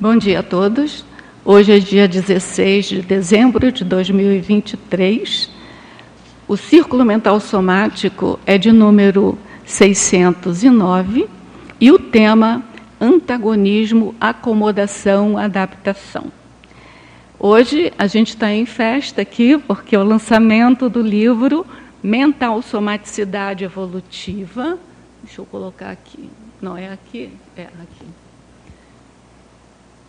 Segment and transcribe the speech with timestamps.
[0.00, 1.04] Bom dia a todos.
[1.44, 5.50] Hoje é dia 16 de dezembro de 2023.
[6.46, 9.36] O círculo mental somático é de número
[9.66, 11.28] 609
[11.80, 12.62] e o tema
[13.00, 16.30] antagonismo, acomodação, adaptação.
[17.36, 21.66] Hoje a gente está em festa aqui porque é o lançamento do livro
[22.00, 24.78] Mental Somaticidade Evolutiva.
[25.24, 26.30] Deixa eu colocar aqui.
[26.62, 27.30] Não é aqui?
[27.56, 28.27] É aqui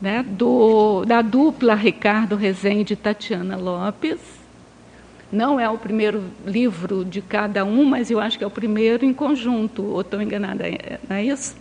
[0.02, 4.20] né, do, da dupla Ricardo Rezende e Tatiana Lopes.
[5.32, 9.06] Não é o primeiro livro de cada um, mas eu acho que é o primeiro
[9.06, 11.56] em conjunto, ou estou enganada, é, não é isso?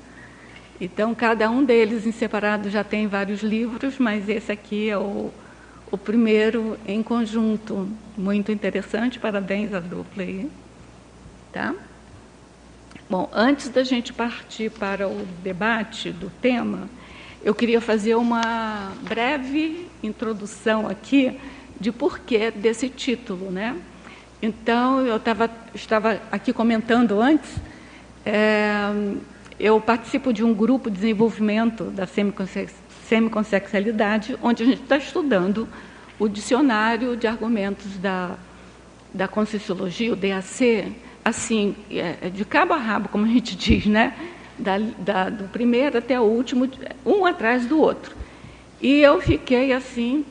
[0.80, 5.30] Então, cada um deles em separado já tem vários livros, mas esse aqui é o,
[5.90, 7.88] o primeiro em conjunto.
[8.16, 10.48] Muito interessante, parabéns à dupla aí.
[11.52, 11.74] Tá?
[13.10, 16.88] Bom, antes da gente partir para o debate do tema,
[17.42, 21.38] eu queria fazer uma breve introdução aqui
[21.80, 23.76] de porquê desse título, né?
[24.42, 27.50] Então, eu tava, estava aqui comentando antes,
[28.24, 28.92] é,
[29.58, 35.68] eu participo de um grupo de desenvolvimento da semiconsexualidade, onde a gente está estudando
[36.18, 38.36] o dicionário de argumentos da,
[39.12, 44.14] da Conscienciologia, o DAC, assim, é, de cabo a rabo, como a gente diz, né?
[44.58, 46.68] Da, da, do primeiro até o último,
[47.04, 48.16] um atrás do outro.
[48.80, 50.24] E eu fiquei assim,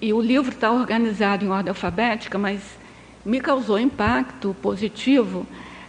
[0.00, 2.60] e o livro está organizado em ordem alfabética, mas
[3.24, 5.46] me causou impacto positivo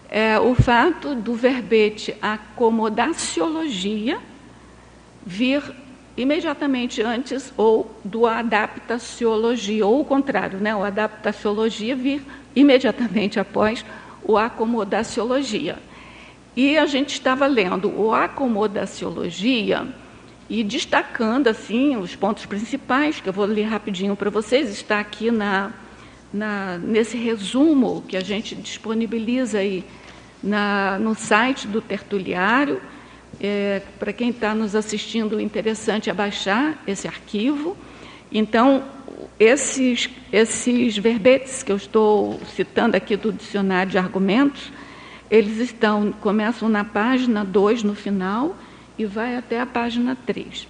[0.09, 4.19] é, o fato do verbete acomodaciologia
[5.25, 5.61] vir
[6.17, 12.21] imediatamente antes ou do adaptaciologia, ou o contrário, né, o adaptaciologia vir
[12.55, 13.85] imediatamente após
[14.23, 15.77] o acomodaciologia.
[16.55, 19.88] E a gente estava lendo o Acomodaciologia
[20.50, 25.29] e destacando assim os pontos principais, que eu vou ler rapidinho para vocês, está aqui
[25.29, 25.72] na,
[26.34, 29.85] na, nesse resumo que a gente disponibiliza aí
[30.44, 32.81] na, no site do Tertuliário.
[33.40, 37.78] É, para quem está nos assistindo, interessante é baixar esse arquivo.
[38.31, 38.84] Então,
[39.40, 44.72] esses, esses verbetes que eu estou citando aqui do dicionário de argumentos,
[45.29, 48.56] eles estão, começam na página 2 no final
[48.97, 50.67] e vai até a página 3.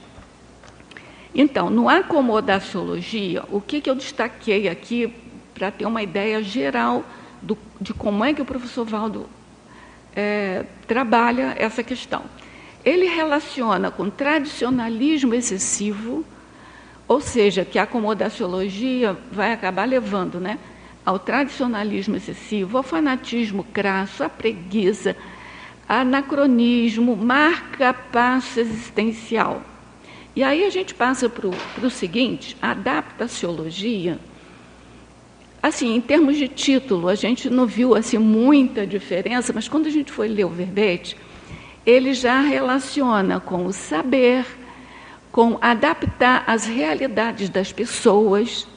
[1.33, 5.13] Então, no acomodaciologia, o que, que eu destaquei aqui
[5.53, 7.03] para ter uma ideia geral
[7.41, 9.29] do, de como é que o professor Valdo
[10.15, 12.23] é, trabalha essa questão.
[12.83, 16.25] Ele relaciona com tradicionalismo excessivo,
[17.07, 20.57] ou seja, que a acomodaciologia vai acabar levando, né?
[21.05, 25.15] Ao tradicionalismo excessivo, ao fanatismo crasso, à preguiça,
[25.87, 29.61] anacronismo, marca passo existencial.
[30.35, 34.19] E aí a gente passa para o seguinte, adaptaciologia,
[35.61, 39.89] assim, em termos de título, a gente não viu assim muita diferença, mas quando a
[39.89, 41.17] gente foi ler o verbete,
[41.85, 44.45] ele já relaciona com o saber,
[45.31, 48.67] com adaptar as realidades das pessoas,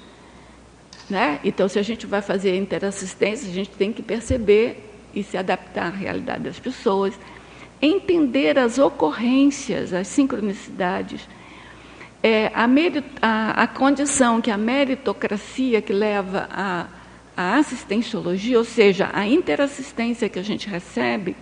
[1.08, 1.40] né?
[1.44, 5.86] Então, se a gente vai fazer interassistência, a gente tem que perceber e se adaptar
[5.86, 7.14] à realidade das pessoas,
[7.80, 11.28] entender as ocorrências, as sincronicidades,
[12.22, 12.68] é, a,
[13.20, 16.86] a, a, condição que a meritocracia que leva à,
[17.58, 21.34] assistenciologia, ou seja, a interassistência que a gente recebe,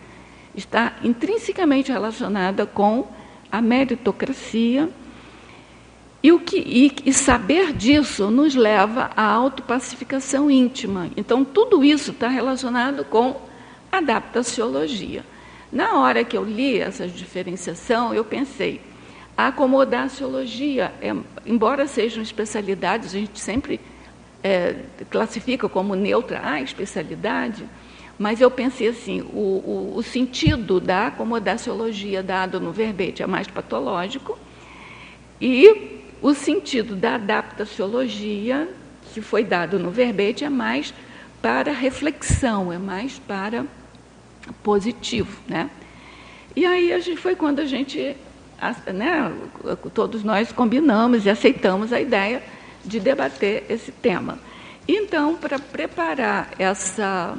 [0.54, 3.06] está intrinsecamente relacionada com
[3.53, 4.88] a meritocracia
[6.23, 11.09] e, o que, e, e saber disso nos leva à autopacificação íntima.
[11.17, 13.41] Então, tudo isso está relacionado com
[13.91, 15.25] adaptaciologia.
[15.73, 18.81] Na hora que eu li essa diferenciação, eu pensei,
[19.37, 21.15] a acomodaciologia, é,
[21.47, 23.81] embora sejam especialidades, a gente sempre
[24.43, 24.77] é,
[25.09, 27.65] classifica como neutra a especialidade,
[28.19, 33.47] mas eu pensei assim, o, o, o sentido da acomodaciologia dado no verbete é mais
[33.47, 34.39] patológico,
[35.41, 38.69] e o sentido da adaptaciologia,
[39.13, 40.93] que foi dado no verbete, é mais
[41.41, 43.65] para reflexão, é mais para
[44.63, 45.41] positivo.
[45.49, 45.71] Né?
[46.55, 48.17] E aí a gente, foi quando a gente,
[48.93, 49.33] né,
[49.95, 52.43] todos nós combinamos e aceitamos a ideia
[52.84, 54.39] de debater esse tema.
[54.87, 57.37] Então, para preparar essa,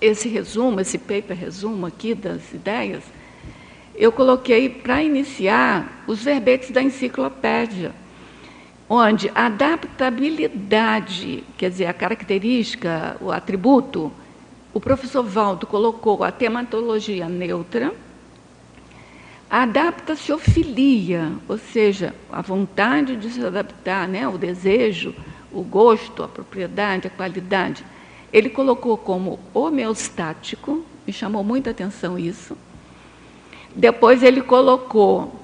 [0.00, 3.02] esse resumo, esse paper resumo aqui das ideias,
[3.94, 7.92] eu coloquei para iniciar os verbetes da enciclopédia,
[8.88, 14.12] onde a adaptabilidade, quer dizer, a característica, o atributo,
[14.74, 17.92] o professor Valdo colocou a tematologia neutra,
[19.50, 25.14] adaptaciofilia, ou seja, a vontade de se adaptar, né, o desejo,
[25.52, 27.84] o gosto, a propriedade, a qualidade.
[28.32, 32.56] Ele colocou como homeostático, me chamou muita atenção isso.
[33.74, 35.40] Depois ele colocou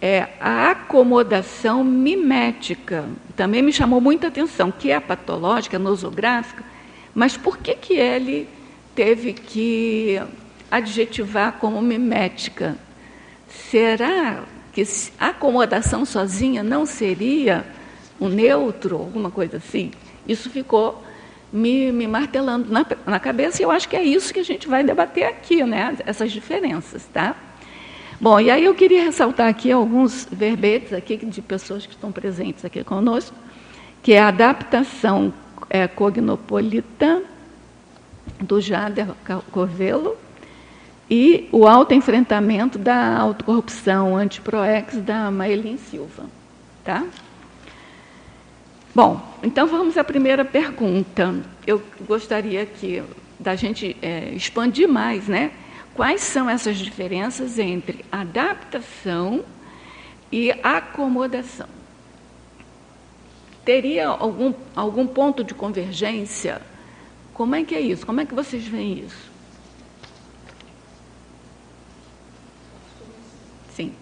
[0.00, 3.04] é, a acomodação mimética,
[3.36, 6.64] também me chamou muita atenção, que é patológica, nosográfica,
[7.14, 8.48] mas por que, que ele
[8.94, 10.20] teve que
[10.70, 12.76] adjetivar como mimética?
[13.48, 14.42] Será
[14.72, 14.82] que
[15.18, 17.64] acomodação sozinha não seria
[18.20, 19.92] um neutro, alguma coisa assim?
[20.26, 21.03] Isso ficou
[21.54, 24.66] me, me martelando na, na, cabeça e eu acho que é isso que a gente
[24.66, 25.96] vai debater aqui, né?
[26.04, 27.06] essas diferenças.
[27.12, 27.36] Tá?
[28.20, 32.64] Bom, e aí eu queria ressaltar aqui alguns verbetes aqui de pessoas que estão presentes
[32.64, 33.36] aqui conosco,
[34.02, 35.32] que é a adaptação
[35.70, 37.22] é, cognopolita
[38.40, 39.06] do Jader
[39.52, 40.16] Corvelo,
[41.08, 46.24] e o autoenfrentamento da autocorrupção antiproex da Maelin Silva.
[46.82, 47.04] Tá?
[48.94, 51.34] Bom, então vamos à primeira pergunta.
[51.66, 53.02] Eu gostaria que
[53.40, 55.50] da gente é, expandir mais, né?
[55.94, 59.44] Quais são essas diferenças entre adaptação
[60.30, 61.66] e acomodação?
[63.64, 66.62] Teria algum, algum ponto de convergência?
[67.32, 68.06] Como é que é isso?
[68.06, 69.32] Como é que vocês veem isso?
[73.74, 73.92] Sim.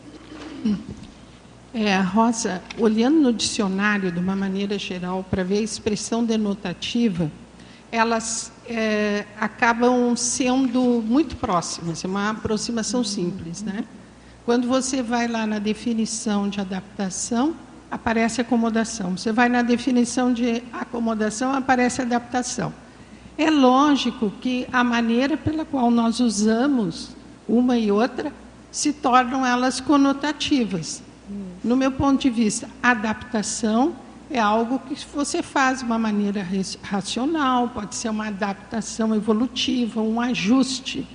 [1.75, 7.33] É, Rosa, olhando no dicionário de uma maneira geral para ver a expressão denotativa,
[7.91, 13.63] elas é, acabam sendo muito próximas, é uma aproximação simples.
[13.63, 13.85] Né?
[14.45, 17.57] Quando você vai lá na definição de adaptação,
[17.91, 19.17] aparece acomodação.
[19.17, 22.73] Você vai na definição de acomodação, aparece adaptação.
[23.39, 27.17] É lógico que a maneira pela qual nós usamos
[27.49, 28.31] uma e outra
[28.71, 31.03] se tornam elas conotativas.
[31.63, 33.95] No meu ponto de vista, adaptação
[34.29, 36.45] é algo que você faz de uma maneira
[36.83, 41.07] racional, pode ser uma adaptação evolutiva, um ajuste.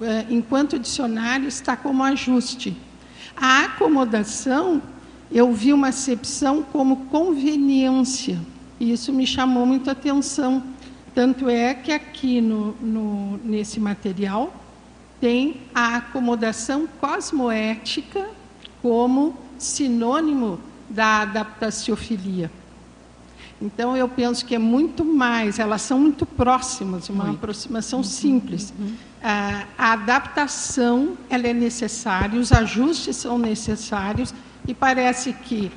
[0.00, 2.76] É, enquanto o dicionário está como ajuste.
[3.36, 4.82] A acomodação,
[5.30, 8.40] eu vi uma acepção como conveniência,
[8.80, 10.62] e isso me chamou muita atenção.
[11.14, 14.52] Tanto é que aqui no, no, nesse material
[15.20, 18.28] tem a acomodação cosmoética
[18.82, 20.58] como sinônimo
[20.88, 22.50] da adaptaciofilia.
[23.60, 27.38] Então, eu penso que é muito mais, elas são muito próximas, uma muito.
[27.38, 28.04] aproximação uhum.
[28.04, 28.72] simples.
[28.78, 28.94] Uhum.
[29.22, 34.34] A, a adaptação ela é necessária, os ajustes são necessários,
[34.68, 35.72] e parece que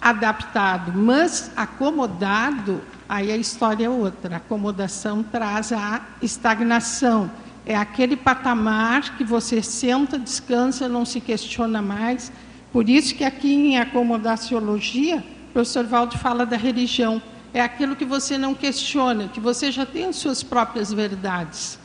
[0.00, 4.34] adaptado, mas acomodado, aí a história é outra.
[4.34, 7.30] A acomodação traz a estagnação.
[7.64, 12.30] É aquele patamar que você senta, descansa, não se questiona mais,
[12.74, 17.22] por isso que aqui em acomodaciologia, o professor Valdo fala da religião.
[17.52, 21.78] É aquilo que você não questiona, que você já tem as suas próprias verdades.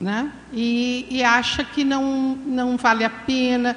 [0.00, 0.32] Né?
[0.52, 3.76] E, e acha que não, não vale a pena.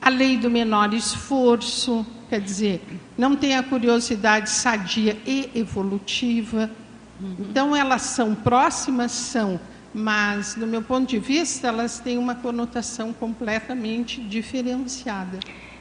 [0.00, 2.82] A lei do menor esforço, quer dizer,
[3.18, 6.70] não tem a curiosidade sadia e evolutiva.
[7.38, 9.60] Então, elas são próximas, são,
[9.92, 15.38] mas, do meu ponto de vista, elas têm uma conotação completamente diferenciada.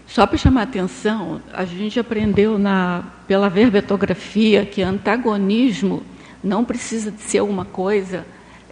[0.07, 6.03] Só para chamar a atenção, a gente aprendeu na, pela verbetografia que antagonismo
[6.43, 8.25] não precisa de ser uma coisa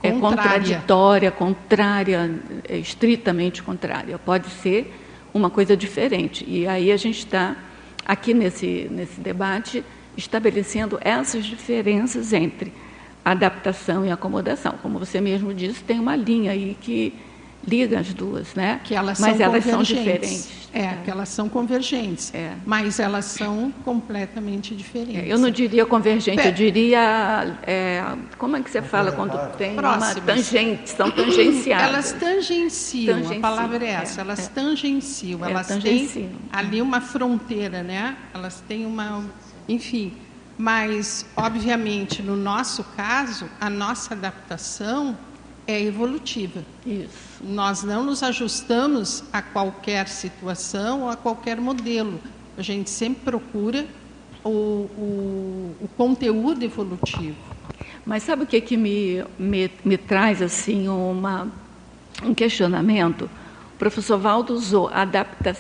[0.03, 4.19] é contraditória, contrária, é, estritamente contrária.
[4.19, 4.93] Pode ser
[5.33, 6.45] uma coisa diferente.
[6.47, 7.55] E aí a gente está
[8.05, 9.83] aqui nesse, nesse debate
[10.15, 12.71] estabelecendo essas diferenças entre
[13.23, 14.75] adaptação e acomodação.
[14.81, 17.13] Como você mesmo disse, tem uma linha aí que
[17.67, 18.81] liga as duas, né?
[18.83, 20.63] Que elas mas são elas são diferentes.
[20.73, 22.55] É, é, que elas são convergentes, é.
[22.65, 25.23] mas elas são completamente diferentes.
[25.23, 28.03] É, eu não diria convergente, eu diria é,
[28.39, 30.15] como é que você fala quando tem Próximas.
[30.15, 31.87] uma tangente, são tangenciadas.
[31.87, 36.27] Elas tangenciam, tangenciam a palavra é essa, é, elas tangenciam, elas tangenciam.
[36.27, 38.17] têm ali uma fronteira, né?
[38.33, 39.23] Elas têm uma,
[39.69, 40.13] enfim,
[40.57, 45.15] mas obviamente no nosso caso, a nossa adaptação
[45.67, 46.63] é evolutiva.
[46.85, 47.32] Isso.
[47.43, 52.19] Nós não nos ajustamos a qualquer situação ou a qualquer modelo.
[52.57, 53.85] A gente sempre procura
[54.43, 57.37] o, o, o conteúdo evolutivo.
[58.05, 61.51] Mas sabe o que, que me, me, me traz assim uma,
[62.23, 63.29] um questionamento?
[63.75, 65.55] O professor Valdo usou adapta,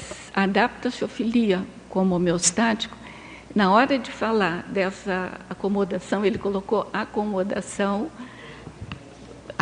[1.89, 2.95] como homeostático.
[3.53, 8.09] Na hora de falar dessa acomodação, ele colocou acomodação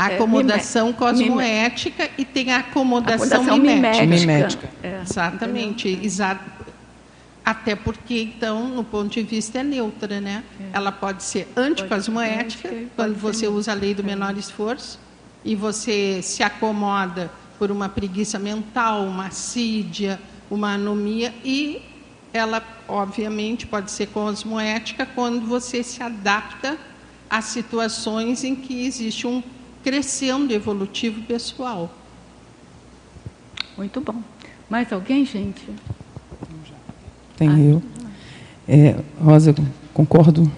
[0.01, 4.05] A é, acomodação é, cosmoética e tem a acomodação, acomodação mimética.
[4.07, 4.69] mimética.
[4.81, 5.99] É, Exatamente.
[6.01, 6.43] Exato.
[7.45, 10.43] Até porque, então, no ponto de vista, é neutra, né?
[10.59, 10.77] É.
[10.77, 14.99] Ela pode ser anticosmoética, quando você usa a lei do menor esforço,
[15.45, 21.81] e você se acomoda por uma preguiça mental, uma assídia, uma anomia, e
[22.33, 26.77] ela, obviamente, pode ser cosmoética quando você se adapta
[27.29, 29.43] a situações em que existe um
[29.83, 31.91] crescendo evolutivo pessoal.
[33.77, 34.15] Muito bom.
[34.69, 35.61] Mais alguém, gente?
[37.37, 37.81] Tem ah, eu.
[38.67, 39.55] É, Rosa,
[39.93, 40.49] concordo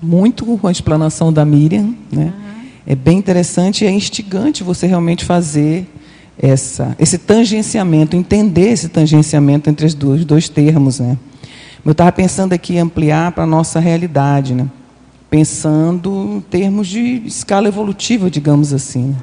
[0.00, 1.94] muito com a explanação da Miriam.
[2.10, 2.32] Né?
[2.86, 5.86] É bem interessante e é instigante você realmente fazer
[6.38, 10.98] essa, esse tangenciamento, entender esse tangenciamento entre os dois, dois termos.
[10.98, 11.18] Né?
[11.84, 14.66] Eu estava pensando aqui em ampliar para a nossa realidade, né?
[15.30, 19.16] Pensando em termos de escala evolutiva, digamos assim.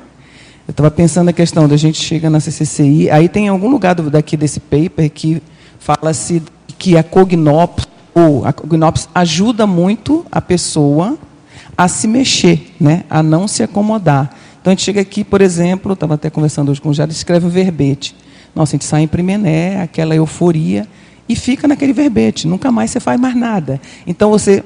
[0.65, 4.37] Eu estava pensando na questão da gente chega na CCCI, aí tem algum lugar daqui
[4.37, 5.41] desse paper que
[5.79, 6.41] fala-se
[6.77, 11.17] que a cognops, ou a cognops ajuda muito a pessoa
[11.77, 13.03] a se mexer, né?
[13.09, 14.33] a não se acomodar.
[14.61, 17.45] Então a gente chega aqui, por exemplo, estava até conversando hoje com o Jair, escreve
[17.45, 18.15] o verbete.
[18.55, 20.87] Nossa, a gente sai em primené, aquela euforia,
[21.29, 23.79] e fica naquele verbete, nunca mais você faz mais nada.
[24.05, 24.63] Então você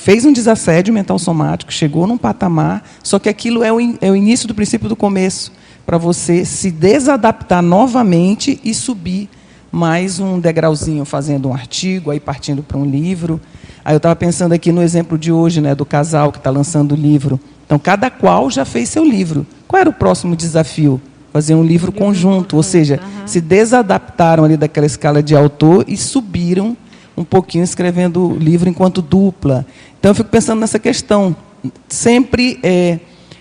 [0.00, 4.16] fez um desassédio mental somático, chegou num patamar, só que aquilo é o, é o
[4.16, 5.52] início do princípio do começo,
[5.84, 9.28] para você se desadaptar novamente e subir
[9.70, 13.38] mais um degrauzinho fazendo um artigo, aí partindo para um livro.
[13.84, 16.92] Aí eu estava pensando aqui no exemplo de hoje, né, do casal que está lançando
[16.92, 17.38] o livro.
[17.66, 19.46] Então, cada qual já fez seu livro.
[19.68, 21.00] Qual era o próximo desafio?
[21.32, 23.26] Fazer um livro conjunto, ou seja, uhum.
[23.26, 26.76] se desadaptaram ali daquela escala de autor e subiram
[27.16, 29.66] um pouquinho escrevendo livro enquanto dupla.
[29.98, 31.34] Então, eu fico pensando nessa questão.
[31.88, 32.98] Sempre é,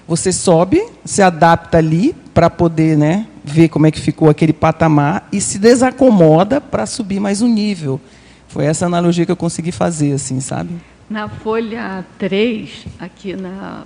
[0.07, 5.27] você sobe, se adapta ali para poder né, ver como é que ficou aquele patamar
[5.31, 7.99] e se desacomoda para subir mais um nível.
[8.47, 10.71] Foi essa analogia que eu consegui fazer, assim, sabe?
[11.09, 13.83] Na folha 3, aqui na,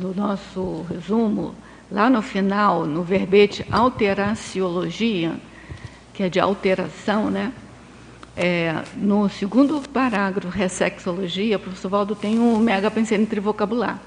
[0.00, 1.54] no nosso resumo,
[1.90, 5.32] lá no final, no verbete alteraciologia,
[6.14, 7.52] que é de alteração, né?
[8.36, 14.00] É, no segundo parágrafo, ressexologia, o professor Valdo tem um mega pensando entre vocabular.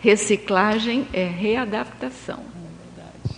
[0.00, 2.40] Reciclagem é readaptação.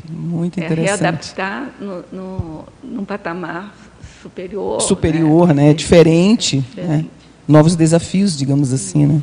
[0.09, 0.89] Muito é interessante.
[0.89, 3.73] É readaptar no, no, num patamar
[4.21, 4.81] superior.
[4.81, 5.69] Superior, né?
[5.69, 5.75] né?
[5.75, 6.57] Diferente.
[6.57, 6.63] Né?
[6.63, 7.03] Diferente.
[7.05, 7.11] Né?
[7.47, 9.23] Novos desafios, digamos assim, né?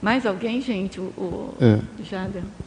[0.00, 1.00] Mais alguém, gente?
[1.00, 1.78] O, o é.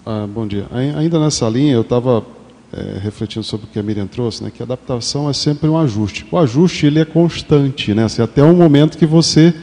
[0.06, 0.66] Ah, bom dia.
[0.72, 2.26] Ainda nessa linha, eu estava
[2.74, 5.78] é, refletindo sobre o que a Miriam trouxe, né, que a adaptação é sempre um
[5.78, 6.26] ajuste.
[6.32, 9.54] O ajuste ele é constante, né, assim, até o momento que você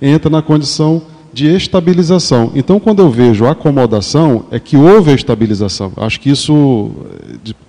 [0.00, 1.02] entra na condição
[1.34, 2.52] de estabilização.
[2.54, 5.92] Então, quando eu vejo acomodação, é que houve a estabilização.
[5.96, 6.92] Acho que isso,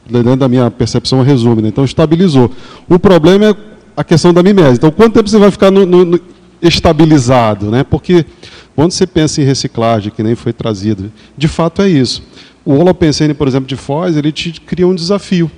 [0.07, 1.63] dentro da minha percepção, resume.
[1.63, 1.69] Né?
[1.69, 2.51] Então, estabilizou.
[2.87, 3.55] O problema é
[3.97, 4.75] a questão da mimese.
[4.75, 6.19] Então, quanto tempo você vai ficar no, no, no
[6.61, 7.71] estabilizado?
[7.71, 7.83] Né?
[7.83, 8.23] Porque
[8.75, 12.21] quando você pensa em reciclagem, que nem foi trazido, de fato é isso.
[12.65, 15.51] O Holopensene, por exemplo, de Foz, ele te cria um desafio.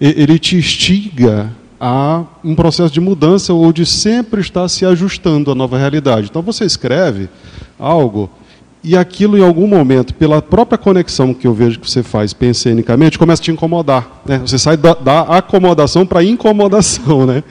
[0.00, 5.54] Ele te instiga a um processo de mudança ou de sempre estar se ajustando à
[5.54, 6.28] nova realidade.
[6.30, 7.28] Então você escreve
[7.78, 8.30] algo
[8.82, 13.18] e aquilo em algum momento, pela própria conexão que eu vejo que você faz pensenicamente,
[13.18, 14.22] começa a te incomodar.
[14.24, 14.38] Né?
[14.38, 17.26] Você sai da, da acomodação para incomodação.
[17.26, 17.42] Né?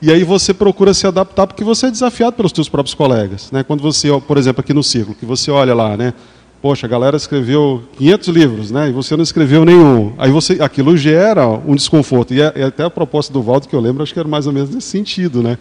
[0.00, 3.50] E aí você procura se adaptar porque você é desafiado pelos seus próprios colegas.
[3.50, 3.64] Né?
[3.64, 6.14] Quando você, por exemplo, aqui no círculo, que você olha lá, né?
[6.64, 8.88] Poxa, a galera escreveu 500 livros, né?
[8.88, 10.14] E você não escreveu nenhum.
[10.16, 12.32] Aí você, aquilo gera um desconforto.
[12.32, 14.46] E, é, é até a proposta do Valdo que eu lembro, acho que era mais
[14.46, 15.58] ou menos nesse sentido, né?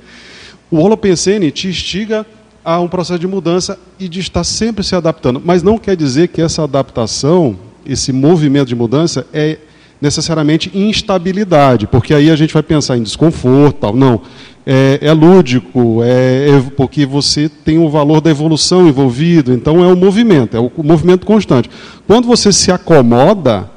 [0.71, 2.25] O Holopensene te instiga
[2.63, 5.41] a um processo de mudança e de estar sempre se adaptando.
[5.43, 9.57] Mas não quer dizer que essa adaptação, esse movimento de mudança é
[10.03, 13.95] necessariamente instabilidade, porque aí a gente vai pensar em desconforto, tal.
[13.95, 14.19] Não
[14.65, 19.87] é, é lúdico, é, é, porque você tem o valor da evolução envolvido, então é
[19.87, 21.69] um movimento, é o movimento constante.
[22.05, 23.71] Quando você se acomoda,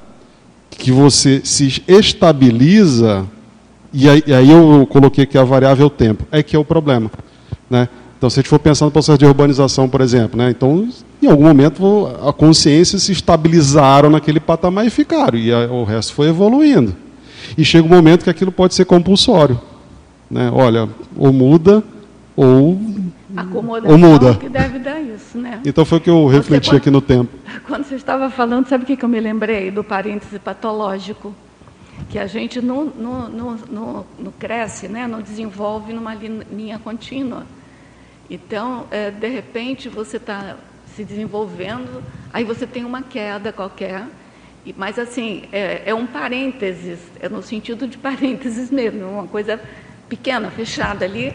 [0.69, 3.25] que você se estabiliza,
[3.93, 7.09] e aí, e aí eu coloquei aqui a variável tempo, é que é o problema.
[7.71, 7.89] Né?
[8.17, 10.51] Então, se a gente for pensar no processo de urbanização, por exemplo, né?
[10.51, 10.89] então,
[11.23, 16.15] em algum momento, a consciência se estabilizaram naquele patamar e ficaram, e a, o resto
[16.15, 16.97] foi evoluindo.
[17.57, 19.61] E chega um momento que aquilo pode ser compulsório.
[20.31, 20.51] Né?
[20.53, 21.85] Olha, ou muda
[22.37, 22.79] ou,
[23.85, 24.35] ou muda.
[24.35, 25.61] que deve dar isso, né?
[25.65, 27.33] Então foi o que eu refleti aqui no tempo.
[27.67, 29.71] Quando você estava falando, sabe o que, que eu me lembrei?
[29.71, 31.35] Do parêntese patológico.
[32.11, 35.07] Que a gente não, não, não, não, não cresce, né?
[35.07, 37.45] não desenvolve numa linha contínua.
[38.29, 40.57] Então, é, de repente, você está
[40.87, 42.03] se desenvolvendo,
[42.37, 44.05] Aí você tem uma queda qualquer,
[44.77, 49.59] mas assim, é, é um parênteses, é no sentido de parênteses mesmo, uma coisa
[50.07, 51.33] pequena, fechada ali,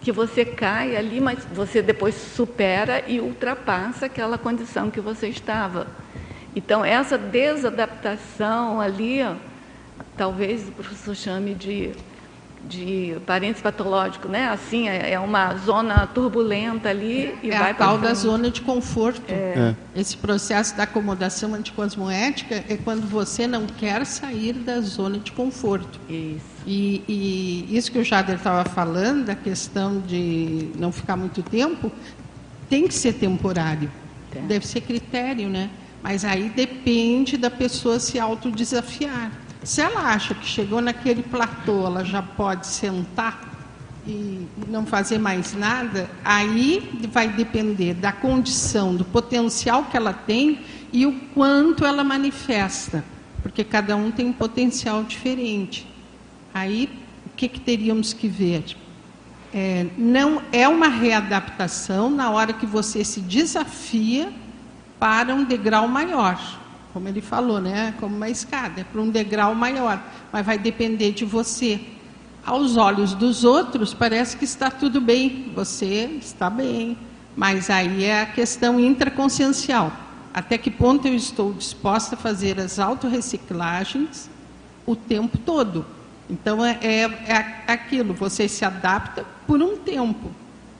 [0.00, 5.86] que você cai ali, mas você depois supera e ultrapassa aquela condição que você estava.
[6.56, 9.20] Então, essa desadaptação ali,
[10.16, 11.92] talvez o professor chame de
[12.68, 14.48] de parênteses patológico, né?
[14.48, 18.60] Assim, é, é uma zona turbulenta ali e é vai a tal da zona de
[18.60, 19.22] conforto.
[19.28, 19.74] É.
[19.94, 20.00] é.
[20.00, 26.00] Esse processo da acomodação anticosmoética é quando você não quer sair da zona de conforto.
[26.08, 26.52] Isso.
[26.66, 31.90] E, e isso que o Jader estava falando, da questão de não ficar muito tempo,
[32.68, 33.90] tem que ser temporário.
[34.46, 35.68] Deve ser critério, né?
[36.02, 39.30] Mas aí depende da pessoa se autodesafiar.
[39.64, 43.52] Se ela acha que chegou naquele platô, ela já pode sentar
[44.04, 50.60] e não fazer mais nada, aí vai depender da condição, do potencial que ela tem
[50.92, 53.04] e o quanto ela manifesta,
[53.40, 55.86] porque cada um tem um potencial diferente.
[56.52, 56.90] Aí,
[57.24, 58.64] o que, que teríamos que ver?
[59.54, 64.32] É, não é uma readaptação na hora que você se desafia
[64.98, 66.61] para um degrau maior
[66.92, 67.94] como ele falou, né?
[67.98, 71.80] Como uma escada, é para um degrau maior, mas vai depender de você.
[72.44, 76.98] Aos olhos dos outros, parece que está tudo bem, você está bem,
[77.36, 79.92] mas aí é a questão intraconsciencial.
[80.34, 84.28] Até que ponto eu estou disposta a fazer as autorreciclagens
[84.84, 85.86] o tempo todo?
[86.28, 90.30] Então é, é, é aquilo, você se adapta por um tempo.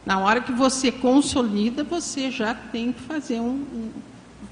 [0.04, 3.90] Na hora que você consolida, você já tem que fazer um, um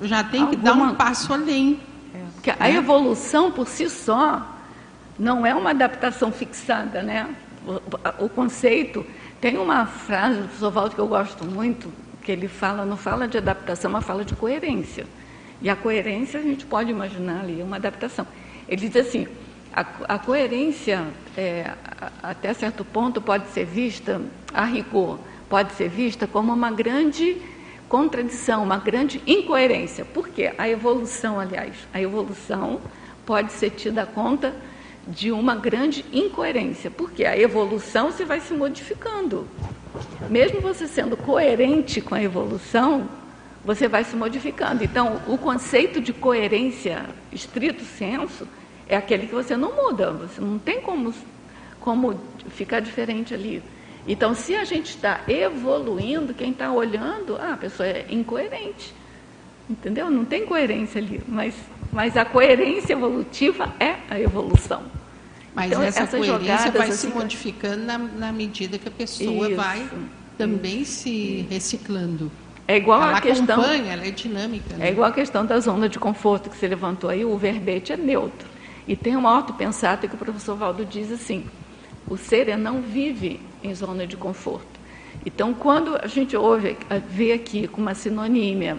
[0.00, 1.80] já tem que dar um passo além.
[2.14, 4.56] É, porque a evolução por si só
[5.18, 7.28] não é uma adaptação fixada, né?
[7.66, 9.04] O, o, conceito
[9.40, 11.92] tem uma frase do professor Valdo que eu gosto muito,
[12.22, 15.06] que ele fala, não fala de adaptação, mas fala de coerência.
[15.60, 18.26] E a coerência a gente pode imaginar ali uma adaptação.
[18.66, 19.28] Ele diz assim:
[19.74, 21.70] a, a coerência, é,
[22.22, 24.20] até certo ponto, pode ser vista,
[24.54, 25.18] a rigor,
[25.50, 27.36] pode ser vista como uma grande
[27.90, 30.04] contradição, uma grande incoerência.
[30.04, 30.54] Por quê?
[30.56, 32.80] A evolução, aliás, a evolução
[33.26, 34.54] pode ser tida conta
[35.08, 36.88] de uma grande incoerência.
[36.88, 39.46] Porque a evolução se vai se modificando.
[40.30, 43.08] Mesmo você sendo coerente com a evolução,
[43.64, 44.84] você vai se modificando.
[44.84, 48.46] Então, o conceito de coerência, estrito senso,
[48.88, 50.12] é aquele que você não muda.
[50.12, 51.12] Você não tem como,
[51.80, 53.60] como ficar diferente ali.
[54.06, 58.94] Então, se a gente está evoluindo, quem está olhando, ah, a pessoa é incoerente.
[59.68, 60.10] Entendeu?
[60.10, 61.54] Não tem coerência ali, mas,
[61.92, 64.82] mas a coerência evolutiva é a evolução.
[65.54, 69.88] Mas então, essa coerência vai se modificando na, na, medida que a pessoa isso, vai
[70.36, 71.02] também isso.
[71.02, 72.30] se reciclando.
[72.66, 73.60] É igual ela a questão.
[73.60, 74.76] Acompanha, ela é dinâmica.
[74.76, 74.88] Né?
[74.88, 77.96] É igual a questão da zona de conforto que você levantou aí, o verbete é
[77.96, 78.48] neutro.
[78.86, 81.44] E tem uma ortopensata que o professor Valdo diz assim:
[82.08, 84.80] o ser não vive em zona de conforto.
[85.24, 86.76] Então, quando a gente ouve,
[87.08, 88.78] vê aqui com uma sinonímia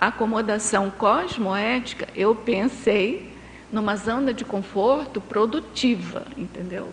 [0.00, 3.30] acomodação cosmoética, eu pensei
[3.72, 6.88] numa zona de conforto produtiva, entendeu?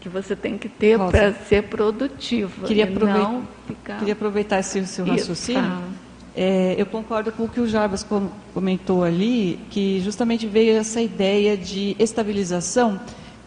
[0.00, 2.66] Que você tem que ter para ser produtiva.
[2.66, 3.98] Queria, aproveitar, ficar...
[3.98, 5.82] queria aproveitar esse seu raciocínio.
[6.34, 8.06] É, eu concordo com o que o Jarbas
[8.54, 12.98] comentou ali, que justamente veio essa ideia de estabilização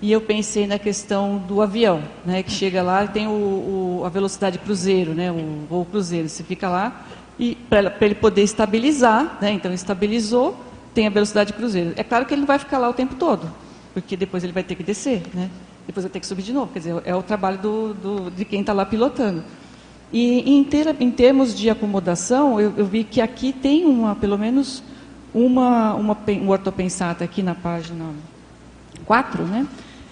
[0.01, 4.03] e eu pensei na questão do avião, né, que chega lá e tem o, o,
[4.05, 6.27] a velocidade cruzeiro, né, o voo cruzeiro.
[6.27, 7.05] Você fica lá
[7.39, 10.55] e para ele poder estabilizar, né, então estabilizou,
[10.93, 11.93] tem a velocidade cruzeiro.
[11.95, 13.51] É claro que ele não vai ficar lá o tempo todo,
[13.93, 15.49] porque depois ele vai ter que descer, né?
[15.85, 16.71] Depois vai ter que subir de novo.
[16.71, 19.43] Quer dizer, é o trabalho do, do de quem está lá pilotando.
[20.11, 24.37] E em, ter, em, termos de acomodação, eu, eu, vi que aqui tem uma, pelo
[24.37, 24.81] menos
[25.33, 28.05] uma, uma um ortopensata aqui na página
[29.05, 29.67] 4, né?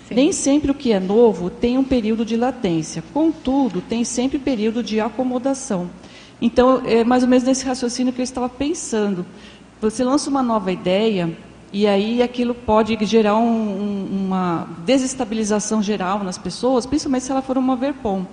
[0.08, 0.16] Sim.
[0.16, 4.84] Nem sempre o que é novo tem um período de latência, contudo, tem sempre período
[4.84, 5.90] de acomodação.
[6.42, 9.26] Então, é mais ou menos nesse raciocínio que eu estava pensando.
[9.80, 11.36] Você lança uma nova ideia
[11.72, 17.42] e aí aquilo pode gerar um, um, uma desestabilização geral nas pessoas, principalmente se ela
[17.42, 18.26] for uma verpom.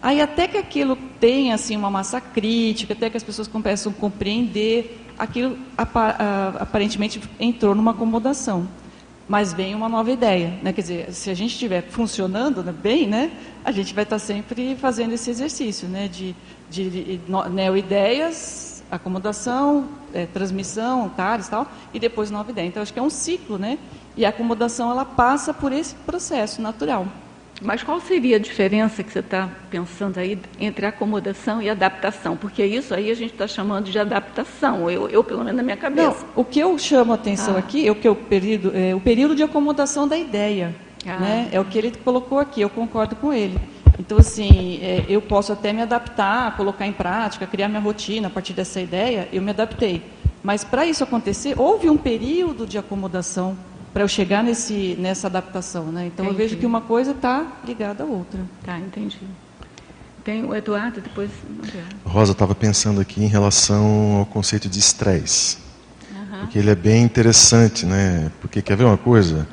[0.00, 3.94] Aí até que aquilo tenha assim uma massa crítica, até que as pessoas começam a
[3.94, 8.66] compreender, aquilo aparentemente entrou numa acomodação
[9.28, 10.58] mas vem uma nova ideia.
[10.62, 10.72] Né?
[10.72, 13.30] Quer dizer, se a gente estiver funcionando né, bem, né,
[13.64, 16.34] a gente vai estar sempre fazendo esse exercício né, de,
[16.68, 22.66] de, de neo-ideias, acomodação, é, transmissão, caras e tal, e depois nova ideia.
[22.66, 23.78] Então, acho que é um ciclo, né?
[24.14, 27.06] E a acomodação, ela passa por esse processo natural.
[27.62, 32.36] Mas qual seria a diferença que você está pensando aí entre acomodação e adaptação?
[32.36, 35.76] Porque isso aí a gente está chamando de adaptação, eu, eu, pelo menos na minha
[35.76, 36.26] cabeça.
[36.34, 37.58] Não, o que eu chamo a atenção ah.
[37.58, 40.74] aqui é o, que o, período, é o período de acomodação da ideia.
[41.06, 41.18] Ah.
[41.18, 41.48] Né?
[41.52, 43.58] É o que ele colocou aqui, eu concordo com ele.
[43.98, 48.30] Então, assim, é, eu posso até me adaptar, colocar em prática, criar minha rotina a
[48.30, 50.02] partir dessa ideia, eu me adaptei.
[50.42, 53.56] Mas para isso acontecer, houve um período de acomodação
[53.92, 55.86] para eu chegar nesse, nessa adaptação.
[55.86, 56.06] Né?
[56.06, 56.42] Então, entendi.
[56.42, 58.40] eu vejo que uma coisa está ligada à outra.
[58.64, 59.18] Tá, entendi.
[60.24, 61.30] Tem o Eduardo, depois.
[62.04, 65.58] Rosa, estava pensando aqui em relação ao conceito de estresse.
[66.12, 66.38] Uhum.
[66.40, 68.30] Porque ele é bem interessante, né?
[68.40, 69.48] Porque, quer ver uma coisa?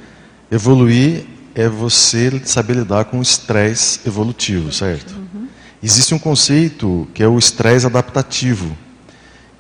[0.52, 1.26] Evoluir
[1.56, 5.12] é você saber lidar com o estresse evolutivo, certo?
[5.16, 5.48] Uhum.
[5.82, 8.78] Existe um conceito que é o estresse adaptativo.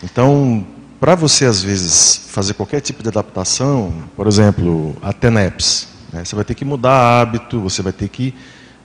[0.03, 0.65] Então,
[0.99, 6.35] para você, às vezes, fazer qualquer tipo de adaptação, por exemplo, a TENEPS, né, você
[6.35, 8.33] vai ter que mudar hábito, você vai ter que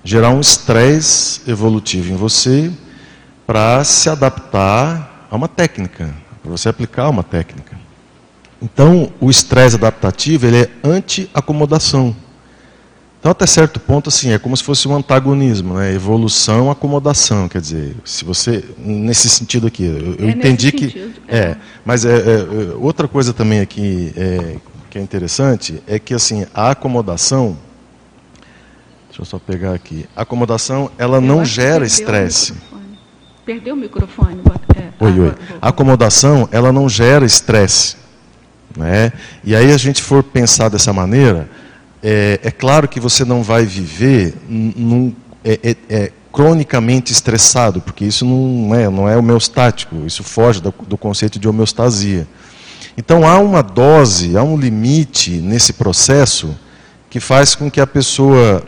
[0.05, 2.71] gerar um estresse evolutivo em você
[3.47, 7.77] para se adaptar a uma técnica, para você aplicar uma técnica.
[8.63, 12.15] Então, o estresse adaptativo ele é anti-acomodação.
[13.25, 15.95] Então, até certo ponto, assim, é como se fosse um antagonismo, né?
[15.95, 21.23] Evolução, acomodação, quer dizer, se você nesse sentido aqui, eu, eu é entendi que sentido.
[21.27, 21.57] é,
[21.87, 24.57] mas é, é, outra coisa também aqui é,
[24.91, 27.57] que é interessante é que assim a acomodação,
[29.09, 32.53] deixa eu só pegar aqui, a acomodação ela eu não gera estresse.
[33.47, 34.39] Perdeu o microfone.
[34.77, 35.35] É, oi, oi.
[35.63, 37.97] A acomodação ela não gera estresse,
[38.77, 39.15] né?
[39.43, 41.49] E aí a gente for pensar dessa maneira
[42.07, 48.05] é, é claro que você não vai viver num, é, é, é, cronicamente estressado, porque
[48.05, 52.29] isso não é, não é homeostático, isso foge do, do conceito de homeostasia.
[52.95, 56.55] Então há uma dose, há um limite nesse processo
[57.09, 58.63] que faz com que a pessoa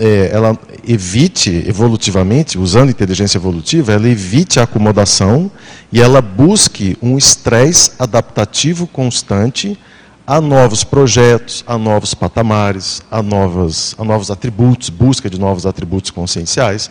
[0.00, 5.48] é, ela evite evolutivamente, usando inteligência evolutiva, ela evite a acomodação
[5.92, 9.78] e ela busque um estresse adaptativo constante
[10.26, 16.10] a novos projetos, a novos patamares, a, novas, a novos atributos, busca de novos atributos
[16.10, 16.90] conscienciais.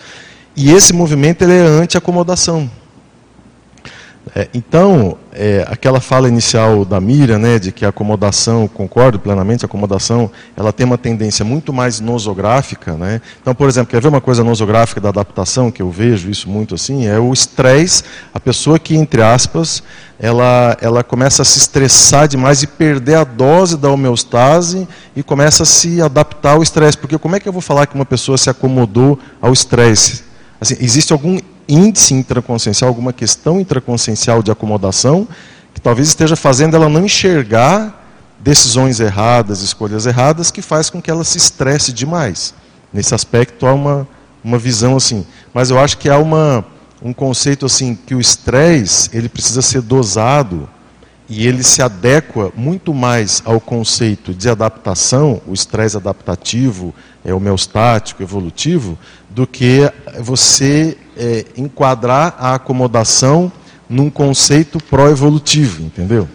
[0.56, 2.70] E esse movimento ele é anti-acomodação.
[4.36, 9.66] É, então, é, aquela fala inicial da Miriam, né, de que a acomodação, concordo plenamente,
[9.66, 12.94] a acomodação, ela tem uma tendência muito mais nosográfica.
[12.94, 13.20] Né?
[13.42, 16.76] Então, por exemplo, quer ver uma coisa nosográfica da adaptação, que eu vejo isso muito
[16.76, 18.04] assim, é o estresse,
[18.34, 19.82] a pessoa que, entre aspas,
[20.20, 25.64] ela, ela começa a se estressar demais e perder a dose da homeostase e começa
[25.64, 26.96] a se adaptar ao estresse.
[26.96, 30.24] Porque como é que eu vou falar que uma pessoa se acomodou ao estresse?
[30.62, 31.40] Assim, existe algum
[31.74, 35.28] índice intraconsciencial, alguma questão intraconsciencial de acomodação,
[35.74, 37.98] que talvez esteja fazendo ela não enxergar
[38.40, 42.54] decisões erradas, escolhas erradas, que faz com que ela se estresse demais.
[42.92, 44.08] Nesse aspecto há uma,
[44.44, 45.26] uma visão assim.
[45.54, 46.66] Mas eu acho que há uma,
[47.02, 50.68] um conceito assim que o estresse ele precisa ser dosado
[51.30, 58.24] e ele se adequa muito mais ao conceito de adaptação, o estresse adaptativo, é homeostático,
[58.24, 58.98] evolutivo,
[59.30, 63.52] do que você é, enquadrar a acomodação
[63.90, 66.28] num conceito pró-evolutivo, entendeu?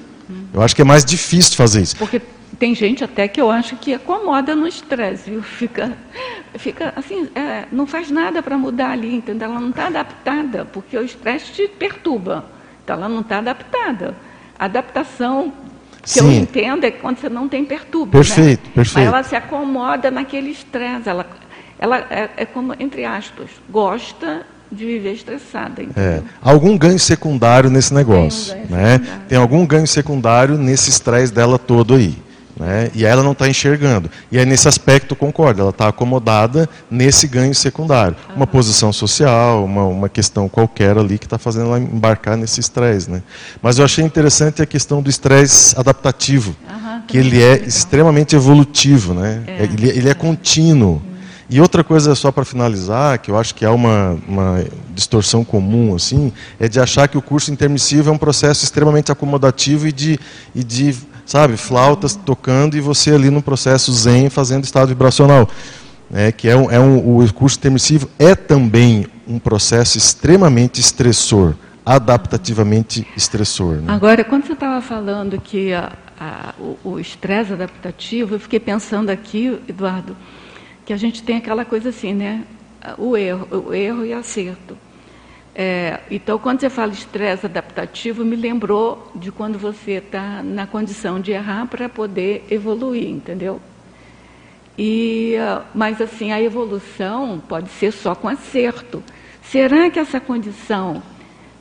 [0.52, 1.96] Eu acho que é mais difícil fazer isso.
[1.96, 2.20] Porque
[2.58, 5.42] tem gente até que eu acho que acomoda no estresse, viu?
[5.42, 5.92] Fica,
[6.56, 9.50] fica assim, é, não faz nada para mudar ali, entendeu?
[9.50, 12.44] Ela não está adaptada, porque o estresse te perturba.
[12.84, 14.14] Então ela não está adaptada
[14.58, 15.52] adaptação
[16.06, 16.36] que Sim.
[16.36, 18.12] eu entendo é quando você não tem perturbo.
[18.12, 18.72] Perfeito, né?
[18.76, 18.94] perfeito.
[18.94, 21.08] Mas ela se acomoda naquele estresse.
[21.08, 21.26] Ela,
[21.80, 25.82] ela é, é, como, entre aspas, gosta de viver estressada.
[25.96, 26.22] É.
[26.40, 28.54] Algum ganho secundário nesse negócio.
[28.54, 28.92] Tem, um né?
[28.92, 29.22] Secundário.
[29.28, 32.16] Tem algum ganho secundário nesse estresse dela todo aí.
[32.58, 32.90] Né?
[32.94, 34.10] E ela não está enxergando.
[34.32, 38.16] E aí, nesse aspecto, concordo, ela está acomodada nesse ganho secundário.
[38.30, 38.36] Uhum.
[38.36, 43.10] Uma posição social, uma, uma questão qualquer ali que está fazendo ela embarcar nesse estresse.
[43.10, 43.22] Né?
[43.60, 49.12] Mas eu achei interessante a questão do estresse adaptativo, uhum, que ele é extremamente evolutivo,
[49.12, 49.42] né?
[49.46, 49.64] É.
[49.64, 50.92] Ele, ele, é contínuo.
[50.92, 51.16] Uhum.
[51.50, 54.64] E outra coisa, só para finalizar, que eu acho que há uma, uma
[54.94, 59.86] distorção comum, assim, é de achar que o curso intermissivo é um processo extremamente acomodativo
[59.86, 60.18] e de,
[60.54, 65.48] e de sabe, flautas tocando e você ali no processo zen fazendo estado vibracional.
[66.14, 71.54] É, que é um, é um, o curso intermissivo é também um processo extremamente estressor,
[71.84, 73.74] adaptativamente estressor.
[73.78, 73.92] Né?
[73.92, 79.58] Agora, quando você estava falando que a, a, o estresse adaptativo, eu fiquei pensando aqui,
[79.68, 80.16] Eduardo,
[80.84, 82.44] que a gente tem aquela coisa assim, né?
[82.96, 84.78] O erro, o erro e acerto.
[85.58, 91.18] É, então, quando você fala estresse adaptativo, me lembrou de quando você está na condição
[91.18, 93.58] de errar para poder evoluir, entendeu?
[94.76, 95.36] E,
[95.74, 99.02] mas assim, a evolução pode ser só com acerto.
[99.42, 101.02] Será que essa condição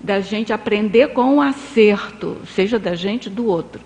[0.01, 3.79] da gente aprender com o acerto, seja da gente do outro,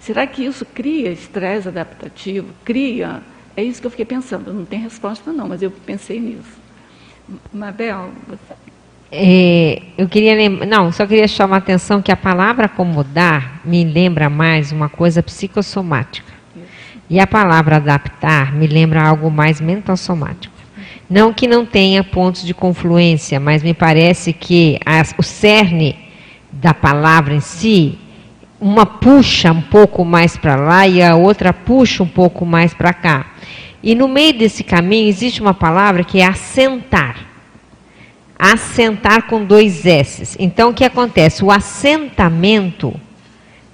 [0.00, 2.48] será que isso cria estresse adaptativo?
[2.64, 3.22] Cria?
[3.54, 4.50] É isso que eu fiquei pensando.
[4.50, 6.62] Não tem resposta não, mas eu pensei nisso.
[7.52, 8.61] Mabel, você...
[9.14, 14.30] É, eu queria não, só queria chamar a atenção que a palavra acomodar me lembra
[14.30, 16.32] mais uma coisa psicossomática.
[17.10, 20.54] E a palavra adaptar me lembra algo mais mental somático.
[21.10, 25.94] Não que não tenha pontos de confluência, mas me parece que as, o cerne
[26.50, 27.98] da palavra em si,
[28.58, 32.94] uma puxa um pouco mais para lá e a outra puxa um pouco mais para
[32.94, 33.26] cá.
[33.82, 37.31] E no meio desse caminho existe uma palavra que é assentar
[38.42, 40.36] assentar com dois S.
[40.36, 41.44] Então, o que acontece?
[41.44, 42.92] O assentamento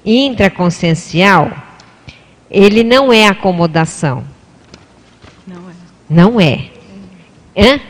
[0.04, 1.50] intraconsciencial,
[2.50, 4.24] ele não é acomodação.
[5.46, 5.72] Não é.
[6.10, 6.66] Não é.
[7.56, 7.80] Hã?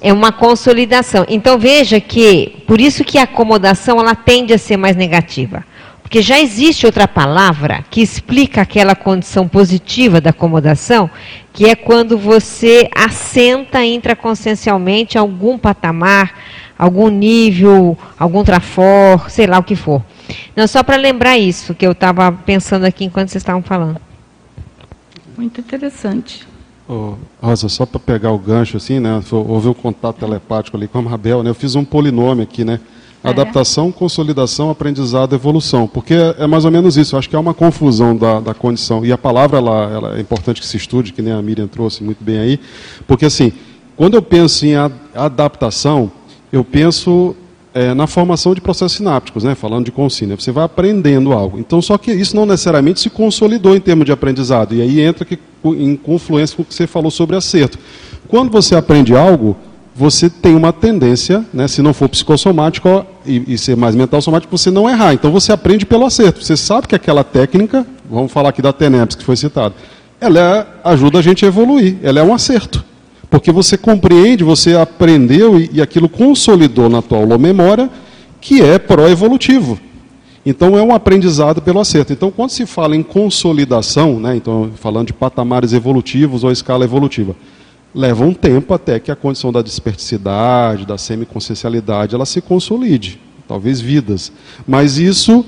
[0.00, 1.26] É uma consolidação.
[1.28, 5.64] Então veja que, por isso que a acomodação ela tende a ser mais negativa.
[6.08, 11.10] Porque já existe outra palavra que explica aquela condição positiva da acomodação,
[11.52, 16.32] que é quando você assenta intraconsciencialmente algum patamar,
[16.78, 20.02] algum nível, algum trafor, sei lá o que for.
[20.56, 24.00] Não, só para lembrar isso, que eu estava pensando aqui enquanto vocês estavam falando.
[25.36, 26.48] Muito interessante.
[26.88, 29.22] Oh, Rosa, só para pegar o gancho assim, né?
[29.30, 31.50] Houve um contato telepático ali com a Mabel, né?
[31.50, 32.80] Eu fiz um polinômio aqui, né?
[33.22, 33.30] É.
[33.30, 35.88] Adaptação, consolidação, aprendizado, evolução.
[35.88, 37.14] Porque é, é, mais ou menos isso.
[37.14, 39.04] Eu acho que é uma confusão da, da condição.
[39.04, 42.02] E a palavra ela, ela, é importante que se estude, que nem a Miriam trouxe
[42.02, 42.60] muito bem aí.
[43.06, 43.52] Porque, assim,
[43.96, 44.74] quando eu penso em
[45.14, 46.10] adaptação,
[46.52, 47.34] eu penso
[47.74, 49.54] é, na formação de processos sinápticos, né?
[49.54, 50.36] falando de consínia.
[50.36, 51.58] Você vai aprendendo algo.
[51.58, 54.74] Então, só que isso não necessariamente se consolidou em termos de aprendizado.
[54.74, 57.78] E aí entra que, em confluência com o que você falou sobre acerto.
[58.28, 59.56] Quando você aprende algo,
[59.98, 64.56] você tem uma tendência, né, se não for psicossomático e, e, ser mais mental somático,
[64.56, 65.12] você não errar.
[65.12, 66.40] Então você aprende pelo acerto.
[66.40, 69.74] Você sabe que aquela técnica, vamos falar aqui da TENEPS que foi citada,
[70.20, 71.96] ela ajuda a gente a evoluir.
[72.00, 72.84] Ela é um acerto.
[73.28, 77.90] Porque você compreende, você aprendeu e, e aquilo consolidou na tua memória
[78.40, 79.80] que é pró-evolutivo.
[80.46, 82.12] Então é um aprendizado pelo acerto.
[82.12, 87.34] Então quando se fala em consolidação, né, então falando de patamares evolutivos ou escala evolutiva,
[87.98, 93.80] leva um tempo até que a condição da desperticidade, da semiconsciencialidade, ela se consolide, talvez
[93.80, 94.30] vidas.
[94.64, 95.44] Mas isso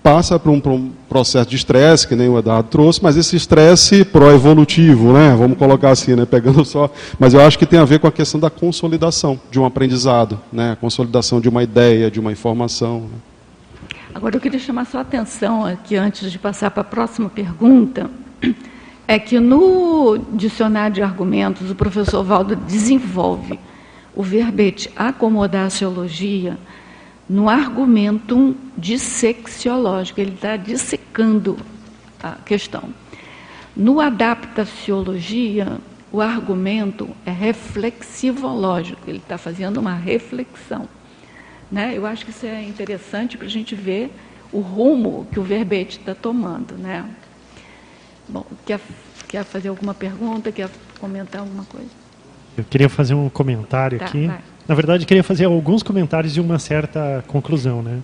[0.00, 3.34] passa por um, por um processo de estresse, que nem o Eduardo trouxe, mas esse
[3.34, 5.34] estresse pró-evolutivo, né?
[5.36, 6.24] vamos colocar assim, né?
[6.24, 6.88] pegando só.
[7.18, 10.40] Mas eu acho que tem a ver com a questão da consolidação de um aprendizado,
[10.52, 10.72] né?
[10.72, 13.00] a consolidação de uma ideia, de uma informação.
[13.00, 13.18] Né?
[14.14, 18.08] Agora eu queria chamar sua atenção aqui, antes de passar para a próxima pergunta
[19.06, 23.58] é que no dicionário de argumentos o professor Valdo desenvolve
[24.14, 26.58] o verbete acomodaciologia
[27.28, 31.56] no argumentum dissexiológico, ele está dissecando
[32.22, 32.90] a questão.
[33.74, 35.78] No adaptaciologia,
[36.12, 40.88] o argumento é reflexivológico, ele está fazendo uma reflexão.
[41.72, 41.94] Né?
[41.96, 44.12] Eu acho que isso é interessante para a gente ver
[44.52, 46.74] o rumo que o verbete está tomando.
[46.76, 47.04] Né?
[48.28, 48.80] Bom, quer,
[49.28, 50.50] quer fazer alguma pergunta?
[50.50, 51.90] Quer comentar alguma coisa?
[52.56, 54.26] Eu queria fazer um comentário tá, aqui.
[54.26, 54.40] Vai.
[54.66, 58.00] Na verdade, queria fazer alguns comentários e uma certa conclusão, né?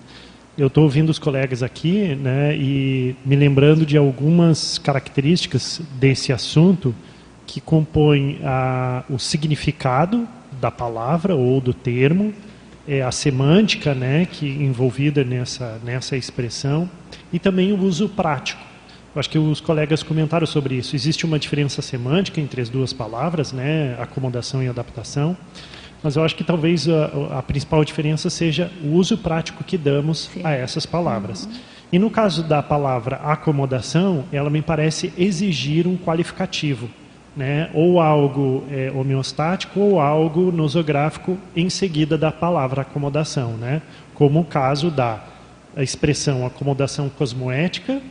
[0.57, 6.93] Eu estou ouvindo os colegas aqui, né, e me lembrando de algumas características desse assunto
[7.47, 10.27] que compõem a, o significado
[10.59, 12.33] da palavra ou do termo,
[12.85, 16.87] é, a semântica, né, que envolvida nessa nessa expressão
[17.31, 18.70] e também o uso prático.
[19.13, 20.95] Eu acho que os colegas comentaram sobre isso.
[20.95, 25.35] Existe uma diferença semântica entre as duas palavras, né, acomodação e adaptação,
[26.01, 30.29] mas eu acho que talvez a, a principal diferença seja o uso prático que damos
[30.33, 30.41] Sim.
[30.45, 31.43] a essas palavras.
[31.43, 31.51] Uhum.
[31.91, 36.89] E no caso da palavra acomodação, ela me parece exigir um qualificativo,
[37.35, 43.81] né, ou algo é, homeostático ou algo nosográfico em seguida da palavra acomodação, né,
[44.13, 45.21] como o caso da
[45.77, 48.01] expressão acomodação cosmoética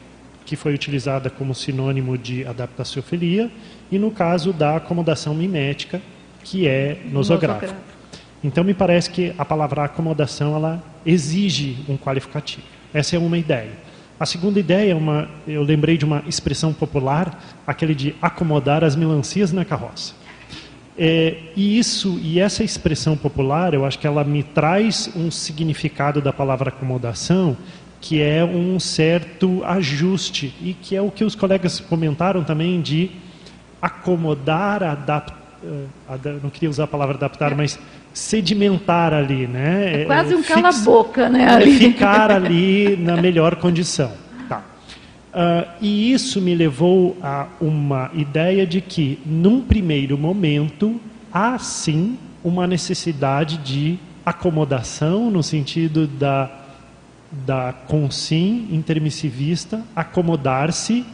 [0.50, 3.48] que foi utilizada como sinônimo de adaptaciofilia,
[3.88, 6.02] e no caso da acomodação mimética,
[6.42, 7.72] que é nosográfico.
[8.42, 12.64] Então, me parece que a palavra acomodação ela exige um qualificativo.
[12.92, 13.70] Essa é uma ideia.
[14.18, 18.96] A segunda ideia é uma, eu lembrei de uma expressão popular, aquele de acomodar as
[18.96, 20.14] melancias na carroça.
[20.98, 26.20] É, e isso e essa expressão popular, eu acho que ela me traz um significado
[26.20, 27.56] da palavra acomodação
[28.00, 33.10] que é um certo ajuste e que é o que os colegas comentaram também de
[33.80, 37.54] acomodar, adaptar, eh, não queria usar a palavra adaptar, é.
[37.54, 37.78] mas
[38.12, 40.02] sedimentar ali, né?
[40.02, 41.48] É quase um cala-boca, né?
[41.48, 41.78] Ali.
[41.78, 44.12] Ficar ali na melhor condição.
[44.48, 44.62] Tá.
[45.32, 51.00] Uh, e isso me levou a uma ideia de que, num primeiro momento,
[51.32, 56.50] há sim uma necessidade de acomodação, no sentido da,
[57.30, 61.04] da consim intermissivista, acomodar-se,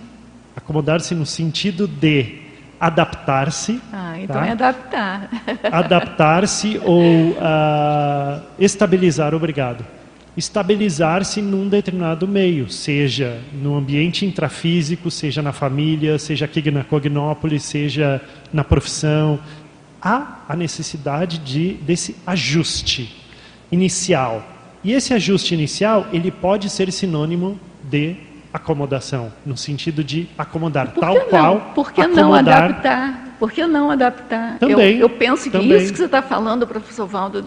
[0.57, 2.47] acomodar-se no sentido de
[2.81, 3.81] adaptar-se.
[3.93, 4.47] Ah, então tá?
[4.47, 5.31] é adaptar.
[5.73, 9.85] Adaptar-se ou uh, estabilizar, obrigado.
[10.37, 17.63] Estabilizar-se num determinado meio, seja no ambiente intrafísico, seja na família, seja aqui na Cognópolis,
[17.63, 18.21] seja
[18.53, 19.39] na profissão.
[20.01, 23.17] Há a necessidade de, desse ajuste
[23.73, 24.56] inicial.
[24.87, 28.15] E esse ajuste inicial, ele pode ser sinônimo de
[28.53, 31.27] acomodação, no sentido de acomodar, tal não?
[31.27, 31.61] qual.
[31.75, 32.25] Por que acomodar...
[32.25, 33.37] não adaptar?
[33.37, 34.59] Por que não adaptar?
[34.61, 35.77] Também, eu, eu penso que também.
[35.77, 37.45] isso que você está falando, professor Valdo,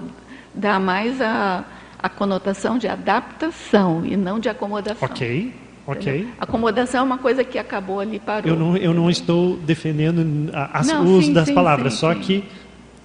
[0.53, 1.63] dá mais a,
[1.97, 5.07] a conotação de adaptação e não de acomodação.
[5.09, 5.53] Ok.
[5.87, 6.27] Ok.
[6.41, 8.51] Acomodação é uma coisa que acabou ali parou.
[8.51, 12.19] Eu não, eu não estou defendendo o uso das sim, palavras, sim, só sim.
[12.19, 12.43] que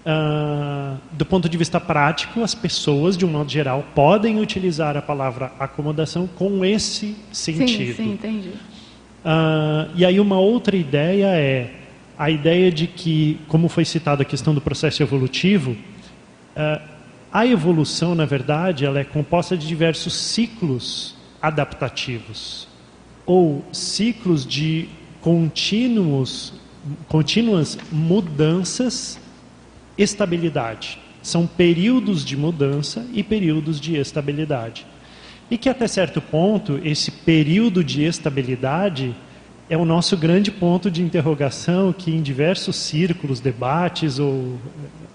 [0.05, 5.03] Uh, do ponto de vista prático, as pessoas, de um modo geral, podem utilizar a
[5.03, 7.69] palavra acomodação com esse sentido.
[7.69, 8.49] Sim, sim, entendi.
[8.49, 11.73] Uh, e aí uma outra ideia é
[12.19, 16.83] a ideia de que, como foi citado a questão do processo evolutivo, uh,
[17.33, 22.69] a evolução, na verdade, ela é composta de diversos ciclos adaptativos
[23.25, 24.87] ou ciclos de
[25.23, 26.53] contínuos,
[27.09, 29.19] contínuas mudanças
[29.97, 30.99] estabilidade.
[31.23, 34.87] São períodos de mudança e períodos de estabilidade.
[35.51, 39.15] E que até certo ponto, esse período de estabilidade
[39.69, 44.59] é o nosso grande ponto de interrogação que em diversos círculos, debates ou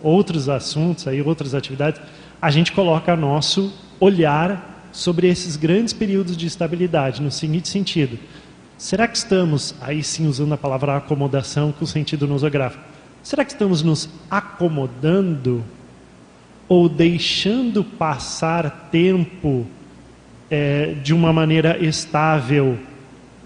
[0.01, 2.01] outros assuntos, aí, outras atividades,
[2.41, 8.17] a gente coloca nosso olhar sobre esses grandes períodos de estabilidade, no seguinte sentido.
[8.77, 12.83] Será que estamos, aí sim usando a palavra acomodação com sentido nosográfico,
[13.23, 15.63] Será que estamos nos acomodando
[16.67, 19.65] ou deixando passar tempo
[20.49, 22.77] é, de uma maneira estável,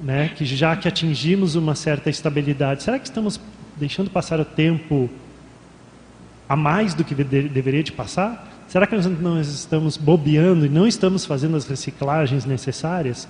[0.02, 0.30] né?
[0.36, 3.40] Que já que atingimos uma certa estabilidade, será que estamos
[3.78, 5.10] deixando passar o tempo
[6.48, 8.52] a mais do que de deveria de passar?
[8.68, 13.28] Será que nós não estamos bobeando e não estamos fazendo as reciclagens necessárias?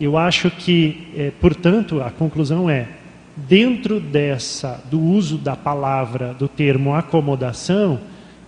[0.00, 2.88] Eu acho que, é, portanto, a conclusão é
[3.36, 8.00] dentro dessa do uso da palavra do termo acomodação,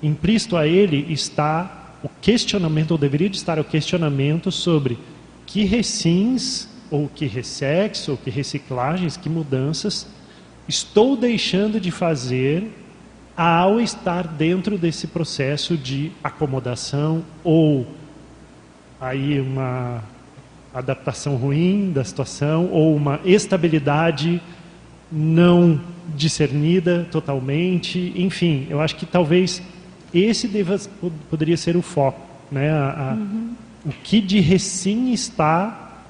[0.03, 4.99] implícito a ele está o questionamento ou deveria de estar o questionamento sobre
[5.45, 10.07] que recins ou que ressex ou que reciclagens, que mudanças
[10.69, 12.71] estou deixando de fazer
[13.37, 17.87] ao estar dentro desse processo de acomodação ou
[19.01, 20.03] aí uma
[20.73, 24.41] adaptação ruim da situação ou uma estabilidade
[25.11, 25.81] não
[26.15, 29.63] discernida totalmente, enfim, eu acho que talvez
[30.13, 30.79] esse deva,
[31.29, 32.71] poderia ser o foco, né?
[32.71, 33.55] A, a, uhum.
[33.85, 36.03] O que de recém está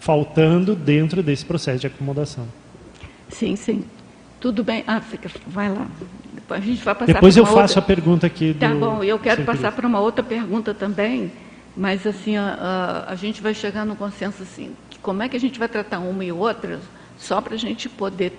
[0.00, 2.46] faltando dentro desse processo de acomodação.
[3.28, 3.84] Sim, sim.
[4.38, 4.84] Tudo bem.
[4.86, 5.86] Ah, fica, vai lá.
[6.50, 7.78] A gente vai passar Depois eu faço outra...
[7.78, 8.80] a pergunta aqui tá do.
[8.80, 11.32] Tá bom, eu quero passar para uma outra pergunta também,
[11.74, 15.40] mas assim, a, a, a gente vai chegar no consenso assim, como é que a
[15.40, 16.80] gente vai tratar uma e outra
[17.22, 18.36] só para a gente poder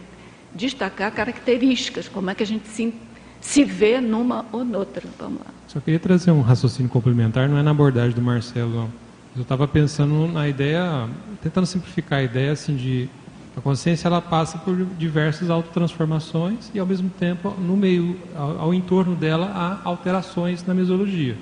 [0.54, 2.94] destacar características, como é que a gente se,
[3.40, 5.04] se vê numa ou noutra.
[5.18, 5.48] Vamos lá.
[5.68, 8.90] Só queria trazer um raciocínio complementar, não é na abordagem do Marcelo, não.
[9.36, 11.10] Eu estava pensando na ideia,
[11.42, 13.10] tentando simplificar a ideia assim de
[13.56, 18.74] a consciência ela passa por diversas autotransformações e ao mesmo tempo no meio ao, ao
[18.74, 21.36] entorno dela há alterações na mesologia.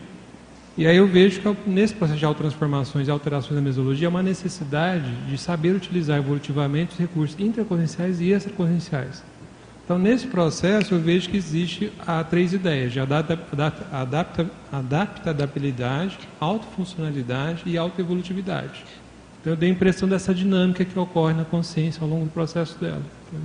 [0.77, 4.23] E aí eu vejo que nesse processo de autotransformações e alterações da mesologia há uma
[4.23, 9.23] necessidade de saber utilizar evolutivamente os recursos intraconscienciais e extraconscienciais.
[9.84, 13.38] Então, nesse processo, eu vejo que existe há três ideias, de adapta,
[13.91, 18.85] adapta, adaptabilidade, autofuncionalidade e autoevolutividade.
[19.41, 22.79] Então, eu dei a impressão dessa dinâmica que ocorre na consciência ao longo do processo
[22.79, 23.02] dela.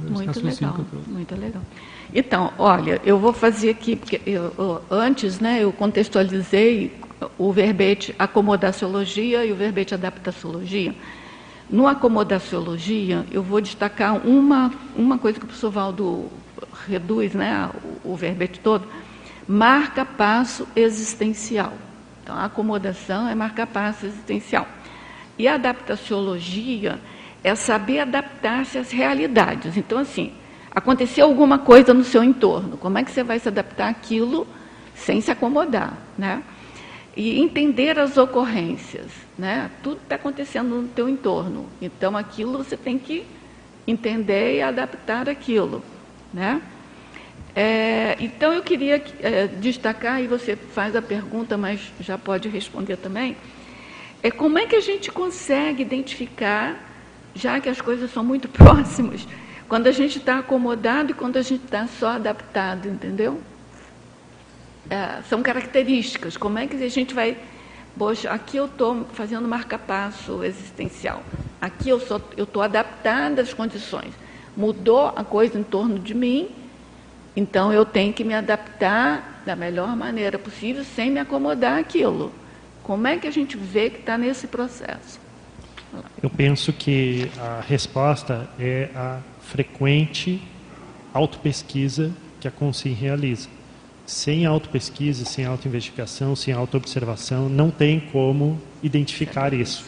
[0.08, 1.62] Muito legal, muito legal.
[2.14, 6.92] Então, olha, eu vou fazer aqui, porque eu, antes né, eu contextualizei
[7.38, 10.94] o verbete acomodaciologia e o verbete adaptaciologia.
[11.68, 16.30] No acomodaciologia, eu vou destacar uma, uma coisa que o professor Valdo
[16.86, 17.68] reduz, né,
[18.04, 18.86] o, o verbete todo,
[19.48, 21.72] marca passo existencial.
[22.22, 24.66] Então, a acomodação é marcar passo existencial.
[25.38, 26.98] E a adaptaciologia
[27.44, 29.76] é saber adaptar-se às realidades.
[29.76, 30.32] Então, assim,
[30.76, 32.76] aconteceu alguma coisa no seu entorno.
[32.76, 34.46] Como é que você vai se adaptar àquilo
[34.94, 36.42] sem se acomodar, né?
[37.16, 39.70] E entender as ocorrências, né?
[39.82, 41.64] Tudo está acontecendo no teu entorno.
[41.80, 43.24] Então, aquilo você tem que
[43.86, 45.82] entender e adaptar aquilo,
[46.32, 46.60] né?
[47.54, 52.98] É, então, eu queria é, destacar, e você faz a pergunta, mas já pode responder
[52.98, 53.34] também,
[54.22, 56.78] é como é que a gente consegue identificar,
[57.34, 59.26] já que as coisas são muito próximas,
[59.68, 63.40] quando a gente está acomodado e quando a gente está só adaptado, entendeu?
[64.88, 66.36] É, são características.
[66.36, 67.36] Como é que a gente vai.
[67.98, 71.22] Poxa, aqui eu estou fazendo marca-passo existencial.
[71.60, 74.12] Aqui eu estou adaptada às condições.
[74.56, 76.48] Mudou a coisa em torno de mim,
[77.34, 82.32] então eu tenho que me adaptar da melhor maneira possível sem me acomodar àquilo.
[82.82, 85.20] Como é que a gente vê que está nesse processo?
[86.22, 90.42] Eu penso que a resposta é a frequente
[91.14, 93.48] autopesquisa que a CONSIM realiza.
[94.04, 99.84] Sem autopesquisa, sem autoinvestigação, sem autoobservação, não tem como identificar isso.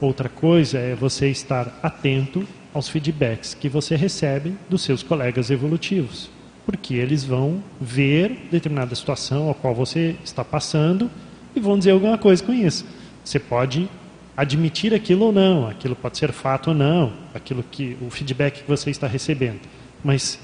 [0.00, 6.28] Outra coisa é você estar atento aos feedbacks que você recebe dos seus colegas evolutivos,
[6.66, 11.10] porque eles vão ver determinada situação a qual você está passando
[11.54, 12.84] e vão dizer alguma coisa com isso.
[13.24, 13.88] Você pode
[14.36, 18.68] admitir aquilo ou não, aquilo pode ser fato ou não, aquilo que o feedback que
[18.68, 19.60] você está recebendo,
[20.04, 20.38] mas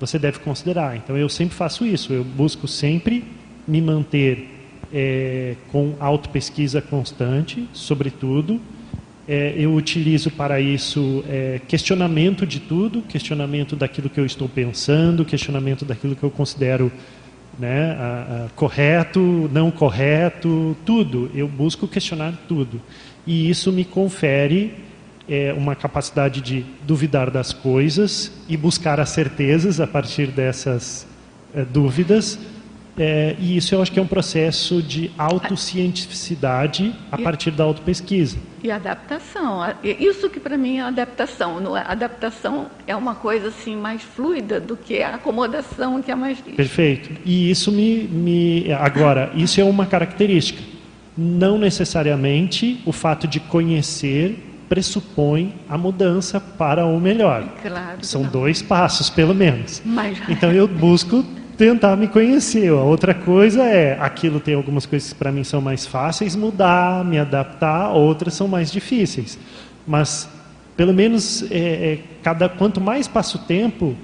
[0.00, 0.96] você deve considerar.
[0.96, 3.24] Então eu sempre faço isso, eu busco sempre
[3.66, 4.48] me manter
[4.92, 8.60] é, com autopesquisa constante, sobretudo.
[9.26, 15.24] É, eu utilizo para isso é, questionamento de tudo, questionamento daquilo que eu estou pensando,
[15.24, 16.92] questionamento daquilo que eu considero
[17.58, 21.30] né, a, a, correto, não correto, tudo.
[21.34, 22.80] Eu busco questionar tudo.
[23.26, 24.74] E isso me confere
[25.28, 31.06] é, uma capacidade de duvidar das coisas e buscar as certezas a partir dessas
[31.54, 32.38] é, dúvidas.
[32.96, 38.36] É, e isso eu acho que é um processo de autocientificidade a partir da autopesquisa.
[38.62, 39.60] E adaptação.
[39.82, 41.74] Isso que para mim é adaptação.
[41.74, 41.84] A é?
[41.86, 46.40] adaptação é uma coisa assim mais fluida do que a acomodação que é mais.
[46.40, 47.10] Perfeito.
[47.24, 48.72] E isso me, me.
[48.72, 50.73] Agora, isso é uma característica.
[51.16, 57.46] Não necessariamente o fato de conhecer pressupõe a mudança para o melhor.
[57.62, 58.30] Claro São não.
[58.30, 59.82] dois passos, pelo menos.
[59.84, 60.18] Mas...
[60.28, 61.24] Então eu busco
[61.56, 62.68] tentar me conhecer.
[62.68, 67.04] A outra coisa é, aquilo tem algumas coisas que para mim são mais fáceis, mudar,
[67.04, 69.38] me adaptar, outras são mais difíceis.
[69.86, 70.28] Mas,
[70.76, 73.94] pelo menos, é, é, cada quanto mais passa o tempo,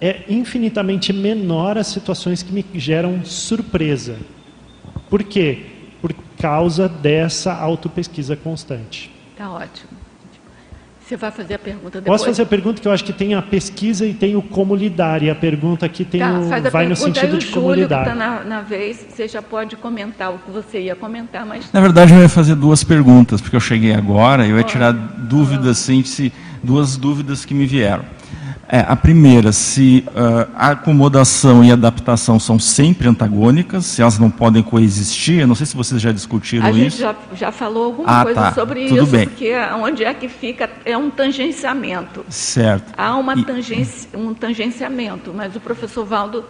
[0.00, 4.16] é infinitamente menor as situações que me geram surpresa.
[5.08, 5.66] Por quê?
[6.40, 9.10] Por causa dessa autopesquisa constante.
[9.32, 10.00] Está ótimo.
[11.10, 12.20] Você vai fazer a pergunta depois?
[12.20, 14.76] Posso fazer a pergunta que eu acho que tem a pesquisa e tem o como
[14.76, 15.24] lidar.
[15.24, 18.02] E a pergunta aqui tem tá, o, vai no sentido de como Júlio, lidar.
[18.02, 21.72] Está na, na vez, você já pode comentar o que você ia comentar, mas.
[21.72, 25.80] Na verdade, eu ia fazer duas perguntas, porque eu cheguei agora, eu ia tirar dúvidas,
[25.80, 26.30] assim,
[26.62, 28.04] duas dúvidas que me vieram.
[28.72, 34.16] É, a primeira, se uh, a acomodação e a adaptação são sempre antagônicas, se elas
[34.16, 35.40] não podem coexistir.
[35.40, 36.78] Eu não sei se vocês já discutiram a isso.
[36.78, 38.52] A gente já, já falou alguma ah, coisa tá.
[38.52, 39.26] sobre Tudo isso, bem.
[39.26, 39.52] porque
[39.82, 42.24] onde é que fica é um tangenciamento.
[42.28, 42.92] Certo.
[42.96, 46.44] Há uma tangência, um tangenciamento, mas o professor Valdo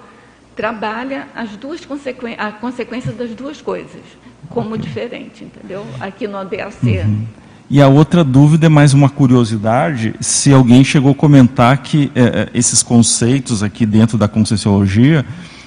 [0.54, 2.26] trabalha as duas consequ...
[2.36, 4.02] a consequência das duas coisas
[4.50, 5.86] como diferente, entendeu?
[5.98, 6.84] Aqui no ADAC.
[6.84, 7.24] Uhum.
[7.72, 12.48] E a outra dúvida é mais uma curiosidade, se alguém chegou a comentar que é,
[12.52, 15.24] esses conceitos aqui dentro da Conscienciologia,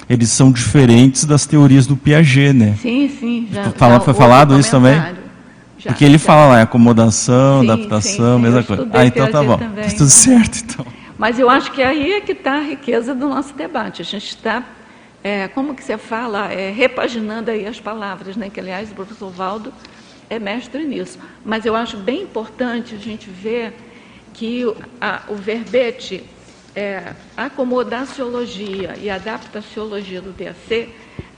[0.10, 2.76] eles são diferentes das teorias do Piaget, né?
[2.82, 3.48] Sim, sim.
[3.50, 4.96] Já, Fala, já foi falado isso também?
[5.78, 6.26] Já, Porque ele já.
[6.26, 8.52] fala lá, acomodação, sim, adaptação, sim, sim.
[8.52, 8.90] mesma coisa.
[8.92, 9.58] Ah, então tá bom.
[9.58, 9.86] Também.
[9.86, 10.86] Tá tudo certo, então.
[11.18, 14.02] Mas eu acho que aí é que está a riqueza do nosso debate.
[14.02, 14.62] A gente está,
[15.24, 18.50] é, como que você fala, é, repaginando aí as palavras, né?
[18.50, 19.72] Que, aliás, o professor Valdo
[20.34, 21.20] é mestre nisso.
[21.46, 23.74] Mas eu acho bem importante a gente ver
[24.34, 24.64] que
[25.00, 26.24] a, o verbete
[26.76, 30.90] é, acomodaciologia e adaptaciologia do DAC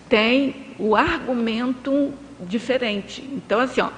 [0.07, 3.21] tem o argumento diferente.
[3.21, 3.89] Então, assim, ó,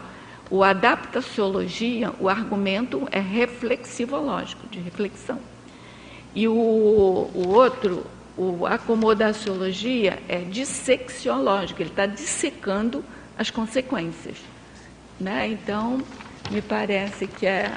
[0.49, 5.39] o adaptaciologia, o argumento é reflexivológico, de reflexão.
[6.33, 8.05] E o, o outro,
[8.37, 13.03] o acomodaciologia, é dissexiológico, ele está dissecando
[13.37, 14.37] as consequências.
[15.19, 15.49] Né?
[15.49, 16.01] Então,
[16.51, 17.71] me parece que é,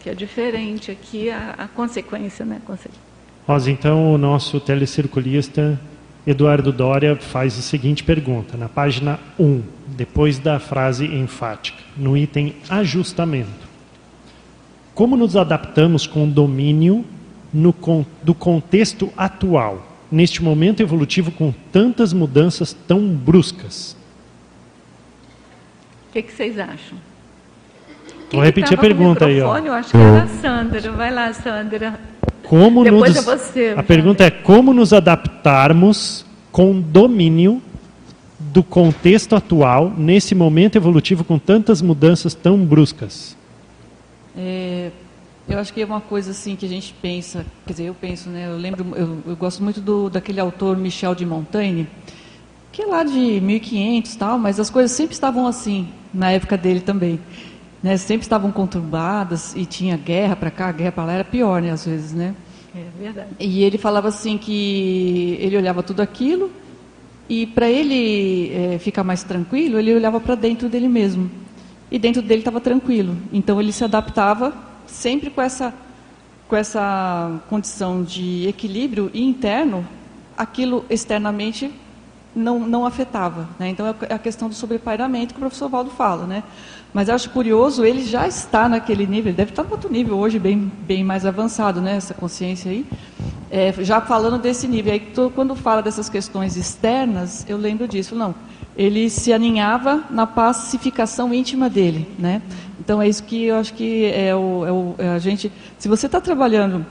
[0.00, 2.44] que é diferente aqui a, a consequência.
[2.44, 2.60] Né?
[3.46, 5.78] Rosa, então o nosso telecirculista
[6.26, 12.54] Eduardo Doria faz a seguinte pergunta, na página 1, depois da frase enfática, no item
[12.68, 13.68] ajustamento.
[14.94, 17.04] Como nos adaptamos com domínio
[17.52, 17.74] no,
[18.22, 23.93] do contexto atual, neste momento evolutivo com tantas mudanças tão bruscas?
[26.14, 26.96] O que, que vocês acham?
[28.30, 29.42] Vou repetir a pergunta aí.
[29.42, 29.58] Ó.
[29.58, 30.92] Eu acho que era a Sandra.
[30.92, 31.98] Vai lá, Sandra.
[32.44, 33.74] Como Depois nos, é você.
[33.76, 37.60] A pergunta é como nos adaptarmos com domínio
[38.38, 43.36] do contexto atual, nesse momento evolutivo com tantas mudanças tão bruscas?
[44.38, 44.92] É,
[45.48, 48.30] eu acho que é uma coisa assim que a gente pensa, quer dizer, eu penso,
[48.30, 48.46] né?
[48.46, 51.88] Eu lembro, eu, eu gosto muito do, daquele autor Michel de Montaigne,
[52.70, 56.80] que é lá de 1500 tal, mas as coisas sempre estavam assim na época dele
[56.80, 57.18] também,
[57.82, 57.96] né?
[57.96, 61.70] Sempre estavam conturbadas e tinha guerra para cá, guerra para lá, era pior, né?
[61.70, 62.34] Às vezes, né?
[62.74, 63.28] É verdade.
[63.38, 66.50] E ele falava assim que ele olhava tudo aquilo
[67.28, 71.30] e para ele é, ficar mais tranquilo, ele olhava para dentro dele mesmo
[71.90, 73.16] e dentro dele estava tranquilo.
[73.32, 74.52] Então ele se adaptava
[74.86, 75.74] sempre com essa
[76.46, 79.84] com essa condição de equilíbrio interno,
[80.36, 81.70] aquilo externamente
[82.34, 83.48] não, não afetava.
[83.58, 83.68] Né?
[83.68, 86.26] Então é a questão do sobrepairamento que o professor Valdo fala.
[86.26, 86.42] Né?
[86.92, 90.70] Mas acho curioso, ele já está naquele nível, deve estar no outro nível hoje, bem,
[90.86, 92.86] bem mais avançado, né, essa consciência aí,
[93.50, 94.92] é, já falando desse nível.
[94.92, 95.00] Aí,
[95.34, 98.14] quando fala dessas questões externas, eu lembro disso.
[98.14, 98.32] Não,
[98.76, 102.42] ele se aninhava na pacificação íntima dele, né?
[102.78, 105.50] Então é isso que eu acho que é, o, é, o, é a gente.
[105.78, 106.84] Se você está trabalhando,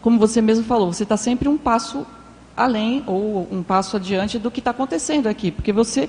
[0.00, 2.06] como você mesmo falou, você está sempre um passo
[2.64, 6.08] além ou um passo adiante do que está acontecendo aqui, porque você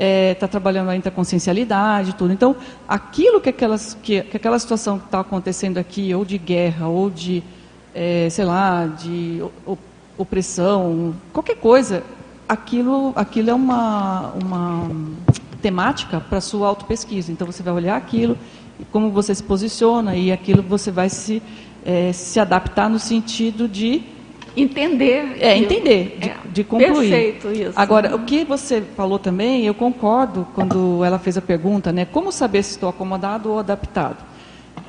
[0.00, 2.32] está é, tá trabalhando ainda a consciencialidade tudo.
[2.32, 2.56] Então,
[2.88, 7.10] aquilo que, aquelas, que, que aquela situação que está acontecendo aqui, ou de guerra, ou
[7.10, 7.42] de,
[7.94, 9.42] é, sei lá, de
[10.16, 12.02] opressão, qualquer coisa,
[12.48, 14.90] aquilo, aquilo é uma, uma
[15.60, 17.30] temática para sua autopesquisa.
[17.30, 18.38] Então, você vai olhar aquilo,
[18.90, 21.42] como você se posiciona, e aquilo você vai se,
[21.84, 24.02] é, se adaptar no sentido de
[24.56, 25.36] entender.
[25.40, 27.10] É, entender, de, é, de concluir.
[27.10, 27.72] Perfeito, isso.
[27.76, 32.04] Agora, o que você falou também, eu concordo quando ela fez a pergunta, né?
[32.04, 34.24] Como saber se estou acomodado ou adaptado?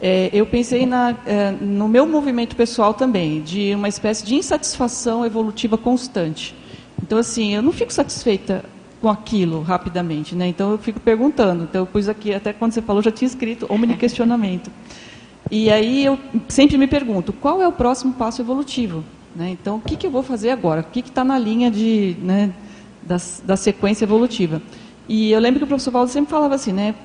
[0.02, 5.26] É, eu pensei na, é, no meu movimento pessoal também, de uma espécie de insatisfação
[5.26, 6.56] evolutiva constante.
[7.02, 8.66] Então, assim, eu não fico satisfeita
[9.00, 10.48] com aquilo rapidamente, né?
[10.48, 11.64] Então, eu fico perguntando.
[11.64, 14.72] Então, eu pus aqui, até quando você falou, já tinha escrito, omni questionamento.
[15.50, 19.04] E aí eu sempre me pergunto, qual é o próximo passo evolutivo?
[19.36, 19.50] Né?
[19.52, 20.82] Então, o que, que, eu vou fazer agora?
[20.82, 22.52] O que está na linha de, né,
[23.02, 24.62] da, da, sequência evolutiva?
[25.08, 26.96] E eu lembro que o professor Valdo sempre falava assim, né,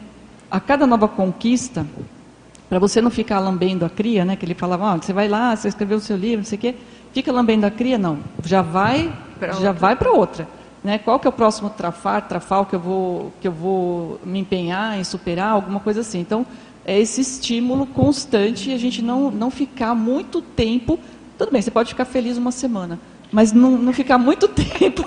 [0.50, 1.86] a cada nova conquista,
[2.68, 5.54] para você não ficar lambendo a cria, né, que ele falava, ah, você vai lá,
[5.54, 6.74] você escreveu o seu livro, não sei o quê,
[7.12, 9.72] fica lambendo a cria, não, já vai pra já outra.
[9.72, 10.48] vai para outra.
[10.82, 10.98] Né?
[10.98, 14.96] Qual que é o próximo trafar, trafal que eu vou que eu vou me empenhar
[14.96, 16.20] em superar, alguma coisa assim.
[16.20, 16.46] Então,
[16.84, 20.96] é esse estímulo constante e a gente não, não ficar muito tempo
[21.38, 22.98] tudo bem, você pode ficar feliz uma semana,
[23.30, 25.06] mas não, não ficar muito tempo.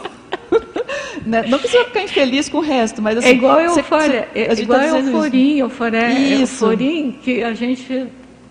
[1.26, 1.44] né?
[1.48, 3.28] Não precisa ficar infeliz com o resto, mas assim.
[3.28, 8.10] É igual euforia, é, é igual tá euforia, euforia, euforia, que a gente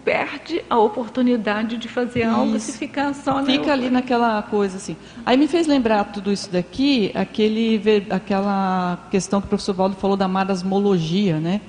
[0.09, 2.31] perde a oportunidade de fazer isso.
[2.31, 4.97] algo se ficar só na Fica ali naquela coisa assim.
[5.27, 10.17] Aí me fez lembrar tudo isso daqui, aquele, aquela questão que o professor Valdo falou
[10.17, 11.61] da marasmologia, né?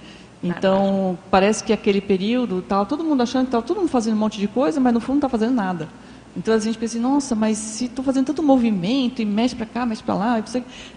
[0.41, 4.19] Então, parece que aquele período, estava todo mundo achando que estava todo mundo fazendo um
[4.19, 5.89] monte de coisa, mas no fundo não está fazendo nada.
[6.35, 9.65] Então a gente pensa assim, nossa, mas se estou fazendo tanto movimento, e mexe para
[9.65, 10.41] cá, mexe para lá,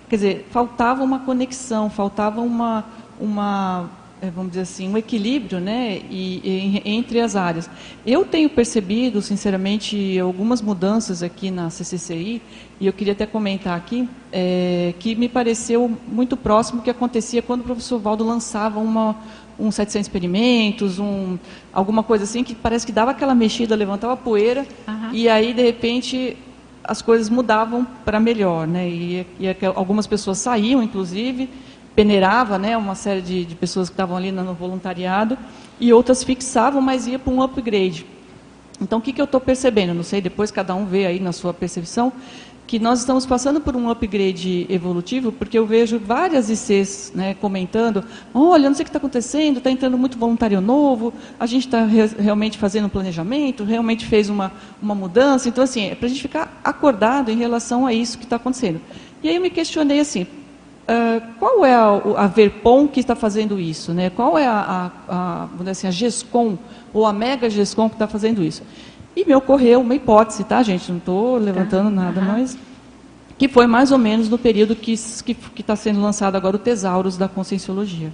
[0.08, 2.84] quer dizer, faltava uma conexão, faltava uma,
[3.18, 3.90] uma
[4.30, 7.68] vamos dizer assim, um equilíbrio né, e, e, entre as áreas.
[8.06, 12.40] Eu tenho percebido, sinceramente, algumas mudanças aqui na CCCI,
[12.80, 17.42] e eu queria até comentar aqui, é, que me pareceu muito próximo do que acontecia
[17.42, 19.16] quando o professor Valdo lançava uma,
[19.58, 21.36] um 700 experimentos, um,
[21.72, 25.10] alguma coisa assim, que parece que dava aquela mexida, levantava poeira, uhum.
[25.12, 26.36] e aí, de repente,
[26.84, 28.68] as coisas mudavam para melhor.
[28.68, 31.48] Né, e, e algumas pessoas saíam, inclusive,
[31.94, 35.36] peneirava né, uma série de, de pessoas que estavam ali no voluntariado,
[35.80, 38.06] e outras fixavam, mas ia para um upgrade.
[38.80, 39.94] Então, o que, que eu estou percebendo?
[39.94, 42.12] Não sei, depois cada um vê aí na sua percepção,
[42.66, 48.02] que nós estamos passando por um upgrade evolutivo, porque eu vejo várias ICs né, comentando,
[48.32, 51.84] olha, não sei o que está acontecendo, está entrando muito voluntário novo, a gente está
[51.84, 55.48] re realmente fazendo um planejamento, realmente fez uma, uma mudança.
[55.48, 58.80] Então, assim, é para a gente ficar acordado em relação a isso que está acontecendo.
[59.22, 60.26] E aí eu me questionei assim,
[60.82, 63.92] Uh, qual é a, a, Verpom que está fazendo isso?
[63.92, 64.10] Né?
[64.10, 66.58] Qual é a, a, a, assim, a GESCOM
[66.92, 68.62] ou a Mega GESCOM que está fazendo isso?
[69.14, 70.90] E me ocorreu uma hipótese, tá, gente?
[70.90, 71.94] Não estou levantando uhum.
[71.94, 72.58] nada, mas
[73.38, 77.28] que foi mais ou menos no período que está sendo lançado agora o Tesauros da
[77.28, 78.12] Conscienciologia.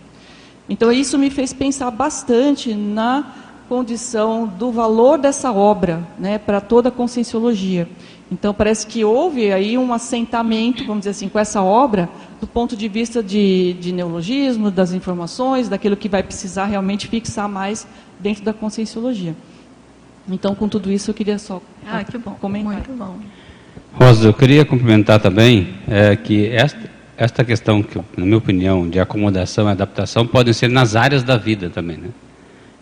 [0.68, 3.34] Então, isso me fez pensar bastante na
[3.68, 7.88] condição do valor dessa obra né, para toda a conscienciologia.
[8.30, 12.08] Então, parece que houve aí um assentamento, vamos dizer assim, com essa obra,
[12.40, 17.48] do ponto de vista de, de neologismo, das informações, daquilo que vai precisar realmente fixar
[17.48, 17.86] mais
[18.20, 19.34] dentro da conscienciologia.
[20.28, 22.74] Então, com tudo isso, eu queria só ah, que bom, comentar.
[22.74, 23.16] Muito bom.
[23.94, 29.00] Rosa, eu queria complementar também é, que esta, esta questão, que, na minha opinião, de
[29.00, 31.96] acomodação e adaptação, podem ser nas áreas da vida também.
[31.96, 32.10] Né?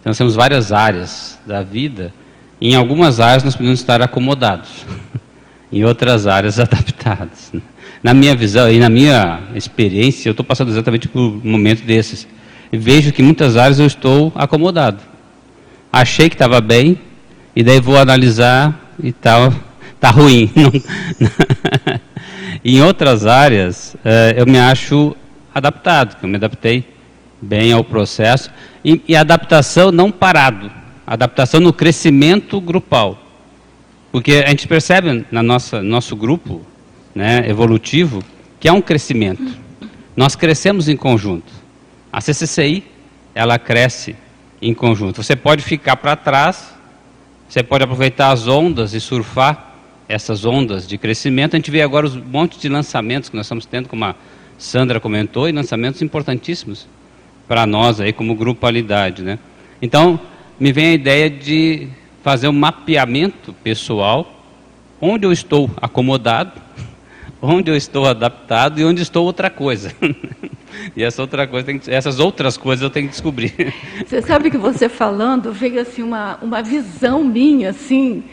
[0.01, 2.12] Então, nós temos várias áreas da vida,
[2.61, 4.84] e em algumas áreas nós podemos estar acomodados.
[5.72, 7.52] em outras áreas adaptadas.
[8.02, 12.26] Na minha visão e na minha experiência, eu estou passando exatamente por um momento desses.
[12.72, 15.00] Vejo que em muitas áreas eu estou acomodado.
[15.92, 16.98] Achei que estava bem,
[17.54, 19.52] e daí vou analisar e tal,
[19.98, 20.50] tá ruim.
[22.64, 25.16] em outras áreas, eh, eu me acho
[25.54, 26.84] adaptado, eu me adaptei
[27.40, 28.50] bem ao processo.
[28.84, 30.70] E, e adaptação não parado,
[31.06, 33.26] adaptação no crescimento grupal.
[34.16, 36.62] Porque a gente percebe na nossa nosso grupo,
[37.14, 38.24] né, evolutivo,
[38.58, 39.44] que há um crescimento.
[40.16, 41.52] Nós crescemos em conjunto.
[42.10, 42.82] A CCCI,
[43.34, 44.16] ela cresce
[44.62, 45.22] em conjunto.
[45.22, 46.74] Você pode ficar para trás,
[47.46, 49.74] você pode aproveitar as ondas e surfar
[50.08, 51.52] essas ondas de crescimento.
[51.52, 54.14] A gente vê agora os montes de lançamentos que nós estamos tendo, como a
[54.56, 56.88] Sandra comentou, e lançamentos importantíssimos
[57.46, 59.38] para nós aí como grupalidade, né?
[59.82, 60.18] Então,
[60.58, 61.90] me vem a ideia de
[62.27, 64.43] fazer um mapeamento pessoal,
[65.01, 66.61] onde eu estou acomodado,
[67.41, 69.95] onde eu estou adaptado e onde estou outra coisa.
[70.97, 73.72] e essa outra coisa que, essas outras coisas eu tenho que descobrir.
[74.05, 78.24] Você sabe que você falando veio assim uma, uma visão minha assim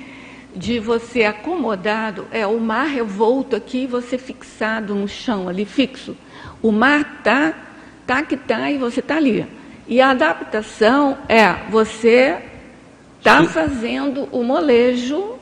[0.55, 6.17] de você acomodado, é o mar revolto aqui, você fixado no chão ali fixo.
[6.63, 7.53] O mar tá
[8.07, 9.45] tá que tá e você tá ali.
[9.87, 12.52] E a adaptação é você
[13.23, 15.35] está fazendo o molejo,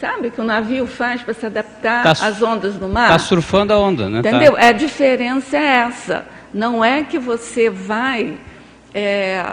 [0.00, 3.10] sabe, que o navio faz para se adaptar tá, às ondas do mar.
[3.10, 4.20] Está surfando a onda, né?
[4.20, 4.52] Entendeu?
[4.52, 4.68] Tá.
[4.68, 6.24] A diferença é essa.
[6.52, 8.38] Não é que você vai
[8.94, 9.44] é,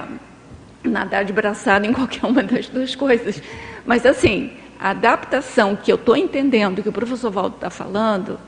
[0.84, 3.42] nadar de braçada em qualquer uma das duas coisas.
[3.84, 8.40] Mas, assim, a adaptação que eu estou entendendo que o professor Valdo está falando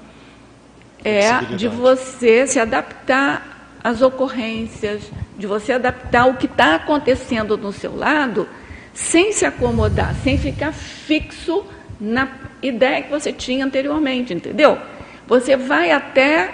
[1.04, 7.74] é de você se adaptar às ocorrências, de você adaptar o que está acontecendo no
[7.74, 8.48] seu lado
[8.94, 11.66] sem se acomodar, sem ficar fixo
[12.00, 12.30] na
[12.62, 14.78] ideia que você tinha anteriormente, entendeu?
[15.28, 16.54] Você vai até.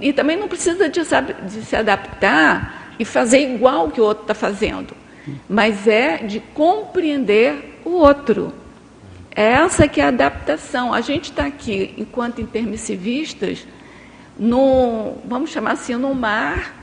[0.00, 4.34] E também não precisa de, de se adaptar e fazer igual que o outro está
[4.34, 4.94] fazendo,
[5.48, 8.52] mas é de compreender o outro.
[9.34, 10.92] É essa que é a adaptação.
[10.92, 13.66] A gente está aqui, enquanto intermissivistas,
[14.38, 16.74] no, vamos chamar assim, no mar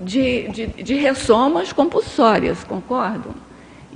[0.00, 3.47] de, de, de ressomas compulsórias, concordam?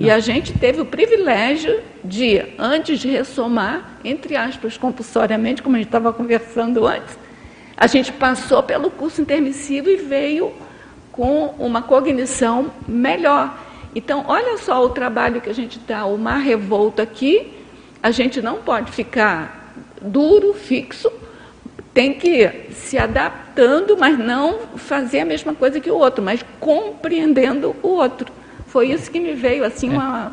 [0.03, 5.79] E a gente teve o privilégio de, antes de ressomar, entre aspas, compulsoriamente, como a
[5.79, 7.17] gente estava conversando antes,
[7.77, 10.51] a gente passou pelo curso intermissivo e veio
[11.09, 13.57] com uma cognição melhor.
[13.95, 17.53] Então, olha só o trabalho que a gente dá, o mar revolto aqui,
[18.01, 21.09] a gente não pode ficar duro, fixo,
[21.93, 27.73] tem que se adaptando, mas não fazer a mesma coisa que o outro, mas compreendendo
[27.81, 28.32] o outro.
[28.73, 29.91] Foi isso que me veio, assim, é.
[29.91, 30.31] uma,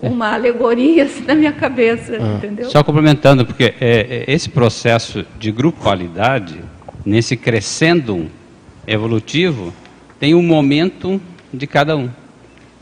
[0.00, 2.36] uma alegoria assim, na minha cabeça, é.
[2.36, 2.70] entendeu?
[2.70, 6.62] Só complementando, porque é, é, esse processo de grupalidade,
[7.04, 8.30] nesse crescendo
[8.86, 9.70] evolutivo,
[10.18, 11.20] tem um momento
[11.52, 12.08] de cada um.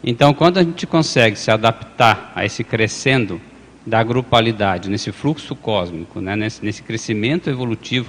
[0.05, 3.41] Então, quando a gente consegue se adaptar a esse crescendo
[3.85, 8.09] da grupalidade, nesse fluxo cósmico, né, nesse, nesse crescimento evolutivo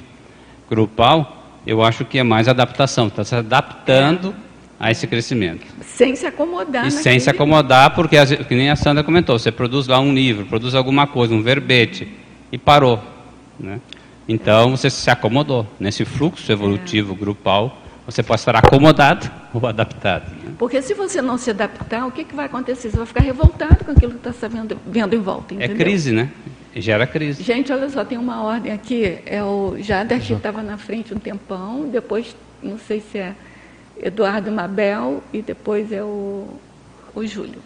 [0.69, 3.07] grupal, eu acho que é mais adaptação.
[3.07, 4.36] Está se adaptando
[4.80, 5.65] a esse crescimento.
[5.82, 6.88] Sem se acomodar.
[6.88, 10.45] E sem se acomodar, porque, que nem a Sandra comentou, você produz lá um livro,
[10.45, 12.07] produz alguma coisa, um verbete,
[12.51, 13.01] e parou.
[13.59, 13.80] Né?
[14.28, 15.65] Então, você se acomodou.
[15.80, 17.17] Nesse fluxo evolutivo é.
[17.17, 20.30] grupal, você pode estar acomodado ou adaptado.
[20.32, 20.53] Né?
[20.57, 22.91] Porque se você não se adaptar, o que, que vai acontecer?
[22.91, 25.53] Você vai ficar revoltado com aquilo que está vendo, vendo em volta.
[25.53, 25.75] É entendeu?
[25.75, 26.30] É crise, né?
[26.75, 27.41] Gera crise.
[27.41, 29.17] Gente, olha só, tem uma ordem aqui.
[29.25, 33.34] É o Jader que estava na frente um tempão, depois, não sei se é
[34.01, 36.47] Eduardo Mabel e depois é o,
[37.15, 37.59] o Júlio.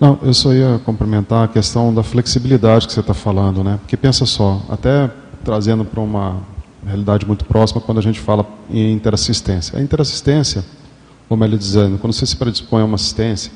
[0.00, 3.78] Não, eu só ia complementar a questão da flexibilidade que você está falando, né?
[3.80, 5.10] Porque pensa só, até
[5.44, 6.40] trazendo para uma
[6.86, 9.78] realidade muito próxima quando a gente fala em interassistência.
[9.78, 10.64] A interassistência,
[11.28, 13.50] como ele dizendo, quando você se predispõe a uma assistência,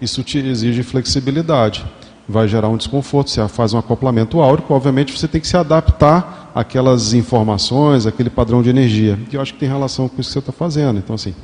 [0.00, 1.84] isso te exige flexibilidade.
[2.28, 6.52] Vai gerar um desconforto, você faz um acoplamento áurico, obviamente você tem que se adaptar
[6.54, 9.18] àquelas informações, aquele padrão de energia.
[9.30, 10.98] E eu acho que tem relação com isso que você está fazendo.
[10.98, 11.34] Então, assim,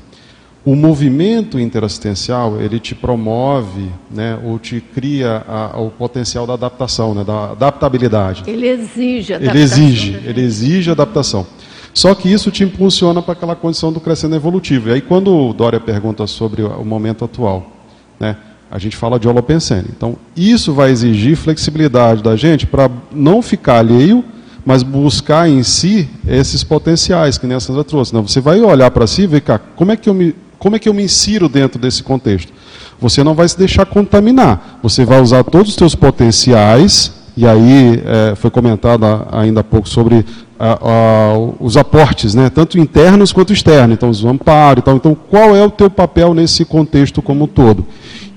[0.65, 7.15] o movimento interassistencial ele te promove, né, ou te cria a, o potencial da adaptação,
[7.15, 8.43] né, da adaptabilidade.
[8.47, 9.55] Ele exige adaptação.
[9.55, 11.47] Ele exige, ele exige adaptação.
[11.95, 14.91] Só que isso te impulsiona para aquela condição do crescendo evolutivo.
[14.91, 17.73] E aí quando o Dória pergunta sobre o momento atual,
[18.21, 18.37] né,
[18.71, 19.87] a gente fala de holopensene.
[19.97, 24.23] Então, isso vai exigir flexibilidade da gente para não ficar alheio,
[24.65, 28.13] mas buscar em si esses potenciais que nem a Sandra trouxe.
[28.13, 30.77] Não, você vai olhar para si e ver, cá, como é que eu me como
[30.77, 32.53] é que eu me insiro dentro desse contexto?
[33.01, 34.81] Você não vai se deixar contaminar.
[34.83, 39.89] Você vai usar todos os seus potenciais, e aí é, foi comentado ainda há pouco
[39.89, 40.25] sobre
[40.59, 44.97] a, a, os aportes, né, tanto internos quanto externos, então os amparos e tal.
[44.97, 47.87] Então, qual é o teu papel nesse contexto como um todo?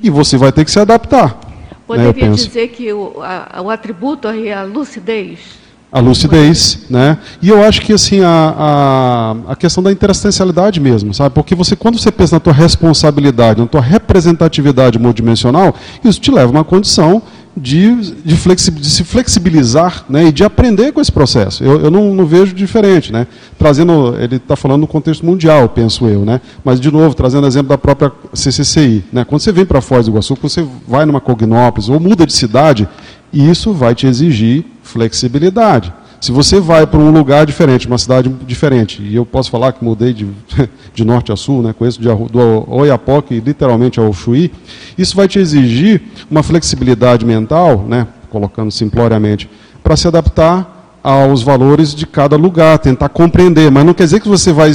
[0.04, 1.40] E você vai ter que se adaptar.
[1.88, 5.61] Poderia né, dizer que o, a, o atributo aí é a lucidez?
[5.92, 7.18] A lucidez, né?
[7.42, 11.36] E eu acho que assim a, a, a, questão da interassistencialidade mesmo, sabe?
[11.36, 16.48] Porque você quando você pensa na tua responsabilidade, na tua representatividade multidimensional, isso te leva
[16.48, 17.22] a uma condição
[17.56, 21.64] de, de, flexi, de se flexibilizar né, e de aprender com esse processo.
[21.64, 23.12] Eu, eu não, não vejo diferente.
[23.12, 23.28] Né?
[23.58, 26.24] Trazendo, ele está falando no contexto mundial, penso eu.
[26.24, 26.40] Né?
[26.64, 29.04] Mas, de novo, trazendo exemplo da própria CCCI.
[29.12, 29.26] Né?
[29.26, 32.34] Quando você vem para Foz do Iguaçu, quando você vai numa Cognópolis ou muda de
[32.34, 32.88] cidade,
[33.34, 35.94] isso vai te exigir flexibilidade.
[36.20, 39.84] Se você vai para um lugar diferente, uma cidade diferente, e eu posso falar que
[39.84, 40.28] mudei de,
[40.94, 44.52] de norte a sul, né, conheço de, do Oiapoque literalmente ao Chuí,
[44.96, 49.50] isso vai te exigir uma flexibilidade mental, né, colocando simploriamente,
[49.84, 54.30] para se adaptar aos valores de cada lugar, tentar compreender, mas não quer dizer que
[54.30, 54.72] você vai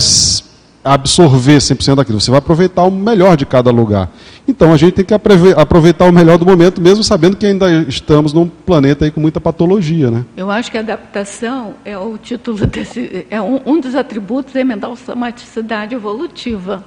[0.87, 4.09] absorver 100% daquilo, você vai aproveitar o melhor de cada lugar.
[4.47, 8.33] Então a gente tem que aproveitar o melhor do momento, mesmo sabendo que ainda estamos
[8.33, 10.11] num planeta aí com muita patologia.
[10.11, 10.25] Né?
[10.37, 13.27] Eu acho que a adaptação é o título desse.
[13.29, 16.85] é um, um dos atributos da mental somaticidade evolutiva,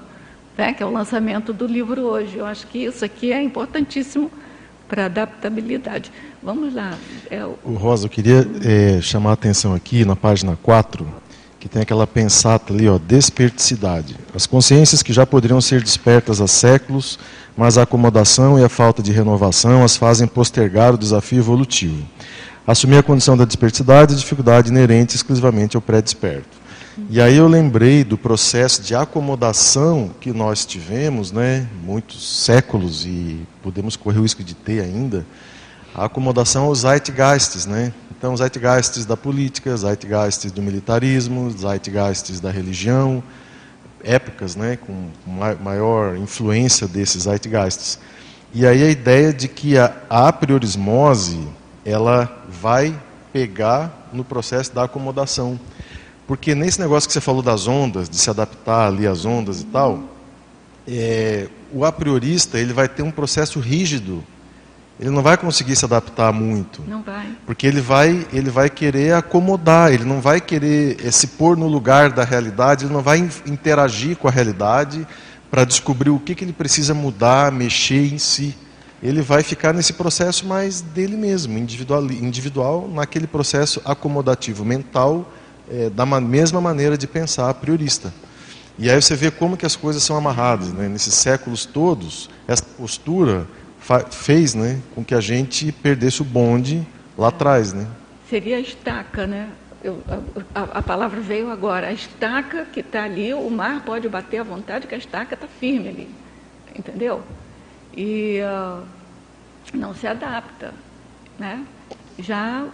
[0.58, 0.74] né?
[0.74, 2.38] que é o lançamento do livro hoje.
[2.38, 4.32] Eu acho que isso aqui é importantíssimo
[4.88, 6.12] para adaptabilidade.
[6.41, 6.97] Vamos lá.
[7.30, 7.60] É o...
[7.64, 11.06] o Rosa, eu queria é, chamar a atenção aqui na página 4
[11.60, 14.16] que tem aquela pensata ali, ó, desperticidade.
[14.34, 17.20] As consciências que já poderiam ser despertas há séculos,
[17.57, 22.07] mas a acomodação e a falta de renovação as fazem postergar o desafio evolutivo.
[22.66, 26.57] Assumir a condição da desperticidade é dificuldade inerente exclusivamente ao pré-desperto.
[27.10, 33.41] E aí eu lembrei do processo de acomodação que nós tivemos, né, muitos séculos e
[33.62, 35.26] podemos correr o risco de ter ainda,
[35.95, 37.91] a acomodação aos zeitgeists, né?
[38.20, 43.24] Então, zeitgeists da política, zeitgeists do militarismo, zeitgeists da religião,
[44.03, 45.09] épocas né, com
[45.63, 47.97] maior influência desses zeitgeists.
[48.53, 51.47] E aí a ideia de que a apriorismose
[51.86, 52.93] ela vai
[53.32, 55.57] pegar no processo da acomodação.
[56.28, 59.65] Porque nesse negócio que você falou das ondas, de se adaptar ali às ondas e
[59.65, 60.03] tal,
[60.86, 64.22] é, o a priorista ele vai ter um processo rígido
[65.00, 66.84] ele não vai conseguir se adaptar muito.
[66.86, 67.32] Não vai.
[67.45, 71.68] Porque ele vai, ele vai querer acomodar, ele não vai querer eh, se pôr no
[71.68, 75.08] lugar da realidade, ele não vai interagir com a realidade
[75.50, 78.54] para descobrir o que, que ele precisa mudar, mexer em si.
[79.02, 85.32] Ele vai ficar nesse processo mais dele mesmo, individual, individual naquele processo acomodativo mental,
[85.72, 88.14] é, da mesma maneira de pensar priorista.
[88.78, 90.74] E aí você vê como que as coisas são amarradas.
[90.74, 90.89] Né?
[90.89, 93.47] Nesses séculos todos, essa postura
[94.11, 96.85] fez né, com que a gente perdesse o bonde
[97.17, 97.73] lá atrás.
[97.73, 97.87] Né?
[98.29, 99.49] Seria a estaca, né?
[99.83, 100.03] Eu,
[100.53, 101.87] a, a, palavra veio agora.
[101.87, 105.47] A estaca que está ali, o mar pode bater à vontade, que a estaca está
[105.47, 106.09] firme ali.
[106.75, 107.23] Entendeu?
[107.95, 108.83] E uh,
[109.73, 110.73] não se adapta.
[111.37, 111.65] Né?
[112.17, 112.67] Já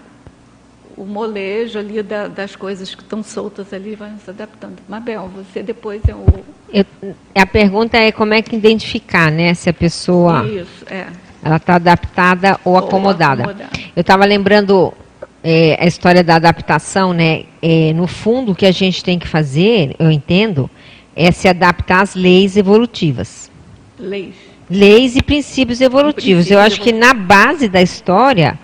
[0.97, 4.77] o molejo ali da, das coisas que estão soltas ali vai se adaptando.
[4.87, 6.25] Mabel, você depois é o.
[6.73, 6.85] Eu,
[7.33, 9.53] a pergunta é como é que identificar, né?
[9.53, 10.45] Se a pessoa.
[10.45, 11.07] Isso, é.
[11.43, 13.43] Ela está adaptada ou, ou acomodada.
[13.43, 13.69] acomodada.
[13.95, 14.93] Eu estava lembrando
[15.43, 17.43] é, a história da adaptação, né?
[17.61, 20.69] É, no fundo, o que a gente tem que fazer, eu entendo,
[21.15, 23.51] é se adaptar às leis evolutivas.
[23.99, 24.33] Leis.
[24.67, 26.49] Leis e princípios evolutivos.
[26.49, 28.57] eu acho que na base da história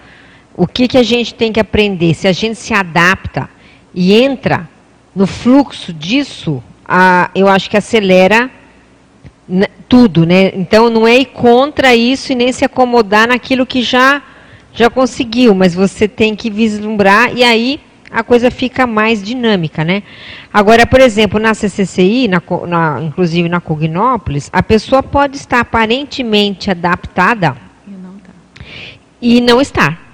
[0.62, 2.14] o que, que a gente tem que aprender?
[2.14, 3.50] Se a gente se adapta
[3.96, 4.70] e entra
[5.16, 8.48] no fluxo disso, a, eu acho que acelera
[9.90, 10.52] tudo, né?
[10.54, 14.22] Então não é ir contra isso e nem se acomodar naquilo que já
[14.72, 17.80] já conseguiu, mas você tem que vislumbrar e aí
[18.12, 20.04] a coisa fica mais dinâmica, né?
[20.54, 26.70] Agora, por exemplo, na CCCI, na, na, inclusive na Cognópolis, a pessoa pode estar aparentemente
[26.70, 27.58] adaptada
[27.88, 28.32] e não, tá.
[29.20, 30.11] e não estar.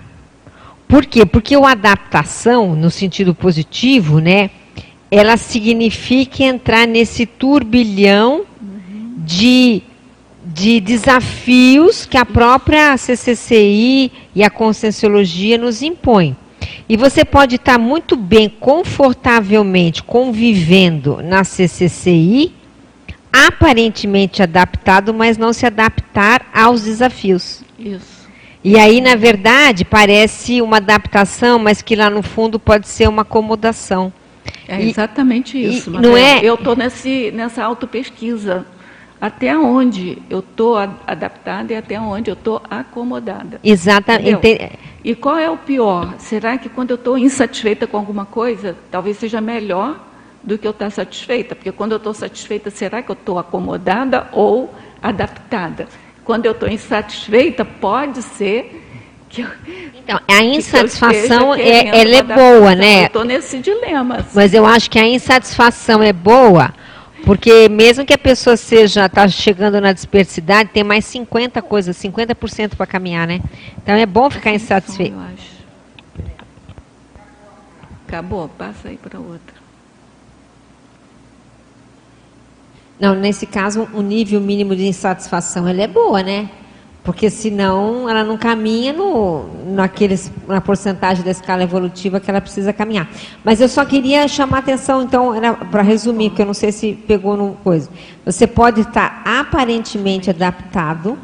[0.87, 1.25] Por quê?
[1.25, 4.49] Porque a adaptação, no sentido positivo, né,
[5.11, 9.15] ela significa entrar nesse turbilhão uhum.
[9.17, 9.81] de,
[10.45, 16.35] de desafios que a própria CCCI e a Conscienciologia nos impõem.
[16.89, 22.53] E você pode estar muito bem, confortavelmente convivendo na CCCI,
[23.31, 27.61] aparentemente adaptado, mas não se adaptar aos desafios.
[27.77, 28.16] Isso.
[28.67, 33.21] E aí, na verdade, parece uma adaptação, mas que lá no fundo pode ser uma
[33.21, 34.11] acomodação.
[34.67, 35.89] É exatamente e, isso.
[35.89, 36.41] E, não é?
[36.43, 38.65] Eu estou nessa autopesquisa.
[39.19, 43.59] Até onde eu estou adaptada e até onde eu estou acomodada.
[43.63, 44.69] Exatamente.
[45.03, 46.15] E qual é o pior?
[46.19, 49.97] Será que quando eu estou insatisfeita com alguma coisa, talvez seja melhor
[50.43, 51.55] do que eu estar satisfeita?
[51.55, 55.87] Porque quando eu estou satisfeita, será que eu estou acomodada ou adaptada?
[56.27, 58.83] Quando eu estou insatisfeita, pode ser
[59.29, 59.47] que eu,
[59.95, 63.03] então, a insatisfação é, ela é boa, né?
[63.03, 64.17] Eu estou nesse dilema.
[64.17, 64.31] Assim.
[64.33, 66.73] Mas eu acho que a insatisfação é boa,
[67.23, 72.75] porque mesmo que a pessoa seja está chegando na dispersidade, tem mais 50 coisas, 50%
[72.75, 73.39] para caminhar, né?
[73.81, 75.15] Então é bom ficar insatisfeito.
[75.15, 75.57] Eu acho.
[78.05, 79.56] Acabou, passa aí para outra.
[82.99, 86.49] Não, nesse caso, o nível mínimo de insatisfação ela é boa, né?
[87.03, 92.73] Porque senão ela não caminha no, naqueles, na porcentagem da escala evolutiva que ela precisa
[92.73, 93.07] caminhar.
[93.45, 95.33] Mas eu só queria chamar atenção, então,
[95.71, 97.89] para resumir, porque eu não sei se pegou no coisa.
[98.25, 101.17] Você pode estar aparentemente adaptado,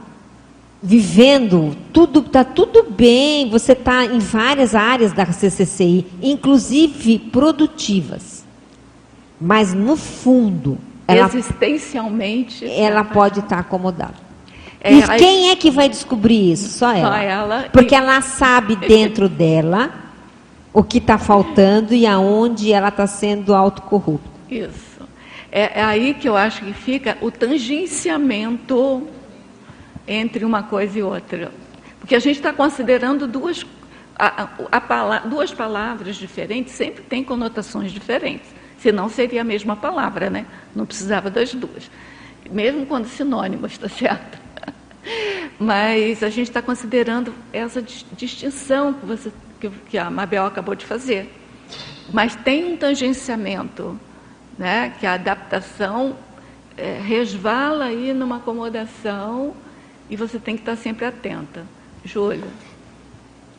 [0.81, 8.45] vivendo, tudo está tudo bem, você está em várias áreas da CCCI, inclusive produtivas.
[9.41, 14.15] Mas no fundo, ela, existencialmente, ela pode estar acomodada.
[14.79, 16.69] É, e quem é que vai descobrir isso?
[16.77, 17.07] Só ela.
[17.07, 17.97] Só ela Porque e...
[17.97, 19.93] ela sabe dentro dela
[20.73, 24.29] o que está faltando e aonde ela está sendo autocorrupta.
[24.49, 24.93] Isso.
[25.51, 29.07] É, é, aí que eu acho que fica o tangenciamento
[30.07, 31.51] entre uma coisa e outra.
[31.99, 33.65] Porque a gente está considerando duas,
[34.17, 38.49] a, a, a, duas palavras diferentes, sempre tem conotações diferentes.
[38.83, 40.45] Senão seria a mesma palavra, né?
[40.75, 41.89] Não precisava das duas.
[42.51, 44.37] Mesmo quando sinônimos, está certo?
[45.57, 49.31] Mas a gente está considerando essa distinção que, você,
[49.89, 51.33] que, a Mabel acabou de fazer.
[52.11, 53.97] Mas tem um tangenciamento,
[54.59, 56.17] né, que a adaptação
[56.75, 59.53] é, resvala aí numa acomodação
[60.09, 61.63] e você tem que estar sempre atenta.
[62.03, 62.43] Júlio.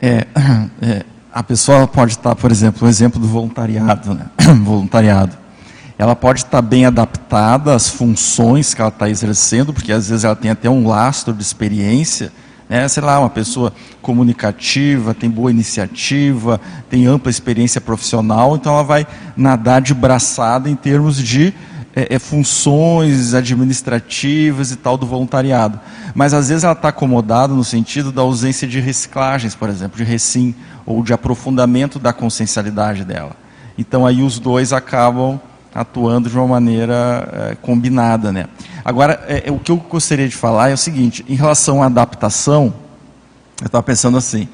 [0.02, 0.26] É,
[0.86, 4.26] é, a pessoa pode estar, por exemplo, o exemplo do voluntariado, né?
[4.62, 5.44] voluntariado
[5.98, 10.34] ela pode estar bem adaptada às funções que ela está exercendo, porque às vezes ela
[10.34, 12.32] tem até um lastro de experiência,
[12.68, 12.86] né?
[12.88, 13.72] sei lá, uma pessoa
[14.02, 16.60] comunicativa, tem boa iniciativa,
[16.90, 19.06] tem ampla experiência profissional, então ela vai
[19.36, 21.54] nadar de braçada em termos de
[21.94, 25.78] é, é, funções administrativas e tal do voluntariado.
[26.14, 30.04] Mas às vezes ela está acomodada no sentido da ausência de reciclagens, por exemplo, de
[30.04, 33.36] recim, ou de aprofundamento da consciencialidade dela.
[33.78, 35.40] Então aí os dois acabam
[35.74, 38.32] atuando de uma maneira é, combinada.
[38.32, 38.46] Né?
[38.84, 42.74] Agora, é, o que eu gostaria de falar é o seguinte: em relação à adaptação,
[43.60, 44.48] eu estava pensando assim,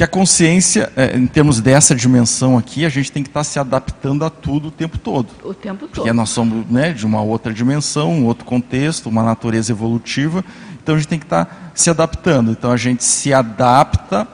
[0.00, 3.44] que a consciência, é, em termos dessa dimensão aqui, a gente tem que estar tá
[3.44, 5.28] se adaptando a tudo o tempo todo.
[5.44, 5.90] O tempo todo.
[5.90, 10.42] Porque nós somos né, de uma outra dimensão, um outro contexto, uma natureza evolutiva,
[10.82, 12.50] então a gente tem que estar tá se adaptando.
[12.50, 14.26] Então a gente se adapta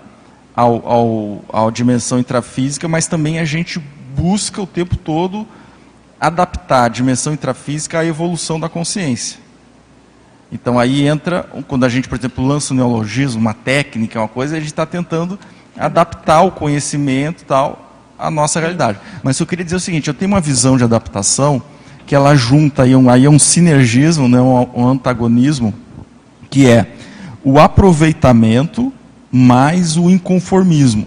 [0.55, 3.81] ao, ao, à dimensão intrafísica, mas também a gente
[4.17, 5.45] busca o tempo todo
[6.21, 9.41] adaptar a dimensão intrafísica à evolução da consciência.
[10.53, 14.55] Então aí entra, quando a gente, por exemplo, lança um neologismo, uma técnica, uma coisa,
[14.55, 15.37] a gente está tentando
[15.79, 18.99] adaptar o conhecimento tal à nossa realidade.
[19.22, 21.62] Mas eu queria dizer o seguinte, eu tenho uma visão de adaptação
[22.07, 25.74] que ela junta aí um, aí é um sinergismo, né, um, um antagonismo,
[26.49, 26.87] que é
[27.43, 28.93] o aproveitamento
[29.31, 31.07] mais o inconformismo.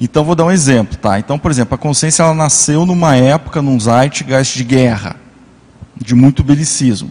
[0.00, 1.18] Então vou dar um exemplo, tá?
[1.18, 5.16] Então, por exemplo, a consciência ela nasceu numa época, num zeitgeist de guerra,
[5.96, 7.10] de muito belicismo.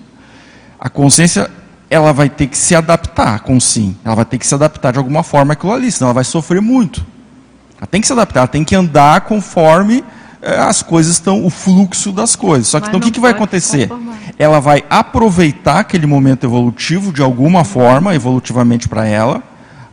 [0.79, 1.49] A consciência
[1.89, 4.97] ela vai ter que se adaptar com sim, ela vai ter que se adaptar de
[4.97, 7.05] alguma forma àquilo ali, senão ela vai sofrer muito.
[7.77, 10.03] Ela tem que se adaptar, ela tem que andar conforme
[10.41, 12.67] eh, as coisas estão, o fluxo das coisas.
[12.67, 13.89] Só que então o que, que vai acontecer?
[14.39, 19.43] Ela vai aproveitar aquele momento evolutivo de alguma forma, evolutivamente para ela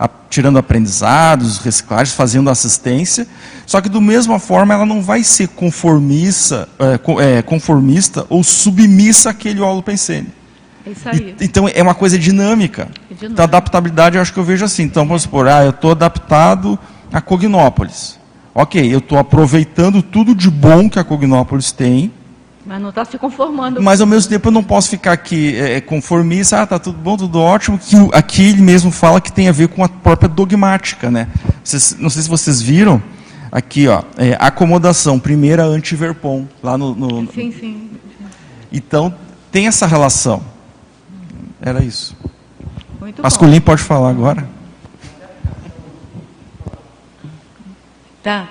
[0.03, 3.25] a, tirando aprendizados, reciclagens, fazendo assistência.
[3.65, 9.29] Só que, do mesma forma, ela não vai ser conformista, é, é, conformista ou submissa
[9.29, 10.27] àquele holopensene.
[10.85, 12.83] E, então, é uma coisa dinâmica.
[12.83, 13.25] É dinâmica.
[13.25, 14.83] Então, adaptabilidade, eu acho que eu vejo assim.
[14.83, 16.77] Então, vamos supor, ah, eu estou adaptado
[17.11, 18.19] a Cognópolis.
[18.55, 22.11] Ok, eu estou aproveitando tudo de bom que a Cognópolis tem,
[22.65, 23.81] Mas não está se conformando.
[23.81, 26.97] Mas ao mesmo tempo eu não posso ficar aqui é, é conformista, ah, tá tudo
[26.97, 30.29] bom, tudo ótimo, que aqui ele mesmo fala que tem a ver com a própria
[30.29, 31.27] dogmática, né?
[31.63, 33.01] Vocês, não sei se vocês viram,
[33.51, 37.31] aqui, ó, é, acomodação, primeira antiverpom, lá no, no...
[37.33, 37.89] Sim, sim.
[38.71, 39.13] Então,
[39.51, 40.52] tem essa relação.
[41.65, 42.13] Era isso.
[42.99, 43.65] Muito Masculino bom.
[43.65, 44.45] pode falar agora.
[48.21, 48.49] Tá.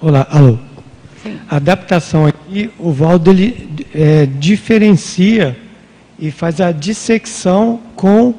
[0.00, 0.58] Olá, alô.
[1.22, 1.38] Sim.
[1.50, 5.58] A adaptação aqui, o Valdo ele, é, diferencia
[6.18, 8.34] e faz a dissecção com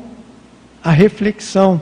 [0.84, 1.80] a reflexão.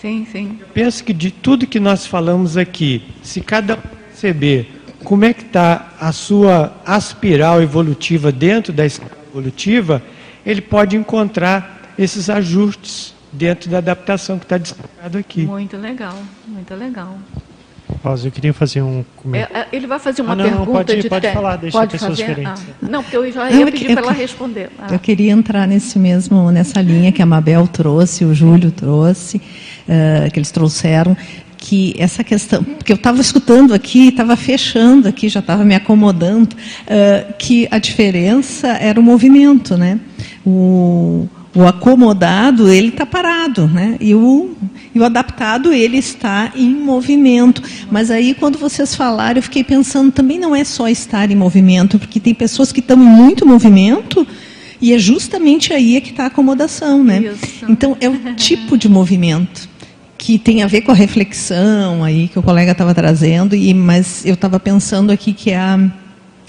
[0.00, 0.58] Sim, sim.
[0.60, 4.70] Eu penso que de tudo que nós falamos aqui, se cada um perceber
[5.02, 10.00] como é que está a sua aspiral evolutiva dentro da escala evolutiva,
[10.46, 15.42] ele pode encontrar esses ajustes dentro da adaptação que está destacado aqui.
[15.42, 16.16] Muito legal,
[16.46, 17.18] muito legal.
[18.02, 19.56] Rosa, eu queria fazer um comentário.
[19.56, 21.78] É, é, ele vai fazer uma ah, não, pergunta não, pode, de pode falar, deixa
[21.78, 22.46] pode a pessoa fazer?
[22.46, 24.70] Ah, não, porque eu já ia pedir para ela responder.
[24.78, 24.88] Ah.
[24.90, 30.30] Eu queria entrar nesse mesmo, nessa linha que a Mabel trouxe, o Júlio trouxe, uh,
[30.32, 31.16] que eles trouxeram,
[31.64, 36.54] que essa questão, porque eu estava escutando aqui, estava fechando aqui, já estava me acomodando,
[36.54, 39.98] uh, que a diferença era o movimento, né?
[40.44, 43.96] O, o acomodado, ele está parado, né?
[43.98, 44.54] E o,
[44.94, 47.62] e o adaptado, ele está em movimento.
[47.90, 51.98] Mas aí, quando vocês falaram, eu fiquei pensando, também não é só estar em movimento,
[51.98, 54.26] porque tem pessoas que estão em muito movimento,
[54.82, 57.22] e é justamente aí é que está a acomodação, né?
[57.22, 57.64] Isso.
[57.66, 59.72] Então, é o tipo de movimento
[60.24, 64.24] que tem a ver com a reflexão aí que o colega estava trazendo, e, mas
[64.24, 65.78] eu estava pensando aqui que é a,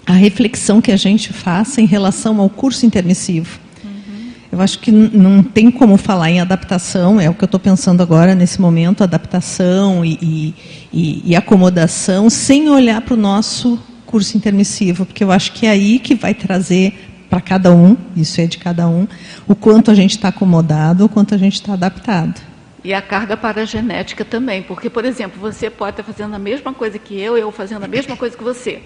[0.06, 3.60] a reflexão que a gente faça em relação ao curso intermissivo.
[3.84, 4.30] Uhum.
[4.50, 8.02] Eu acho que não tem como falar em adaptação, é o que eu estou pensando
[8.02, 10.54] agora nesse momento, adaptação e, e,
[10.94, 15.72] e, e acomodação, sem olhar para o nosso curso intermissivo, porque eu acho que é
[15.72, 16.94] aí que vai trazer
[17.30, 19.06] para cada um, isso é de cada um,
[19.46, 22.55] o quanto a gente está acomodado, o quanto a gente está adaptado.
[22.86, 27.00] E a carga paragenética também, porque, por exemplo, você pode estar fazendo a mesma coisa
[27.00, 28.80] que eu, eu fazendo a mesma coisa que você.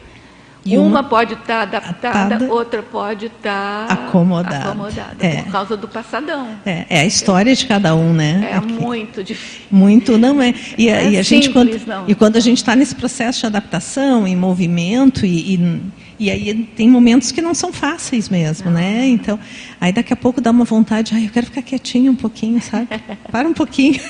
[0.66, 5.42] E uma, uma pode estar adaptada, atada, outra pode estar acomodada, acomodada é.
[5.42, 6.48] por causa do passadão.
[6.66, 8.48] É, é, a história de cada um, né?
[8.54, 8.72] É Aqui.
[8.72, 9.66] muito difícil.
[9.70, 10.54] Muito não é.
[10.78, 12.06] E, é e a gente quando, não.
[12.08, 15.82] e quando a gente está nesse processo de adaptação, em movimento e, e
[16.20, 19.08] e aí tem momentos que não são fáceis mesmo, né?
[19.08, 19.40] Então,
[19.80, 22.88] aí daqui a pouco dá uma vontade, ai, eu quero ficar quietinho um pouquinho, sabe?
[23.32, 24.00] Para um pouquinho.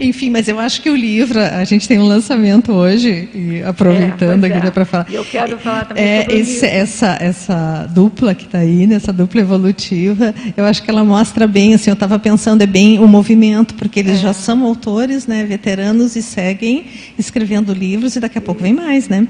[0.00, 4.44] Enfim, mas eu acho que o livro, a gente tem um lançamento hoje, e aproveitando
[4.44, 4.70] é, aqui é.
[4.70, 5.06] para falar.
[5.10, 10.34] Eu quero falar também é, esse, essa, essa dupla que está aí, nessa dupla evolutiva,
[10.56, 14.00] eu acho que ela mostra bem, assim, eu estava pensando, é bem o movimento, porque
[14.00, 14.22] eles é.
[14.22, 16.86] já são autores, né, veteranos, e seguem
[17.18, 19.26] escrevendo livros, e daqui a pouco vem mais, né?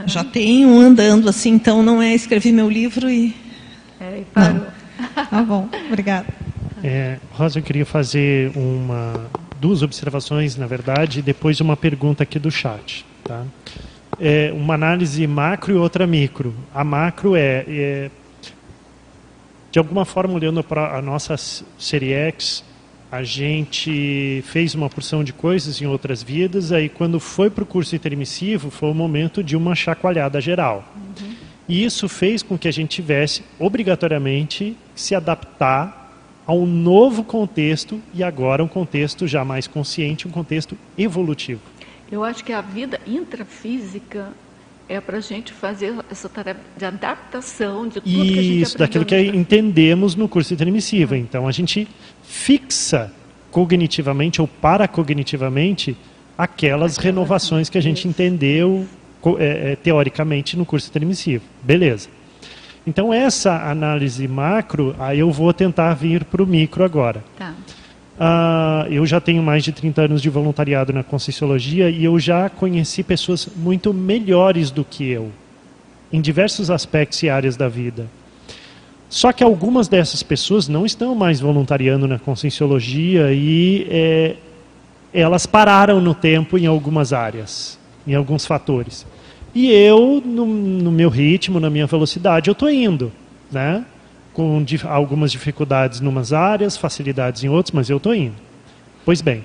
[0.00, 0.08] Uhum.
[0.08, 3.34] Já tem um andando assim, então não é escrever meu livro e.
[4.00, 4.54] É, e parou.
[4.54, 5.26] Não.
[5.26, 6.26] Tá bom, obrigada.
[6.82, 9.28] É, Rosa, eu queria fazer uma,
[9.60, 13.04] duas observações, na verdade, e depois uma pergunta aqui do chat.
[13.24, 13.44] Tá?
[14.18, 16.54] É, uma análise macro e outra micro.
[16.74, 18.10] A macro é, é
[19.70, 21.36] de alguma forma, olhando para a nossa
[21.78, 22.64] série X,
[23.10, 27.66] a gente fez uma porção de coisas em outras vidas, aí quando foi para o
[27.66, 30.84] curso intermissivo, foi o momento de uma chacoalhada geral.
[30.94, 31.34] Uhum.
[31.68, 36.00] E isso fez com que a gente tivesse, obrigatoriamente, se adaptar
[36.46, 41.60] a um novo contexto, e agora um contexto já mais consciente, um contexto evolutivo.
[42.10, 44.32] Eu acho que a vida intrafísica
[44.88, 48.62] é para a gente fazer essa tarefa de adaptação de tudo Isso, que a gente
[48.62, 51.14] Isso, daquilo que entendemos no curso intermissivo.
[51.14, 51.86] Então, a gente
[52.30, 53.12] fixa
[53.50, 55.96] cognitivamente ou paracognitivamente
[56.38, 58.86] aquelas renovações que a gente entendeu
[59.38, 61.44] é, é, teoricamente no curso intermissivo.
[61.60, 62.08] Beleza.
[62.86, 67.22] Então, essa análise macro, aí eu vou tentar vir para o micro agora.
[67.36, 67.52] Tá.
[68.18, 72.48] Uh, eu já tenho mais de 30 anos de voluntariado na Conscienciologia e eu já
[72.48, 75.30] conheci pessoas muito melhores do que eu,
[76.12, 78.06] em diversos aspectos e áreas da vida.
[79.10, 84.36] Só que algumas dessas pessoas não estão mais voluntariando na conscienciologia e é,
[85.12, 89.04] elas pararam no tempo em algumas áreas, em alguns fatores.
[89.52, 93.10] E eu, no, no meu ritmo, na minha velocidade, eu estou indo,
[93.50, 93.84] né?
[94.32, 98.36] com algumas dificuldades em umas áreas, facilidades em outras, mas eu estou indo.
[99.04, 99.42] Pois bem,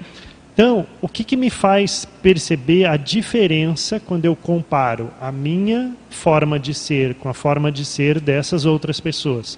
[0.55, 6.57] então, o que, que me faz perceber a diferença quando eu comparo a minha forma
[6.57, 9.55] de ser com a forma de ser dessas outras pessoas?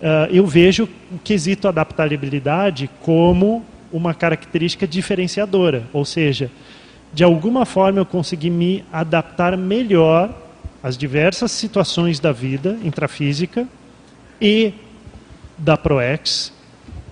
[0.00, 3.62] Uh, eu vejo o quesito adaptabilidade como
[3.92, 6.50] uma característica diferenciadora, ou seja,
[7.12, 10.34] de alguma forma eu consegui me adaptar melhor
[10.82, 13.68] às diversas situações da vida intrafísica
[14.40, 14.72] e
[15.58, 16.50] da ProEx.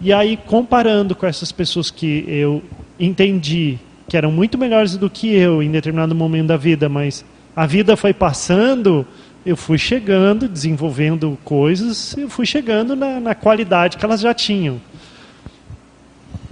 [0.01, 2.63] E aí, comparando com essas pessoas que eu
[3.07, 3.79] entendi
[4.09, 7.25] que eram muito melhores do que eu em determinado momento da vida, mas
[7.57, 9.07] a vida foi passando,
[9.45, 14.81] eu fui chegando, desenvolvendo coisas, eu fui chegando na, na qualidade que elas já tinham.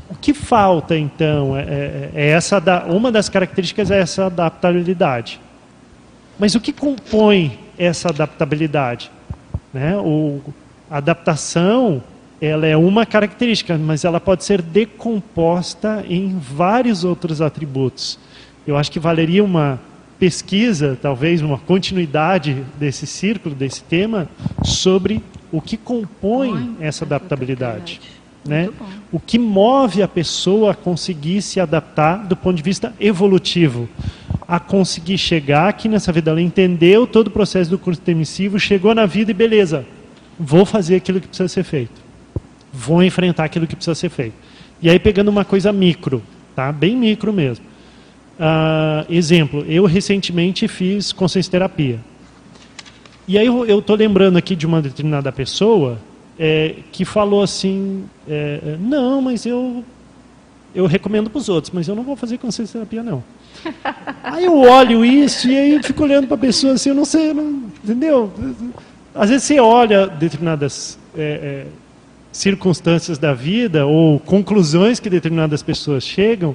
[0.09, 5.41] O que falta, então, é, é, é essa da, uma das características é essa adaptabilidade.
[6.39, 9.11] Mas o que compõe essa adaptabilidade?
[9.73, 9.97] Né?
[9.97, 10.41] O,
[10.91, 12.03] a adaptação
[12.41, 18.19] ela é uma característica, mas ela pode ser decomposta em vários outros atributos.
[18.67, 19.79] Eu acho que valeria uma
[20.19, 24.29] pesquisa, talvez uma continuidade desse círculo, desse tema,
[24.63, 25.23] sobre
[25.53, 28.01] o que compõe essa adaptabilidade.
[28.45, 28.71] Né?
[29.13, 33.89] O que move a pessoa a conseguir se adaptar do ponto de vista evolutivo,
[34.49, 36.31] a conseguir chegar aqui nessa vida.
[36.31, 39.85] Ela entendeu todo o processo do curso intermissivo, chegou na vida e beleza,
[40.39, 42.10] vou fazer aquilo que precisa ser feito.
[42.73, 44.35] Vou enfrentar aquilo que precisa ser feito.
[44.83, 46.23] E aí pegando uma coisa micro,
[46.55, 46.73] tá?
[46.73, 47.65] bem micro mesmo.
[48.39, 52.01] Uh, exemplo, eu recentemente fiz consciência terapia.
[53.29, 55.99] E aí eu estou lembrando aqui de uma determinada pessoa
[56.39, 59.85] é, que falou assim, é, não, mas eu,
[60.75, 63.23] eu recomendo para os outros, mas eu não vou fazer consciência terapia não.
[64.25, 67.35] aí eu olho isso e aí fico olhando para a pessoa assim, eu não sei,
[67.35, 68.33] não, entendeu?
[69.15, 71.67] Às vezes você olha determinadas é, é,
[72.33, 76.55] circunstâncias da vida ou conclusões que determinadas pessoas chegam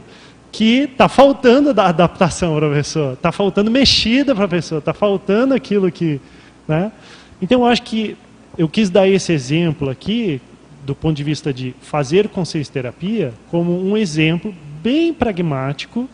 [0.51, 4.93] que está faltando da adaptação para a pessoa, está faltando mexida para a pessoa, está
[4.93, 6.21] faltando aquilo que.
[6.65, 6.93] Né?
[7.41, 8.15] Então, eu acho que
[8.57, 10.41] eu quis dar esse exemplo aqui,
[10.85, 16.07] do ponto de vista de fazer consciência terapia, como um exemplo bem pragmático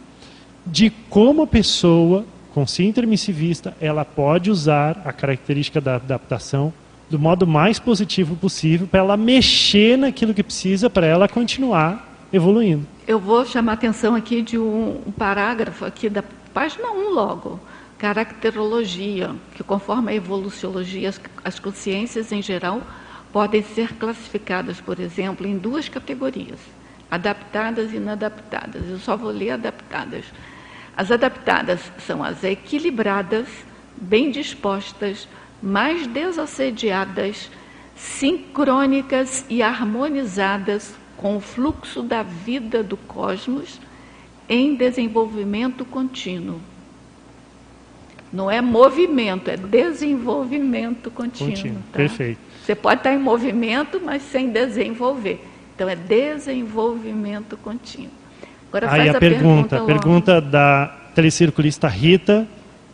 [0.66, 6.74] de como a pessoa consciente intermissivista ela pode usar a característica da adaptação
[7.12, 12.88] do modo mais positivo possível para ela mexer naquilo que precisa para ela continuar evoluindo.
[13.06, 17.60] Eu vou chamar a atenção aqui de um, um parágrafo aqui da página 1 logo,
[17.98, 22.82] caracterologia, que conforme a evoluciologia, as, as consciências em geral
[23.34, 26.60] podem ser classificadas, por exemplo, em duas categorias,
[27.10, 28.84] adaptadas e inadaptadas.
[28.90, 30.24] Eu só vou ler adaptadas.
[30.96, 33.48] As adaptadas são as equilibradas,
[33.98, 35.28] bem dispostas,
[35.62, 37.50] mais desassediadas,
[37.96, 43.80] sincrônicas e harmonizadas com o fluxo da vida do cosmos
[44.50, 46.60] em desenvolvimento contínuo.
[48.34, 51.54] Não é movimento, é desenvolvimento contínuo.
[51.54, 51.82] contínuo.
[51.92, 51.98] Tá?
[51.98, 52.40] Perfeito.
[52.64, 55.46] Você pode estar em movimento, mas sem desenvolver.
[55.76, 58.12] Então é desenvolvimento contínuo.
[58.70, 62.48] Agora Aí a, a pergunta, pergunta, pergunta da telecirculista Rita,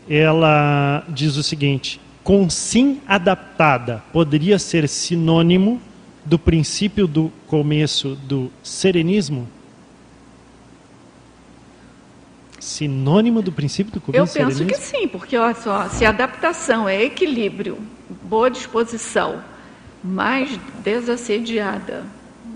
[0.09, 5.81] ela diz o seguinte: com sim adaptada poderia ser sinônimo
[6.25, 9.47] do princípio do começo do serenismo?
[12.59, 14.67] Sinônimo do princípio do começo Eu penso serenismo?
[14.67, 17.77] que sim, porque olha só, se adaptação é equilíbrio,
[18.23, 19.41] boa disposição,
[20.03, 22.03] mais desassediada,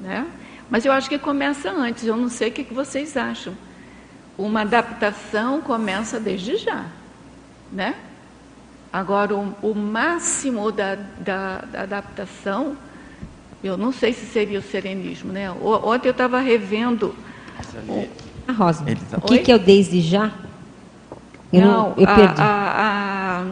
[0.02, 0.28] né?
[0.70, 3.56] Mas eu acho que começa antes, eu não sei o que vocês acham.
[4.38, 6.88] Uma adaptação começa desde já,
[7.72, 7.96] né?
[8.92, 12.76] Agora, o, o máximo da, da, da adaptação
[13.64, 15.52] eu não sei se seria o serenismo, né?
[15.52, 17.14] Ontem eu estava revendo.
[18.48, 19.18] A Rosa, tá...
[19.18, 20.32] o que, que é o desde já?
[21.54, 22.42] Eu não, não eu a, perdi.
[22.42, 23.46] A,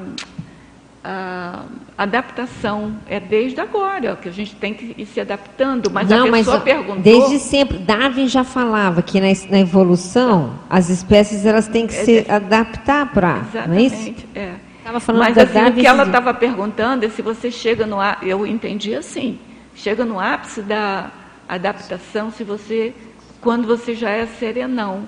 [1.03, 1.63] a, a,
[1.95, 6.31] adaptação é desde agora, que a gente tem que ir se adaptando, mas não, a
[6.31, 7.03] pessoa mas, perguntou...
[7.03, 12.03] Desde sempre, Darwin já falava que na, na evolução as espécies elas têm que é
[12.03, 12.31] se de...
[12.31, 13.43] adaptar para...
[13.67, 14.15] Não é isso?
[14.33, 14.53] É.
[14.97, 17.97] falando mas assim, o que ela estava perguntando é se você chega no...
[18.21, 19.37] Eu entendi assim
[19.79, 21.09] chega no ápice da
[21.47, 22.93] adaptação se você
[23.41, 25.07] quando você já é serenão.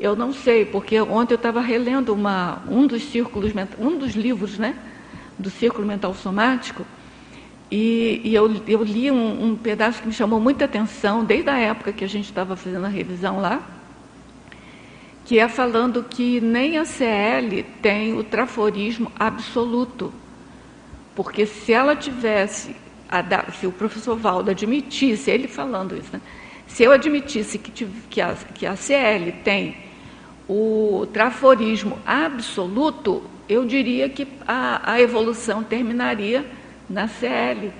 [0.00, 4.58] Eu não sei, porque ontem eu estava relendo uma, um dos círculos, um dos livros,
[4.58, 4.74] né,
[5.38, 6.84] do Círculo Mental Somático,
[7.70, 11.58] e, e eu, eu, li um, um, pedaço que me chamou muita atenção, desde a
[11.58, 13.62] época que a gente estava fazendo a revisão lá,
[15.24, 20.12] que é falando que nem a CL tem o traforismo absoluto.
[21.14, 22.74] Porque se ela tivesse
[23.58, 26.20] se o professor Valdo admitisse, ele falando isso, né?
[26.66, 29.76] se eu admitisse que, que, a, que a CL tem
[30.48, 36.46] o traforismo absoluto, eu diria que a, a evolução terminaria
[36.88, 37.70] na CL.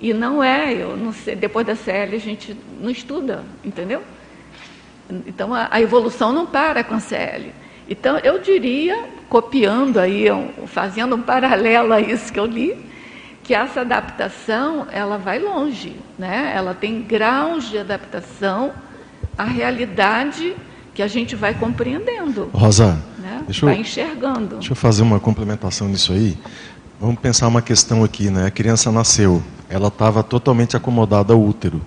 [0.00, 4.02] E não é, eu não sei, depois da CL a gente não estuda, entendeu?
[5.26, 7.52] Então, a, a evolução não para com a CL.
[7.88, 10.26] Então, eu diria, copiando aí,
[10.66, 12.76] fazendo um paralelo a isso que eu li,
[13.44, 16.52] que essa adaptação, ela vai longe, né?
[16.54, 18.72] Ela tem graus de adaptação
[19.38, 20.56] à realidade
[20.92, 22.50] que a gente vai compreendendo.
[22.52, 23.44] Rosa, né?
[23.62, 24.56] vai eu, enxergando.
[24.56, 26.36] Deixa eu fazer uma complementação nisso aí.
[26.98, 28.46] Vamos pensar uma questão aqui, né?
[28.46, 31.80] A criança nasceu, ela estava totalmente acomodada ao útero.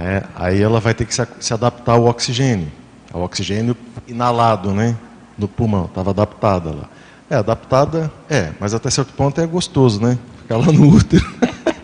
[0.00, 0.22] Né?
[0.34, 2.68] Aí ela vai ter que se, se adaptar ao oxigênio,
[3.12, 3.76] ao oxigênio
[4.08, 4.96] inalado, né?
[5.36, 6.88] No pulmão, estava adaptada lá.
[7.28, 10.16] É, adaptada, é, mas até certo ponto é gostoso, né?
[10.38, 11.22] Ficar lá no útero.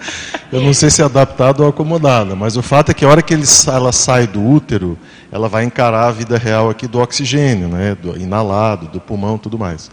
[0.50, 3.20] Eu não sei se é adaptado ou acomodada, mas o fato é que a hora
[3.20, 4.96] que ele, ela sai do útero,
[5.30, 7.96] ela vai encarar a vida real aqui do oxigênio, né?
[8.00, 9.90] do inalado, do pulmão tudo mais.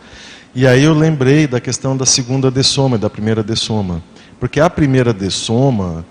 [0.55, 4.01] E aí eu lembrei da questão da segunda dessoma da primeira dessoma.
[4.39, 6.05] Porque a primeira dessoma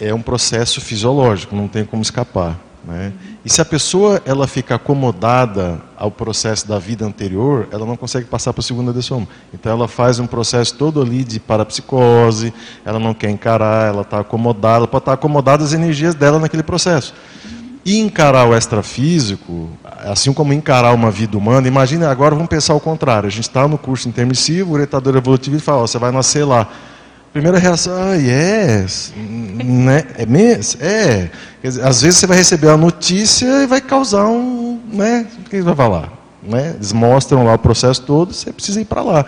[0.00, 2.58] é um processo fisiológico, não tem como escapar.
[2.84, 3.12] Né?
[3.44, 8.26] E se a pessoa ela fica acomodada ao processo da vida anterior, ela não consegue
[8.26, 9.28] passar para a segunda dessoma.
[9.54, 12.52] Então ela faz um processo todo ali de parapsicose,
[12.84, 16.62] ela não quer encarar, ela está acomodada, ela pode estar acomodada as energias dela naquele
[16.62, 17.14] processo.
[17.84, 22.80] E encarar o extrafísico, assim como encarar uma vida humana, imagine agora, vamos pensar o
[22.80, 23.26] contrário.
[23.26, 26.68] A gente está no curso intermissivo, o orientador evolutivo fala, você vai nascer lá.
[27.32, 30.04] Primeira reação, ah, yes, né?
[30.18, 30.82] é mesmo?
[30.82, 31.30] É.
[31.62, 35.26] Dizer, às vezes você vai receber a notícia e vai causar um, né?
[35.38, 36.12] O que vai falar?
[36.42, 36.72] Né?
[36.74, 39.24] Eles mostram lá o processo todo, você precisa ir para lá.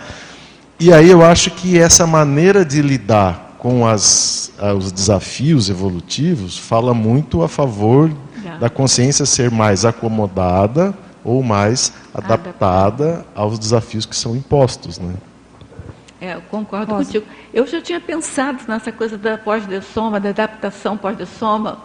[0.79, 6.93] E aí eu acho que essa maneira de lidar com as, os desafios evolutivos fala
[6.93, 8.11] muito a favor
[8.59, 15.15] da consciência ser mais acomodada ou mais adaptada aos desafios que são impostos, né?
[16.25, 17.23] É, concordo contigo.
[17.53, 21.83] Eu já tinha pensado nessa coisa da pós-dessoma, da adaptação pós-dessoma,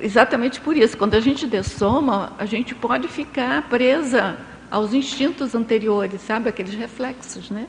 [0.00, 0.98] exatamente por isso.
[0.98, 4.36] Quando a gente dessoma, a gente pode ficar presa
[4.70, 6.50] aos instintos anteriores, sabe?
[6.50, 7.66] Aqueles reflexos, né?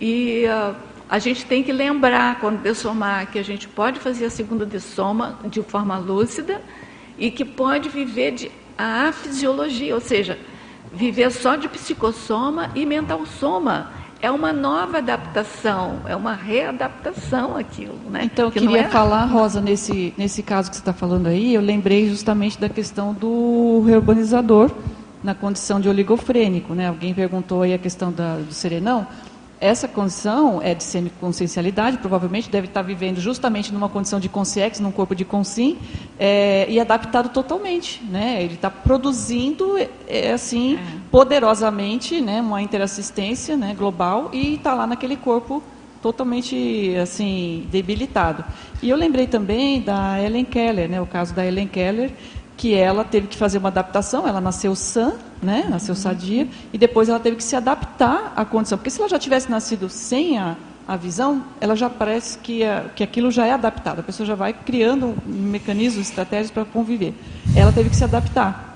[0.00, 0.74] E uh,
[1.08, 5.38] a gente tem que lembrar, quando dessomar, que a gente pode fazer a segunda dessoma
[5.44, 6.60] de forma lúcida,
[7.16, 10.38] e que pode viver de a fisiologia, ou seja,
[10.92, 13.92] viver só de psicossoma e mental soma.
[14.20, 17.94] É uma nova adaptação, é uma readaptação aquilo.
[18.10, 18.22] Né?
[18.24, 18.88] Então, eu que queria é...
[18.88, 23.14] falar, Rosa, nesse, nesse caso que você está falando aí, eu lembrei justamente da questão
[23.14, 24.72] do reurbanizador
[25.22, 26.74] na condição de oligofrênico.
[26.74, 26.88] Né?
[26.88, 29.06] Alguém perguntou aí a questão da, do serenão.
[29.60, 34.92] Essa condição é de semiconsciencialidade, provavelmente deve estar vivendo justamente numa condição de consciex, num
[34.92, 35.78] corpo de consim,
[36.18, 38.00] é, e adaptado totalmente.
[38.04, 38.42] Né?
[38.42, 40.78] Ele está produzindo, é, é, assim, é.
[41.10, 45.60] poderosamente, né, uma interassistência né, global e está lá naquele corpo
[46.00, 48.44] totalmente assim debilitado.
[48.80, 52.12] E eu lembrei também da Ellen Keller, né, o caso da Ellen Keller,
[52.58, 57.08] que ela teve que fazer uma adaptação, ela nasceu sã, né, nasceu sadia, e depois
[57.08, 58.76] ela teve que se adaptar à condição.
[58.76, 60.56] Porque se ela já tivesse nascido sem a,
[60.86, 64.34] a visão, ela já parece que, a, que aquilo já é adaptado, a pessoa já
[64.34, 67.14] vai criando mecanismos, estratégias para conviver.
[67.56, 68.68] Ela teve que se adaptar.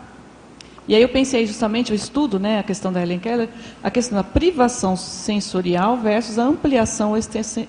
[0.86, 3.48] E aí eu pensei justamente, o estudo, né, a questão da Helen Keller,
[3.82, 7.14] a questão da privação sensorial versus a ampliação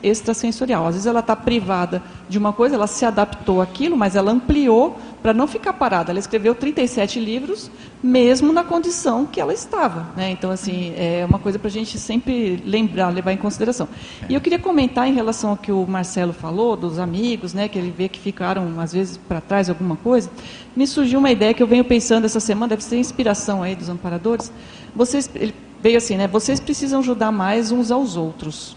[0.02, 0.88] extrasensorial.
[0.88, 2.02] Às vezes ela está privada
[2.34, 6.11] de uma coisa, ela se adaptou àquilo, mas ela ampliou para não ficar parada.
[6.11, 7.69] Ela escreveu 37 livros,
[8.01, 10.07] mesmo na condição que ela estava.
[10.18, 10.31] Né?
[10.31, 13.88] Então, assim, é uma coisa para a gente sempre lembrar, levar em consideração.
[14.27, 17.77] E eu queria comentar em relação ao que o Marcelo falou, dos amigos, né, que
[17.77, 20.30] ele vê que ficaram, às vezes, para trás alguma coisa.
[20.76, 23.89] Me surgiu uma ideia que eu venho pensando essa semana, deve ser inspiração aí dos
[23.89, 24.51] amparadores.
[24.95, 26.27] Vocês, ele veio assim, né?
[26.27, 28.76] Vocês precisam ajudar mais uns aos outros.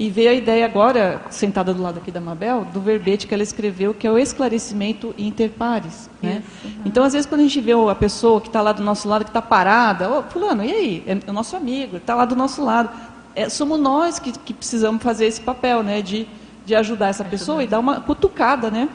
[0.00, 3.42] E veio a ideia agora, sentada do lado aqui da Mabel, do verbete que ela
[3.42, 6.08] escreveu, que é o esclarecimento interpares.
[6.22, 6.42] Né?
[6.86, 9.24] Então, às vezes, quando a gente vê a pessoa que está lá do nosso lado,
[9.24, 11.04] que está parada, ô, fulano, e aí?
[11.06, 12.88] É o nosso amigo, está lá do nosso lado.
[13.36, 16.00] É, somos nós que, que, precisamos fazer esse papel, né?
[16.00, 16.26] De,
[16.64, 18.88] de ajudar essa pessoa e dar uma cutucada, né?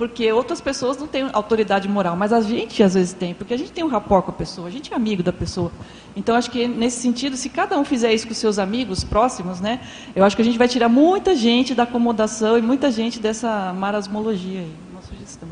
[0.00, 3.58] Porque outras pessoas não têm autoridade moral, mas a gente às vezes tem, porque a
[3.58, 5.70] gente tem um rapport com a pessoa, a gente é amigo da pessoa.
[6.16, 9.78] Então acho que nesse sentido, se cada um fizer isso com seus amigos próximos, né,
[10.16, 13.74] eu acho que a gente vai tirar muita gente da acomodação e muita gente dessa
[13.74, 14.72] marasmologia aí.
[14.90, 15.46] Uma sugestão.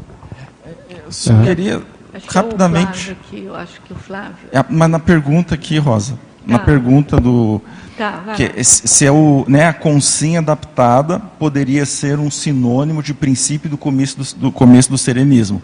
[0.65, 1.83] É, é, eu só queria
[2.15, 2.89] acho rapidamente.
[3.05, 4.49] Que é o Flávio aqui, eu acho que o Flávio.
[4.51, 6.19] É, mas na pergunta aqui, Rosa,
[6.49, 6.61] na ah.
[6.61, 7.63] pergunta do
[7.99, 13.69] Tá, que se é o, né, a consinha adaptada poderia ser um sinônimo de princípio
[13.69, 15.61] do começo do, do começo do serenismo.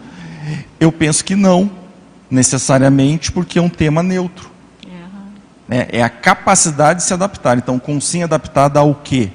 [0.77, 1.71] Eu penso que não,
[2.29, 4.51] necessariamente, porque é um tema neutro.
[4.85, 4.91] Uhum.
[5.69, 7.57] É, é, a capacidade de se adaptar.
[7.57, 9.29] Então, consinha adaptada ao quê?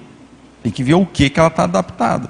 [0.62, 2.28] Tem que ver o que que ela está adaptada.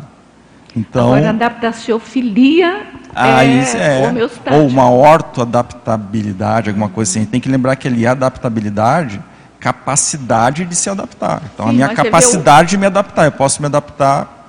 [0.77, 7.25] Então, Agora, adaptaciofilia aí, é, é ou uma ortoadaptabilidade, alguma coisa assim.
[7.25, 9.21] Tem que lembrar que ali a adaptabilidade,
[9.59, 11.43] capacidade de se adaptar.
[11.53, 12.71] Então, Sim, a minha capacidade o...
[12.71, 14.41] de me adaptar, eu posso me adaptar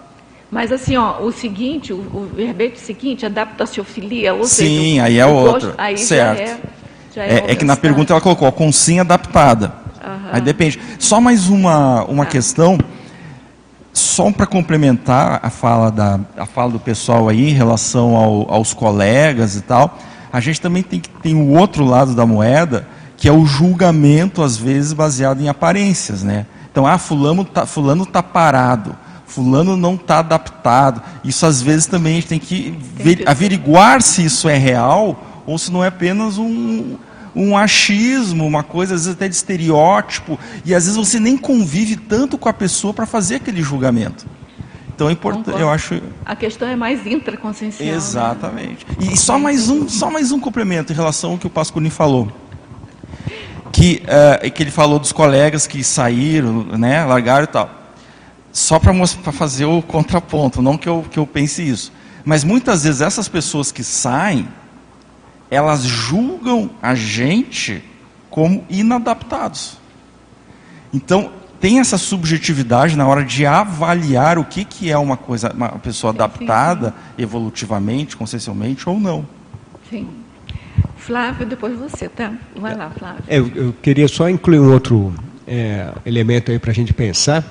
[0.52, 5.26] mas assim, ó, o seguinte, o, o verbete seguinte, adaptaciofilia, ou Sim, seja, aí é
[5.26, 5.68] outro.
[5.70, 6.40] Gosto, aí certo.
[6.40, 6.60] Já é,
[7.16, 9.72] já é, é, é que na pergunta ela colocou com sim adaptada.
[10.04, 10.30] Aham.
[10.34, 10.78] Aí depende.
[11.00, 12.26] Só mais uma, uma ah.
[12.26, 12.78] questão,
[13.94, 18.74] só para complementar a fala, da, a fala do pessoal aí em relação ao, aos
[18.74, 19.98] colegas e tal,
[20.32, 22.88] a gente também tem que tem o outro lado da moeda,
[23.18, 26.46] que é o julgamento, às vezes, baseado em aparências, né?
[26.72, 28.96] Então, ah, fulano tá, fulano tá parado
[29.32, 31.02] fulano não está adaptado.
[31.24, 35.58] Isso às vezes também a gente tem que ver, averiguar se isso é real ou
[35.58, 36.98] se não é apenas um,
[37.36, 41.96] um achismo, uma coisa às vezes até de estereótipo, e às vezes você nem convive
[41.96, 44.26] tanto com a pessoa para fazer aquele julgamento.
[44.94, 46.02] Então é importante, eu acho.
[46.26, 47.90] A questão é mais intraconsciencial.
[47.90, 47.96] Né?
[47.96, 48.86] Exatamente.
[48.86, 49.14] Né?
[49.14, 52.32] E só mais um, só mais um complemento em relação ao que o Pascolini falou.
[53.72, 57.82] Que, uh, que ele falou dos colegas que saíram, né, largaram e tal
[58.52, 61.92] só para fazer o contraponto, não que eu, que eu pense isso.
[62.24, 64.48] Mas muitas vezes essas pessoas que saem,
[65.52, 67.84] elas julgam a gente
[68.30, 69.78] como inadaptados.
[70.94, 75.70] Então, tem essa subjetividade na hora de avaliar o que, que é uma coisa, uma
[75.70, 77.24] pessoa adaptada sim, sim.
[77.24, 79.28] evolutivamente, consciencialmente ou não.
[79.90, 80.08] Sim.
[80.96, 82.34] Flávio, depois você, tá?
[82.56, 83.24] Vai lá, Flávio.
[83.28, 85.14] É, eu, eu queria só incluir um outro
[85.46, 87.44] é, elemento aí para a gente pensar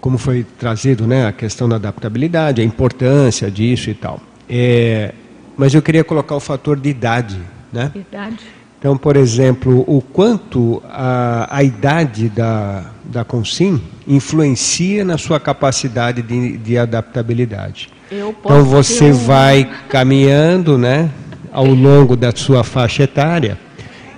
[0.00, 4.20] como foi trazido, né, a questão da adaptabilidade, a importância disso e tal.
[4.48, 5.12] É,
[5.58, 7.40] mas eu queria colocar o fator de idade,
[7.72, 7.90] né?
[7.94, 8.38] Idade.
[8.78, 16.22] Então, por exemplo, o quanto a, a idade da, da Consim influencia na sua capacidade
[16.22, 17.88] de, de adaptabilidade.
[18.12, 21.10] então, você vai caminhando, né,
[21.52, 23.58] ao longo da sua faixa etária,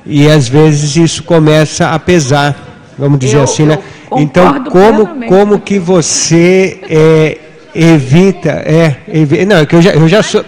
[0.05, 3.79] e às vezes isso começa a pesar, vamos dizer eu, assim, né?
[4.13, 7.39] então, como, como que você é,
[7.75, 8.51] evita.
[8.51, 10.45] É, evita não, é que eu já, eu já sou.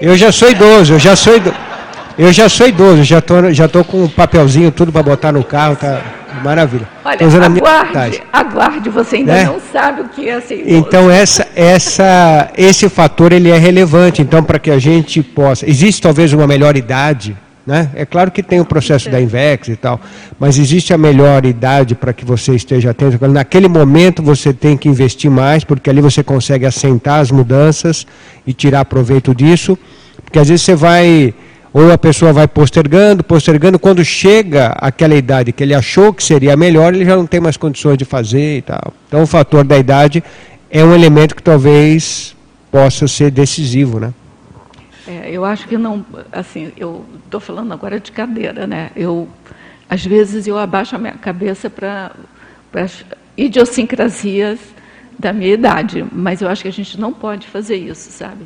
[0.00, 1.56] Eu já sou idoso, eu já sou idoso.
[2.18, 5.44] Eu já sou idoso, já tô, já tô com um papelzinho tudo para botar no
[5.44, 6.02] carro, tá
[6.42, 6.86] maravilha.
[7.04, 9.44] Olha, aguarde, aguarde, você ainda é?
[9.44, 10.74] não sabe o que é ser idoso.
[10.74, 16.02] Então essa, essa, esse fator ele é relevante, então para que a gente possa, existe
[16.02, 17.36] talvez uma melhor idade
[17.70, 17.88] né?
[17.94, 20.00] É claro que tem o processo da Invex e tal,
[20.40, 23.24] mas existe a melhor idade para que você esteja atento.
[23.28, 28.04] Naquele momento você tem que investir mais, porque ali você consegue assentar as mudanças
[28.44, 29.78] e tirar proveito disso,
[30.24, 31.32] porque às vezes você vai,
[31.72, 36.56] ou a pessoa vai postergando, postergando, quando chega aquela idade que ele achou que seria
[36.56, 38.92] melhor, ele já não tem mais condições de fazer e tal.
[39.06, 40.24] Então o fator da idade
[40.68, 42.34] é um elemento que talvez
[42.72, 44.12] possa ser decisivo, né?
[45.10, 48.92] É, eu acho que não, assim, eu estou falando agora de cadeira, né?
[48.94, 49.28] Eu,
[49.88, 52.12] às vezes, eu abaixo a minha cabeça para
[52.72, 53.04] as
[53.36, 54.60] idiosincrasias
[55.18, 58.44] da minha idade, mas eu acho que a gente não pode fazer isso, sabe?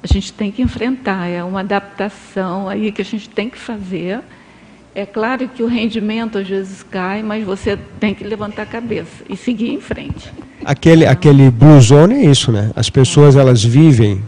[0.00, 4.20] A gente tem que enfrentar, é uma adaptação aí que a gente tem que fazer.
[4.94, 9.24] É claro que o rendimento às vezes cai, mas você tem que levantar a cabeça
[9.28, 10.32] e seguir em frente.
[10.64, 12.70] Aquele, aquele blue zone é isso, né?
[12.76, 14.22] As pessoas elas vivem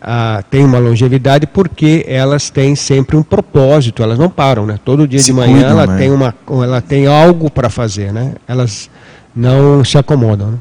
[0.00, 4.78] ah, têm uma longevidade porque elas têm sempre um propósito, elas não param, né?
[4.84, 5.98] Todo dia se de manhã cuidam, ela, né?
[5.98, 8.34] tem uma, ela tem algo para fazer, né?
[8.46, 8.90] Elas
[9.34, 10.52] não se acomodam.
[10.52, 10.58] Né?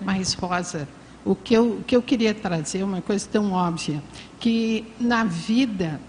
[0.00, 0.88] Mas, Rosa,
[1.24, 4.02] o que, eu, o que eu queria trazer é uma coisa tão óbvia,
[4.38, 6.00] que na vida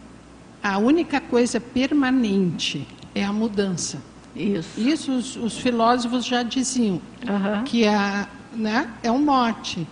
[0.61, 3.99] a única coisa permanente é a mudança.
[4.35, 4.79] Isso.
[4.79, 7.63] Isso os, os filósofos já diziam, uhum.
[7.63, 9.87] que é, né, é um mote.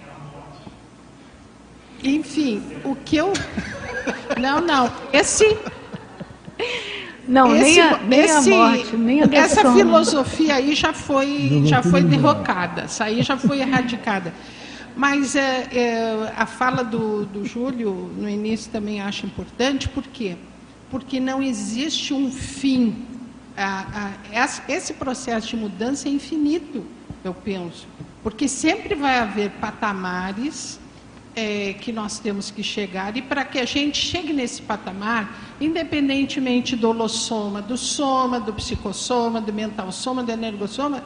[2.04, 3.32] Enfim, o que eu.
[4.40, 4.92] Não, não.
[5.12, 5.58] Esse.
[7.28, 11.62] Não, esse, nem, a, nem esse, a morte, nem a Essa filosofia aí já foi,
[11.66, 14.34] já foi derrocada, essa aí já foi erradicada.
[14.96, 20.36] Mas é, é, a fala do, do Júlio no início também acho importante, por quê?
[20.92, 23.06] Porque não existe um fim.
[23.56, 26.86] A, a, esse processo de mudança é infinito,
[27.24, 27.88] eu penso.
[28.22, 30.80] Porque sempre vai haver patamares
[31.36, 33.16] é, que nós temos que chegar.
[33.18, 39.42] E para que a gente chegue nesse patamar, independentemente do holossoma, do soma, do psicossoma,
[39.42, 41.04] do mental soma, do energossoma,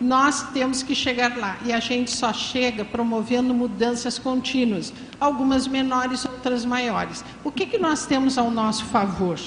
[0.00, 1.58] nós temos que chegar lá.
[1.64, 7.24] E a gente só chega promovendo mudanças contínuas, algumas menores, outras maiores.
[7.42, 9.38] O que, que nós temos ao nosso favor?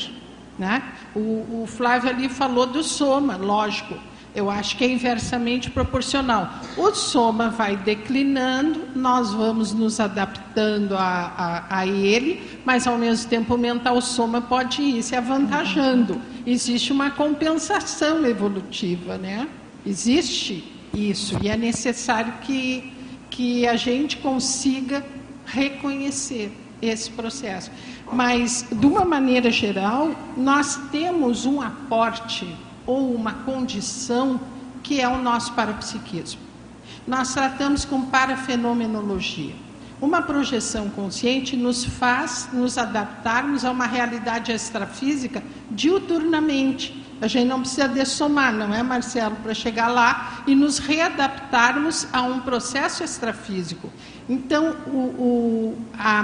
[0.58, 0.82] Né?
[1.16, 3.96] O, o Flávio ali falou do soma, lógico.
[4.38, 6.48] Eu acho que é inversamente proporcional.
[6.78, 13.28] O soma vai declinando, nós vamos nos adaptando a, a, a ele, mas ao mesmo
[13.32, 16.22] tempo o mental soma pode ir se avantajando.
[16.46, 19.48] Existe uma compensação evolutiva, né?
[19.84, 22.94] Existe isso, e é necessário que,
[23.32, 25.04] que a gente consiga
[25.48, 27.72] reconhecer esse processo.
[28.14, 32.48] Mas, de uma maneira geral, nós temos um aporte
[32.88, 34.40] ou uma condição
[34.82, 36.40] que é o nosso parapsiquismo.
[37.06, 39.54] Nós tratamos com parafenomenologia.
[40.00, 47.04] Uma projeção consciente nos faz nos adaptarmos a uma realidade extrafísica diuturnamente.
[47.20, 52.22] A gente não precisa dessomar, não é, Marcelo, para chegar lá e nos readaptarmos a
[52.22, 53.92] um processo extrafísico.
[54.30, 56.24] Então, o, o, a,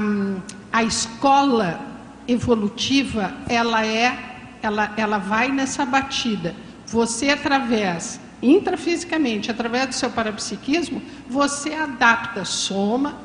[0.72, 1.80] a escola
[2.28, 4.33] evolutiva, ela é
[4.64, 6.56] ela, ela vai nessa batida.
[6.88, 13.16] Você, através, intrafisicamente, através do seu parapsiquismo, você adapta soma,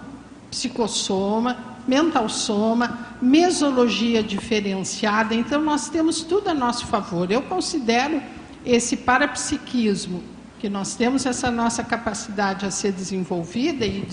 [0.50, 1.56] psicossoma,
[1.86, 5.34] mental soma, mesologia diferenciada.
[5.34, 7.30] Então, nós temos tudo a nosso favor.
[7.30, 8.20] Eu considero
[8.66, 10.22] esse parapsiquismo,
[10.58, 14.04] que nós temos essa nossa capacidade a ser desenvolvida e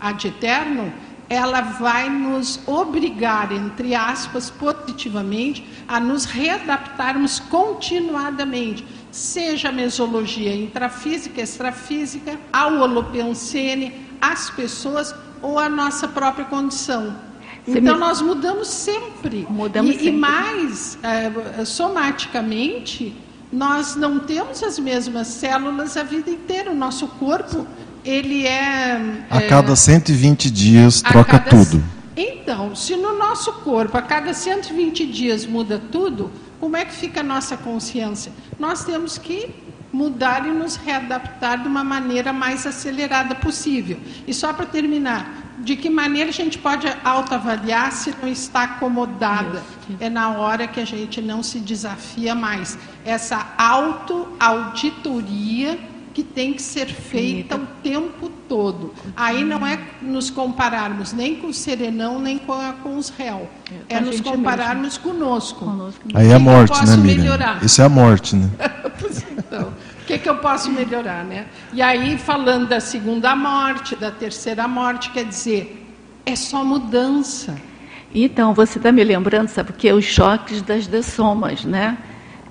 [0.00, 0.92] ad eterno,
[1.28, 11.40] ela vai nos obrigar, entre aspas, positivamente, a nos readaptarmos continuadamente, seja a mesologia intrafísica,
[11.40, 17.14] extrafísica, ao holopensene, às pessoas ou à nossa própria condição.
[17.66, 18.00] Você então, me...
[18.00, 19.46] nós mudamos sempre.
[19.48, 20.08] Mudamos e, sempre.
[20.08, 23.16] e mais, é, somaticamente,
[23.50, 26.70] nós não temos as mesmas células a vida inteira.
[26.70, 27.66] O nosso corpo
[28.04, 29.00] ele é.
[29.30, 31.82] A é, cada 120 dias troca cada, tudo.
[32.16, 37.20] Então, se no nosso corpo a cada 120 dias muda tudo, como é que fica
[37.20, 38.30] a nossa consciência?
[38.58, 39.48] Nós temos que
[39.92, 43.96] mudar e nos readaptar de uma maneira mais acelerada possível.
[44.26, 49.62] E só para terminar, de que maneira a gente pode autoavaliar se não está acomodada?
[50.00, 52.76] É na hora que a gente não se desafia mais.
[53.04, 55.78] Essa autoauditoria
[56.14, 58.94] que tem que ser feita o tempo todo.
[59.16, 63.48] Aí não é nos compararmos nem com o serenão, nem com, a, com os réus.
[63.88, 65.02] É, é nos compararmos mesmo.
[65.02, 65.64] conosco.
[65.64, 66.00] conosco.
[66.14, 67.24] Aí é a morte, né, Miriam?
[67.24, 67.64] Melhorar?
[67.64, 68.48] Isso é a morte, né?
[69.36, 71.46] então, o que, que eu posso melhorar, né?
[71.72, 75.84] E aí, falando da segunda morte, da terceira morte, quer dizer,
[76.24, 77.56] é só mudança.
[78.14, 79.92] Então, você está me lembrando, sabe o que?
[79.92, 81.98] Os choques das dessomas, né?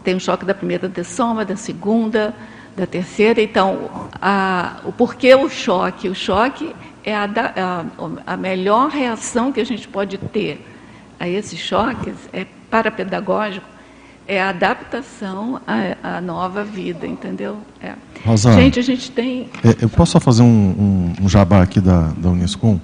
[0.04, 2.36] Tem o choque da primeira dessoma, da segunda,
[2.76, 3.42] da terceira.
[3.42, 6.10] Então, a, o porquê o choque?
[6.10, 6.74] O choque
[7.04, 10.66] é a, a, a melhor reação que a gente pode ter
[11.20, 13.66] a esses choques, é parapedagógico,
[14.28, 17.58] é a adaptação à, à nova vida, entendeu?
[17.82, 17.94] É.
[18.26, 19.50] Rosa, gente, a gente tem.
[19.64, 22.80] É, eu posso só fazer um, um, um, jabá aqui da, da Unescom?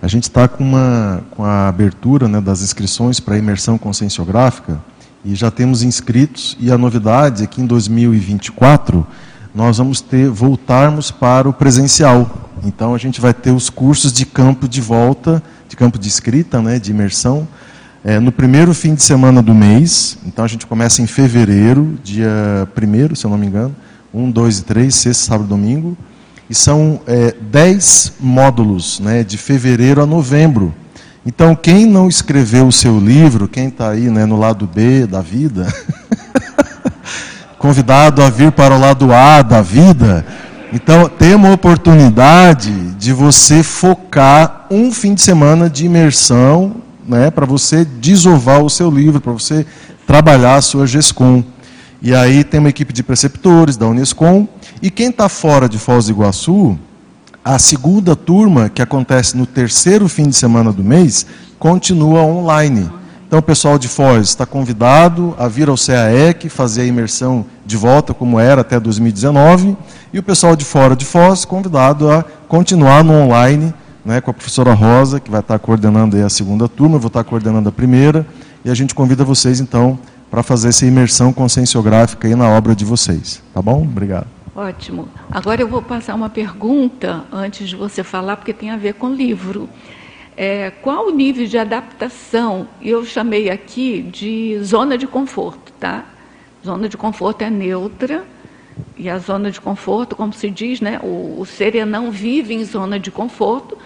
[0.00, 4.80] A gente está com, uma, com a abertura né, das inscrições para a imersão conscienciográfica
[5.24, 9.06] e já temos inscritos, e a novidade é que em 2024
[9.54, 12.50] nós vamos ter voltarmos para o presencial.
[12.64, 16.60] Então a gente vai ter os cursos de campo de volta, de campo de escrita,
[16.60, 17.46] né, de imersão,
[18.02, 20.18] é, no primeiro fim de semana do mês.
[20.26, 23.74] Então a gente começa em fevereiro, dia 1 se eu não me engano,
[24.12, 25.96] 1, 2 e 3, sexta, sábado domingo.
[26.48, 30.74] E são é, 10 módulos, né, de fevereiro a novembro.
[31.26, 35.22] Então, quem não escreveu o seu livro, quem está aí né, no lado B da
[35.22, 35.66] vida,
[37.64, 40.22] convidado a vir para o lado A da vida.
[40.70, 46.76] Então, tem uma oportunidade de você focar um fim de semana de imersão,
[47.08, 49.64] né, para você desovar o seu livro, para você
[50.06, 51.42] trabalhar a sua GESCOM.
[52.02, 54.46] E aí tem uma equipe de preceptores da Unescom.
[54.82, 56.78] E quem está fora de Foz do Iguaçu,
[57.42, 61.24] a segunda turma, que acontece no terceiro fim de semana do mês,
[61.58, 62.90] continua online.
[63.34, 67.76] Então, o pessoal de Foz está convidado a vir ao CAEC, fazer a imersão de
[67.76, 69.76] volta, como era até 2019,
[70.12, 73.74] e o pessoal de fora de Foz convidado a continuar no online,
[74.04, 77.24] né, com a professora Rosa, que vai estar coordenando a segunda turma, eu vou estar
[77.24, 78.24] coordenando a primeira,
[78.64, 79.98] e a gente convida vocês, então,
[80.30, 83.42] para fazer essa imersão conscienciográfica aí na obra de vocês.
[83.52, 83.82] Tá bom?
[83.82, 84.28] Obrigado.
[84.54, 85.08] Ótimo.
[85.28, 89.12] Agora eu vou passar uma pergunta antes de você falar, porque tem a ver com
[89.12, 89.68] livro.
[90.36, 92.68] É, qual o nível de adaptação?
[92.82, 96.04] Eu chamei aqui de zona de conforto, tá?
[96.64, 98.24] Zona de conforto é neutra
[98.96, 100.98] e a zona de conforto, como se diz, né?
[101.02, 103.78] O, o serenão vive em zona de conforto.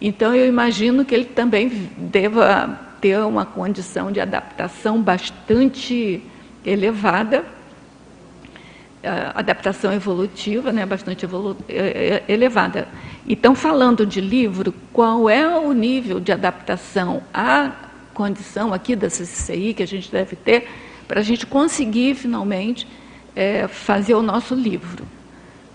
[0.00, 6.22] Então eu imagino que ele também deva ter uma condição de adaptação bastante
[6.64, 7.44] elevada.
[9.34, 12.88] Adaptação evolutiva, né, bastante evolu é, é, elevada.
[13.26, 17.72] Então, falando de livro, qual é o nível de adaptação à
[18.12, 20.68] condição aqui da CCCI que a gente deve ter
[21.06, 22.86] para a gente conseguir finalmente
[23.36, 25.04] é, fazer o nosso livro?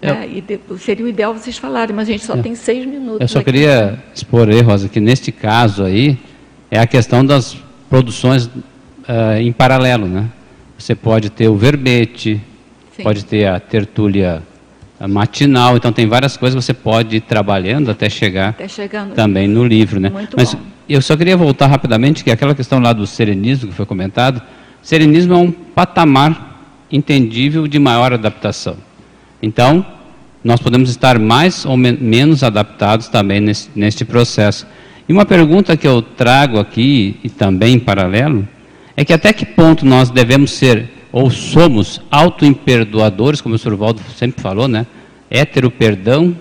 [0.02, 3.22] É, de, seria o ideal vocês falarem, mas a gente só tem seis minutos.
[3.22, 3.45] Eu só aqui.
[3.45, 6.20] queria expor aí, Rosa, que neste caso aí
[6.70, 7.56] é a questão das
[7.90, 10.30] produções uh, em paralelo, né?
[10.78, 12.41] Você pode ter o verbete,
[12.95, 13.03] Sim.
[13.03, 14.44] pode ter a tertúlia
[15.07, 18.68] matinal, então tem várias coisas que você pode ir trabalhando até chegar até
[19.15, 20.10] também no livro, né?
[20.10, 20.61] Muito Mas bom.
[20.88, 24.41] eu só queria voltar rapidamente que aquela questão lá do serenismo que foi comentado,
[24.82, 26.53] serenismo é um patamar
[26.91, 28.78] entendível de maior adaptação.
[29.41, 29.86] Então,
[30.44, 34.68] nós podemos estar mais ou men menos adaptados também nesse, neste processo.
[35.07, 38.48] E uma pergunta que eu trago aqui, e também em paralelo,
[38.95, 43.76] é que até que ponto nós devemos ser, ou somos, auto-imperdoadores, como o Sr.
[43.76, 44.88] Valdo sempre falou, né?
[45.30, 46.35] Hétero-perdão,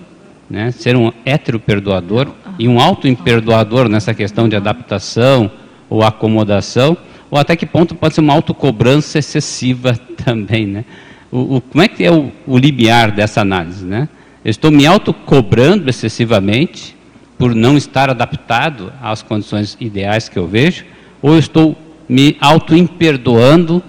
[0.49, 0.71] né?
[0.71, 2.27] ser um hétero-perdoador
[2.57, 5.51] e um auto-imperdoador nessa questão de adaptação
[5.87, 6.97] ou acomodação,
[7.29, 9.93] ou até que ponto pode ser uma autocobrança excessiva
[10.25, 10.85] também, né?
[11.31, 13.85] o, o, como é que é o, o limiar dessa análise?
[13.85, 14.09] Né?
[14.43, 16.95] Eu estou me autocobrando excessivamente
[17.37, 20.83] por não estar adaptado às condições ideais que eu vejo,
[21.21, 21.77] ou eu estou
[22.09, 23.83] me auto-imperdoando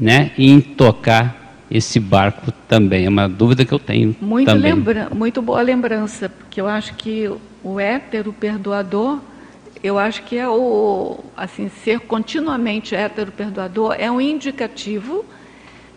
[0.00, 3.04] né, em tocar esse barco também?
[3.04, 4.72] É uma dúvida que eu tenho muito também.
[4.72, 7.30] Lembra, muito boa lembrança, porque eu acho que
[7.62, 9.20] o hétero perdoador,
[9.82, 15.24] eu acho que é o, assim, ser continuamente hétero perdoador é um indicativo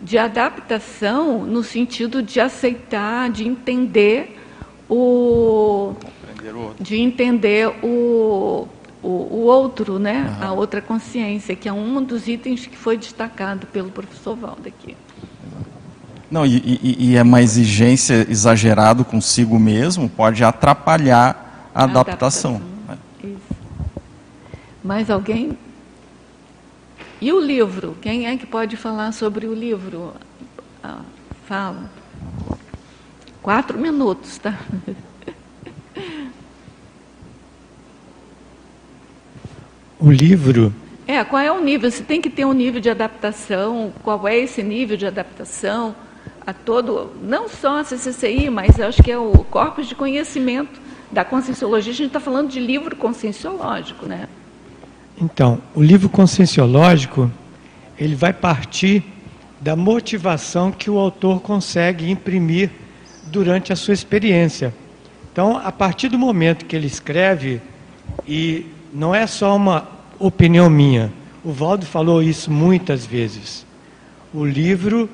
[0.00, 4.38] de adaptação no sentido de aceitar, de entender
[4.88, 5.94] o,
[6.78, 8.68] de entender o,
[9.04, 10.34] o, o outro, né?
[10.40, 10.48] Uhum.
[10.48, 14.96] a outra consciência, que é um dos itens que foi destacado pelo professor Valdo aqui.
[16.30, 22.56] Não, e, e, e é uma exigência exagerada consigo mesmo pode atrapalhar a, a adaptação.
[22.88, 22.98] adaptação.
[23.22, 23.56] Isso.
[24.82, 25.56] Mais alguém?
[27.20, 27.96] E o livro?
[28.00, 30.14] Quem é que pode falar sobre o livro?
[30.82, 31.02] Ah,
[31.46, 31.90] fala.
[33.42, 34.58] Quatro minutos, tá?
[40.04, 40.70] O livro.
[41.06, 41.90] É, qual é o nível?
[41.90, 43.90] Você tem que ter um nível de adaptação.
[44.02, 45.96] Qual é esse nível de adaptação
[46.46, 50.78] a todo, não só a CCCI, mas acho que é o corpus de conhecimento
[51.10, 51.90] da conscienciologia.
[51.90, 54.28] A gente está falando de livro conscienciológico, né?
[55.18, 57.30] Então, o livro conscienciológico,
[57.98, 59.02] ele vai partir
[59.58, 62.70] da motivação que o autor consegue imprimir
[63.28, 64.74] durante a sua experiência.
[65.32, 67.62] Então, a partir do momento que ele escreve,
[68.28, 71.12] e não é só uma opinião minha,
[71.44, 73.66] o Valdo falou isso muitas vezes.
[74.32, 75.08] O livro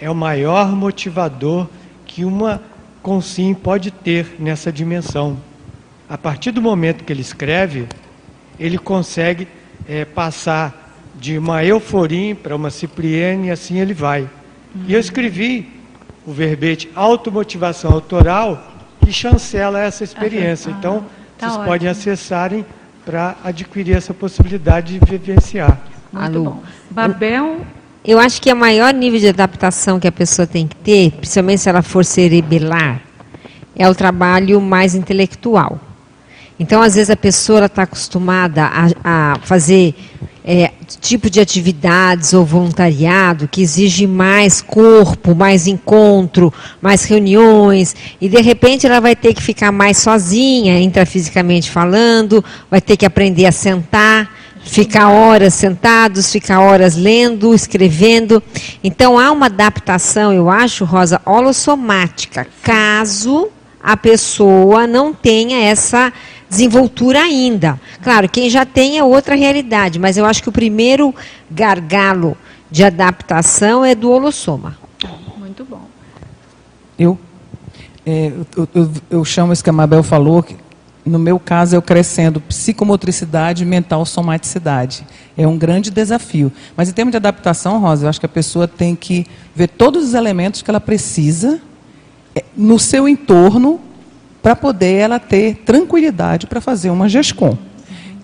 [0.00, 1.68] é o maior motivador
[2.04, 2.60] que uma
[3.02, 5.38] consim pode ter nessa dimensão.
[6.08, 7.86] A partir do momento que ele escreve,
[8.58, 9.48] ele consegue
[9.88, 14.22] é, passar de uma euforia para uma cipriene e assim ele vai.
[14.22, 14.84] Uhum.
[14.88, 15.72] E eu escrevi
[16.26, 20.72] o verbete automotivação autoral que chancela essa experiência.
[20.72, 21.06] Ah, então,
[21.38, 21.66] tá vocês ótimo.
[21.66, 22.66] podem acessarem
[23.06, 25.80] para adquirir essa possibilidade de vivenciar.
[26.12, 26.44] Muito Alô.
[26.50, 26.62] bom.
[26.90, 27.60] Babel.
[28.04, 31.60] Eu acho que o maior nível de adaptação que a pessoa tem que ter, principalmente
[31.60, 33.00] se ela for cerebelar,
[33.76, 35.78] é o trabalho mais intelectual.
[36.58, 39.94] Então, às vezes, a pessoa está acostumada a, a fazer
[40.35, 40.35] é,
[41.00, 48.40] tipo de atividades ou voluntariado que exige mais corpo, mais encontro, mais reuniões, e de
[48.40, 53.52] repente ela vai ter que ficar mais sozinha, intrafisicamente falando, vai ter que aprender a
[53.52, 54.30] sentar,
[54.64, 58.42] ficar horas sentados, ficar horas lendo, escrevendo.
[58.82, 63.48] Então há uma adaptação, eu acho, Rosa, holossomática, caso
[63.82, 66.12] a pessoa não tenha essa
[66.48, 67.80] desenvoltura ainda.
[68.02, 71.14] Claro, quem já tem é outra realidade, mas eu acho que o primeiro
[71.50, 72.36] gargalo
[72.70, 74.76] de adaptação é do holossoma.
[75.38, 75.82] Muito bom.
[76.98, 77.18] Eu,
[78.04, 80.56] é, eu, eu, eu, chamo isso que a Mabel falou, que
[81.06, 85.06] no meu caso, eu crescendo psicomotricidade, mental, somaticidade.
[85.36, 86.50] É um grande desafio.
[86.76, 89.24] Mas em termos de adaptação, Rosa, eu acho que a pessoa tem que
[89.54, 91.60] ver todos os elementos que ela precisa
[92.34, 93.80] é, no seu entorno
[94.46, 97.58] para poder ela ter tranquilidade para fazer uma GESCOM.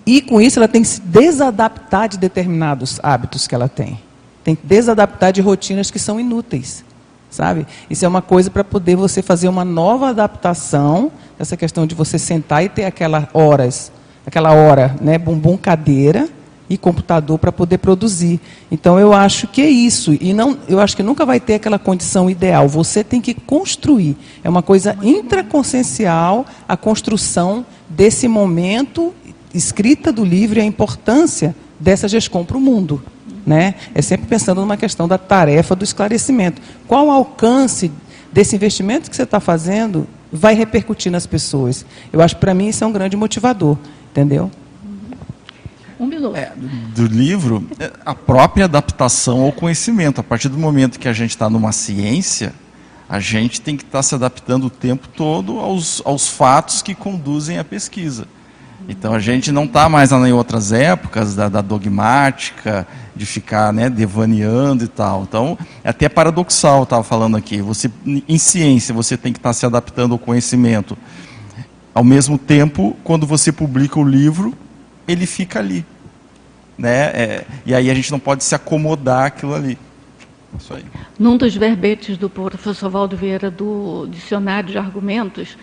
[0.05, 3.99] E com isso ela tem que se desadaptar de determinados hábitos que ela tem.
[4.41, 6.85] Tem que desadaptar de rotinas que são inúteis.
[7.29, 7.67] Sabe?
[7.89, 12.17] Isso é uma coisa para poder você fazer uma nova adaptação, essa questão de você
[12.17, 13.91] sentar e ter aquelas horas,
[14.25, 16.29] aquela hora, né, bumbum cadeira,
[16.73, 18.39] e computador para poder produzir.
[18.71, 21.77] Então eu acho que é isso e não, eu acho que nunca vai ter aquela
[21.77, 22.67] condição ideal.
[22.67, 24.17] Você tem que construir.
[24.43, 29.13] É uma coisa intraconsciencial a construção desse momento
[29.53, 33.03] escrita do livro e a importância dessa GESCOM para o mundo.
[33.45, 33.75] Né?
[33.93, 36.61] É sempre pensando numa questão da tarefa do esclarecimento.
[36.87, 37.91] Qual o alcance
[38.31, 41.85] desse investimento que você está fazendo vai repercutir nas pessoas?
[42.11, 43.77] Eu acho que para mim isso é um grande motivador,
[44.11, 44.49] entendeu?
[46.03, 46.35] Um minuto.
[46.35, 46.51] É,
[46.93, 50.19] do livro, é, a própria adaptação ao conhecimento.
[50.19, 52.53] A partir do momento que a gente está numa ciência,
[53.07, 56.93] a gente tem que estar tá se adaptando o tempo todo aos, aos fatos que
[56.93, 58.27] conduzem à pesquisa.
[58.89, 62.85] Então a gente não está mais em outras épocas da, da, dogmática,
[63.15, 65.23] de ficar né, devaneando e tal.
[65.23, 67.61] Então é até paradoxal, estava falando aqui.
[67.61, 70.97] Você, em ciência, você tem que estar tá se adaptando ao conhecimento.
[71.95, 74.53] Ao mesmo tempo, quando você publica o livro,
[75.07, 75.85] ele fica ali.
[76.77, 77.05] Né?
[77.05, 79.77] É, e aí a gente não pode se acomodar aquilo ali.
[80.57, 80.85] Isso aí.
[81.17, 85.57] Num dos verbetes do professor Valdo Vieira do Dicionário de Argumentos,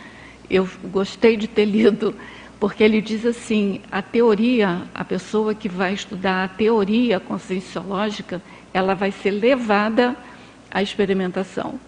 [0.49, 2.15] eu gostei de ter lido
[2.61, 8.43] porque ele diz assim: a teoria, a pessoa que vai estudar a teoria conscienciológica,
[8.73, 10.15] ela vai ser levada
[10.71, 11.81] à experimentação.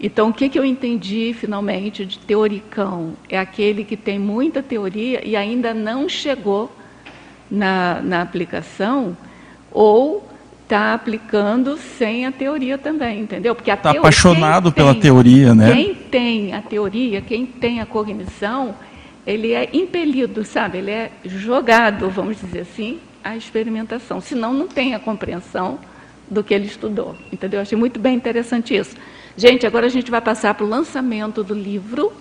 [0.00, 3.14] Então, o que, que eu entendi finalmente de teoricão?
[3.28, 6.72] É aquele que tem muita teoria e ainda não chegou
[7.50, 9.16] na, na aplicação,
[9.70, 10.28] ou
[10.62, 13.54] está aplicando sem a teoria também, entendeu?
[13.54, 15.72] Porque está apaixonado pela tem, teoria, né?
[15.72, 18.74] Quem tem a teoria, quem tem a cognição,
[19.26, 20.78] ele é impelido, sabe?
[20.78, 24.20] Ele é jogado, vamos dizer assim, à experimentação.
[24.20, 25.78] Senão, não tem a compreensão
[26.30, 27.16] do que ele estudou.
[27.32, 27.60] Entendeu?
[27.60, 28.94] Achei muito bem interessante isso.
[29.36, 32.12] Gente, agora a gente vai passar para o lançamento do livro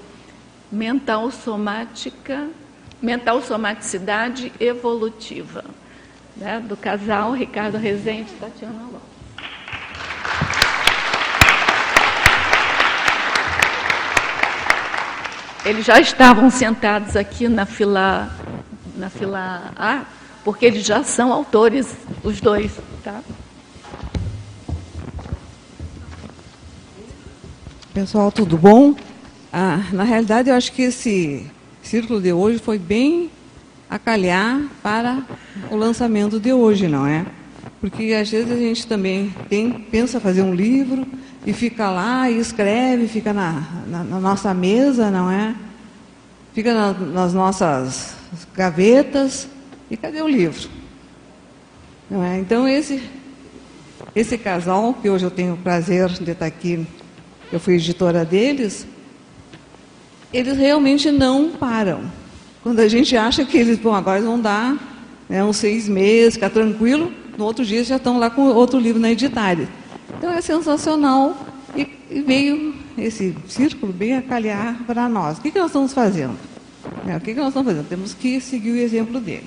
[0.72, 2.48] Mental Somática,
[3.02, 5.64] Mental Somaticidade Evolutiva,
[6.36, 6.60] né?
[6.60, 9.08] do casal Ricardo Rezende e Tatiana Lopes.
[15.66, 18.32] Eles já estavam sentados aqui na fila,
[18.96, 20.06] na fila A,
[20.44, 21.94] porque eles já são autores,
[22.24, 22.72] os dois,
[23.04, 23.22] tá?
[27.94, 28.96] Pessoal, tudo bom?
[29.52, 31.52] Ah, na realidade, eu acho que esse
[31.88, 33.32] círculo de hoje foi bem
[33.90, 35.24] a calhar para
[35.72, 37.26] o lançamento de hoje, não é?
[37.80, 41.08] Porque às vezes a gente também tem, pensa fazer um livro,
[41.46, 45.56] e fica lá e escreve, fica na, na, na nossa mesa, não é?
[46.54, 48.16] Fica na, nas nossas
[48.54, 49.48] gavetas.
[49.90, 50.70] E cadê o livro?
[52.10, 52.38] Não é?
[52.38, 53.02] Então, esse,
[54.14, 56.86] esse casal, que hoje eu tenho o prazer de estar aqui,
[57.50, 58.86] eu fui editora deles,
[60.34, 62.02] eles realmente não param.
[62.62, 64.78] Quando a gente acha que eles, bom, agora vão dar
[65.30, 69.00] né, uns seis meses, ficar tranquilo, no outro dia já estão lá com outro livro
[69.00, 69.70] na editária.
[70.18, 71.38] Então é sensacional
[71.76, 75.38] e, e veio esse círculo bem a calhar para nós.
[75.38, 76.36] O que, que nós estamos fazendo?
[77.08, 77.88] É, o que, que nós estamos fazendo?
[77.88, 79.46] Temos que seguir o exemplo dele.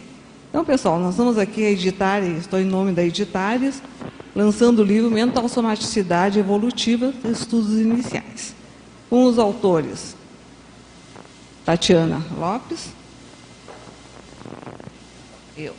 [0.48, 3.82] Então, pessoal, nós estamos aqui a editar, estou em nome da Editares,
[4.34, 8.54] lançando o livro Mental Somaticidade Evolutiva, Estudos Iniciais,
[9.08, 10.16] com os autores
[11.70, 12.88] Tatiana Lopes,
[15.56, 15.72] eu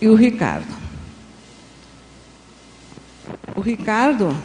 [0.00, 0.66] e o Ricardo.
[3.54, 4.36] O Ricardo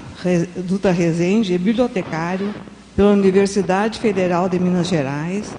[0.68, 2.54] Dutra Rezende é bibliotecário
[2.96, 5.52] pela Universidade Federal de Minas Gerais,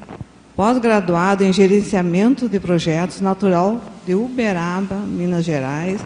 [0.54, 6.00] pós-graduado em Gerenciamento de Projetos Natural de Uberaba, Minas Gerais,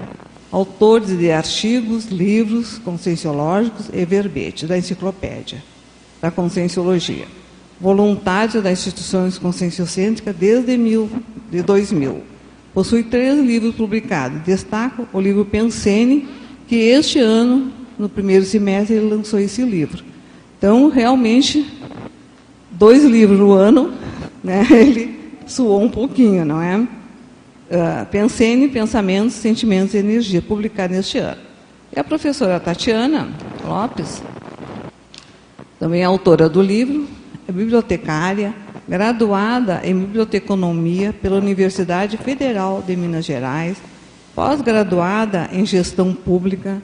[0.50, 5.62] autor de artigos, livros conscienciológicos e verbetes da enciclopédia
[6.18, 7.39] da Conscienciologia.
[7.80, 11.08] Voluntário das instituições conscienciocêntricas desde mil,
[11.50, 12.22] de 2000.
[12.74, 14.42] Possui três livros publicados.
[14.42, 16.28] Destaco o livro Pensene,
[16.68, 20.04] que este ano, no primeiro semestre, ele lançou esse livro.
[20.58, 21.66] Então, realmente,
[22.70, 23.92] dois livros no ano,
[24.44, 26.76] né, ele suou um pouquinho, não é?
[26.78, 31.40] Uh, Pensene, Pensamentos, Sentimentos e Energia, publicado neste ano.
[31.96, 33.28] E a professora Tatiana
[33.64, 34.22] Lopes,
[35.78, 37.06] também é autora do livro,
[37.50, 38.54] é bibliotecária,
[38.88, 43.76] graduada em Biblioteconomia pela Universidade Federal de Minas Gerais,
[44.34, 46.80] pós-graduada em Gestão Pública,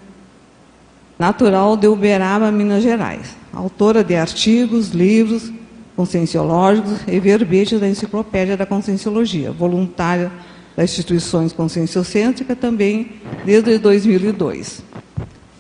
[1.19, 3.37] natural de Uberaba, Minas Gerais.
[3.53, 5.53] Autora de artigos, livros
[5.95, 10.31] conscienciológicos e verbetes da Enciclopédia da Conscienciologia, voluntária
[10.77, 13.13] das instituições conscienciocêntricas também
[13.45, 14.85] desde 2002.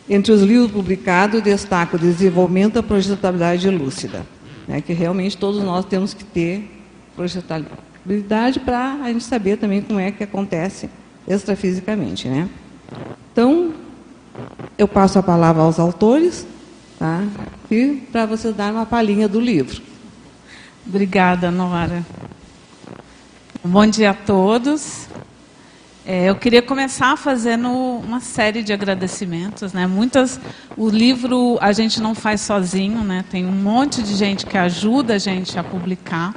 [0.09, 4.27] Entre os livros publicados, destaco o Desenvolvimento da Projetabilidade Lúcida,
[4.66, 6.70] né, que realmente todos nós temos que ter
[8.05, 10.88] habilidade para a gente saber também como é que acontece
[11.26, 12.48] extrafisicamente, né?
[13.32, 13.74] Então,
[14.78, 16.47] eu passo a palavra aos autores,
[16.98, 17.24] tá?
[17.70, 19.82] E para você dar uma palhinha do livro.
[20.86, 22.05] Obrigada, Nora.
[23.64, 25.09] Bom dia a todos.
[26.09, 29.89] É, eu queria começar fazendo uma série de agradecimentos, né?
[29.89, 30.39] Muitas,
[30.77, 33.24] o livro a gente não faz sozinho, né?
[33.28, 36.33] Tem um monte de gente que ajuda a gente a publicar.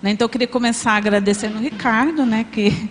[0.00, 0.12] Né?
[0.12, 2.46] Então eu queria começar agradecendo o Ricardo, né?
[2.52, 2.88] Que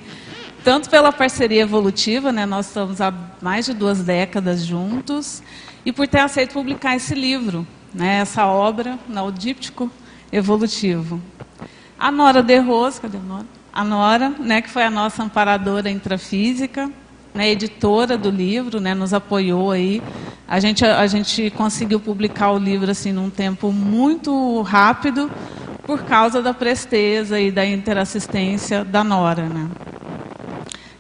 [0.61, 2.45] tanto pela parceria evolutiva, né?
[2.45, 5.41] Nós estamos há mais de duas décadas juntos
[5.85, 8.17] e por ter aceito publicar esse livro, né?
[8.17, 9.89] Essa obra, no díptico
[10.33, 11.21] evolutivo.
[11.97, 13.58] A Nora de Rose, cadê a Nora?
[13.71, 16.89] A Nora, né, que foi a nossa amparadora intrafísica,
[17.33, 20.01] né, editora do livro, né, nos apoiou aí.
[20.47, 25.29] A gente, a, gente conseguiu publicar o livro assim num tempo muito rápido
[25.83, 29.47] por causa da presteza e da interassistência da Nora.
[29.47, 29.67] Né.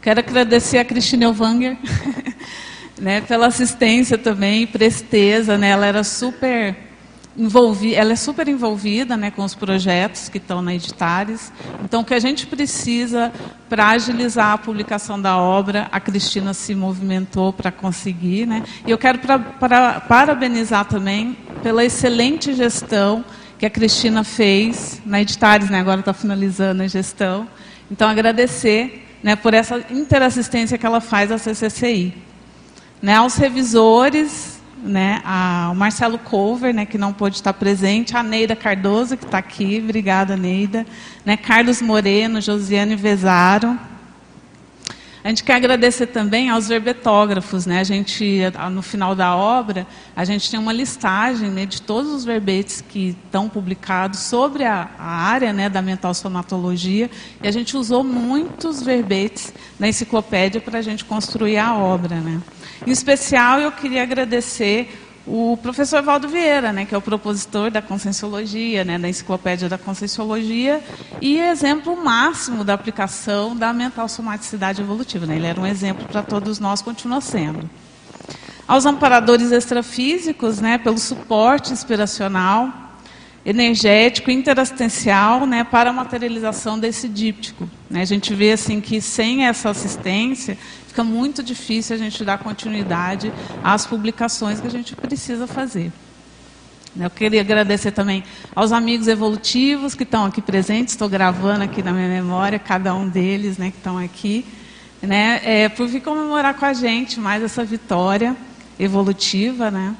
[0.01, 1.77] Quero agradecer a Cristina Elvanger
[2.99, 5.57] né, pela assistência também, presteza.
[5.57, 6.88] Né, ela era super
[7.37, 11.51] envolvi, ela é super envolvida né, com os projetos que estão na Editares.
[11.83, 13.31] Então, o que a gente precisa
[13.69, 18.45] para agilizar a publicação da obra, a Cristina se movimentou para conseguir.
[18.45, 18.63] Né?
[18.85, 23.23] E eu quero pra, pra, parabenizar também pela excelente gestão
[23.57, 25.79] que a Cristina fez na Editares, né?
[25.79, 27.47] agora está finalizando a gestão.
[27.91, 32.13] Então, agradecer né, por essa interassistência que ela faz à CCCI.
[33.01, 38.23] Né, aos revisores, né, a, o Marcelo Cover, né, que não pôde estar presente, a
[38.23, 40.85] Neida Cardoso, que está aqui, obrigada, Neida,
[41.25, 43.77] né, Carlos Moreno, Josiane Vezaro.
[45.21, 48.39] A gente quer agradecer também aos verbetógrafos, né, a gente,
[48.71, 49.85] no final da obra,
[50.15, 54.89] a gente tem uma listagem né, de todos os verbetes que estão publicados sobre a,
[54.97, 57.09] a área né, da mental somatologia,
[57.43, 62.41] e a gente usou muitos verbetes na enciclopédia para a gente construir a obra, né.
[62.87, 67.83] Em especial, eu queria agradecer o professor Valdo Vieira, né, que é o propositor da
[67.83, 70.83] Conscienciologia, né, da Enciclopédia da Conscienciologia,
[71.21, 75.27] e exemplo máximo da aplicação da mental somaticidade evolutiva.
[75.27, 77.69] Né, ele era um exemplo para todos nós, continua sendo.
[78.67, 82.88] Aos amparadores extrafísicos, né, pelo suporte inspiracional,
[83.45, 87.69] energético, interassistencial, né, para a materialização desse díptico.
[87.89, 90.57] Né, a gente vê assim que sem essa assistência
[90.87, 93.31] fica muito difícil a gente dar continuidade
[93.63, 95.91] às publicações que a gente precisa fazer.
[96.99, 98.23] Eu queria agradecer também
[98.55, 103.07] aos amigos evolutivos que estão aqui presentes, estou gravando aqui na minha memória, cada um
[103.07, 104.43] deles né, que estão aqui,
[105.01, 108.35] né, é, por vir comemorar com a gente mais essa vitória
[108.79, 109.69] evolutiva.
[109.69, 109.95] Né.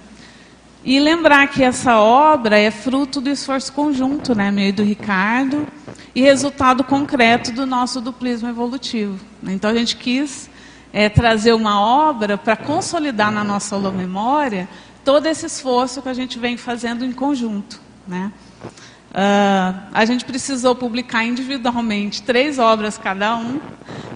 [0.84, 5.68] E lembrar que essa obra é fruto do esforço conjunto, né, meu e do Ricardo,
[6.16, 9.20] e resultado concreto do nosso duplismo evolutivo.
[9.44, 10.50] Então a gente quis
[10.94, 14.70] é, trazer uma obra para consolidar na nossa memória
[15.04, 17.82] todo esse esforço que a gente vem fazendo em conjunto.
[18.08, 18.32] Né?
[19.12, 23.60] Uh, a gente precisou publicar individualmente três obras cada um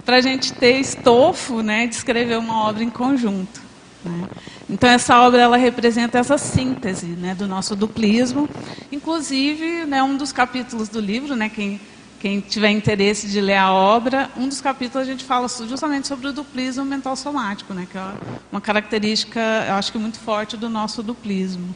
[0.06, 3.62] para a gente ter estofo né, de escrever uma obra em conjunto.
[4.04, 4.28] Né?
[4.70, 8.50] Então essa obra ela representa essa síntese né, do nosso duplismo.
[8.92, 11.80] Inclusive, né, um dos capítulos do livro, né, quem
[12.24, 16.28] quem tiver interesse de ler a obra, um dos capítulos a gente fala justamente sobre
[16.28, 18.12] o duplismo mental somático, né, que é
[18.50, 21.76] uma característica, eu acho que muito forte do nosso duplismo.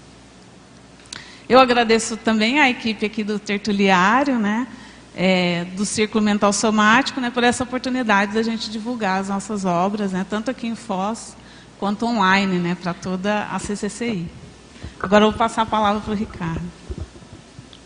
[1.49, 4.67] Eu agradeço também à equipe aqui do Tertuliário, né,
[5.13, 10.13] é, do Círculo Mental Somático, né, por essa oportunidade da gente divulgar as nossas obras,
[10.13, 11.35] né, tanto aqui em Foz
[11.79, 14.27] quanto online, né, para toda a CCCI.
[14.99, 16.63] Agora eu vou passar a palavra para o Ricardo.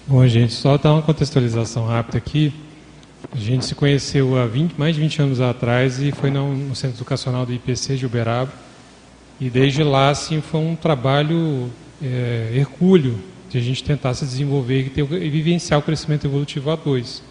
[0.08, 2.54] Bom, gente, só dar uma contextualização rápida aqui.
[3.34, 6.98] A gente se conheceu há 20, mais de 20 anos atrás e foi no, Centro
[6.98, 8.52] Educacional do IPC de Uberaba.
[9.40, 11.70] E desde lá, assim, foi um trabalho
[12.02, 13.20] é, hercúleo
[13.50, 17.22] de a gente tentar se desenvolver e, ter, e vivenciar o crescimento evolutivo a dois.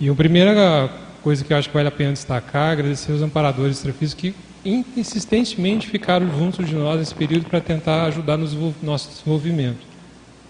[0.00, 0.90] E a primeira
[1.22, 4.34] coisa que eu acho que vale a pena destacar agradecer os amparadores extrafísicos que
[4.96, 9.86] insistentemente ficaram juntos de nós nesse período para tentar ajudar no nosso desenvolvimento.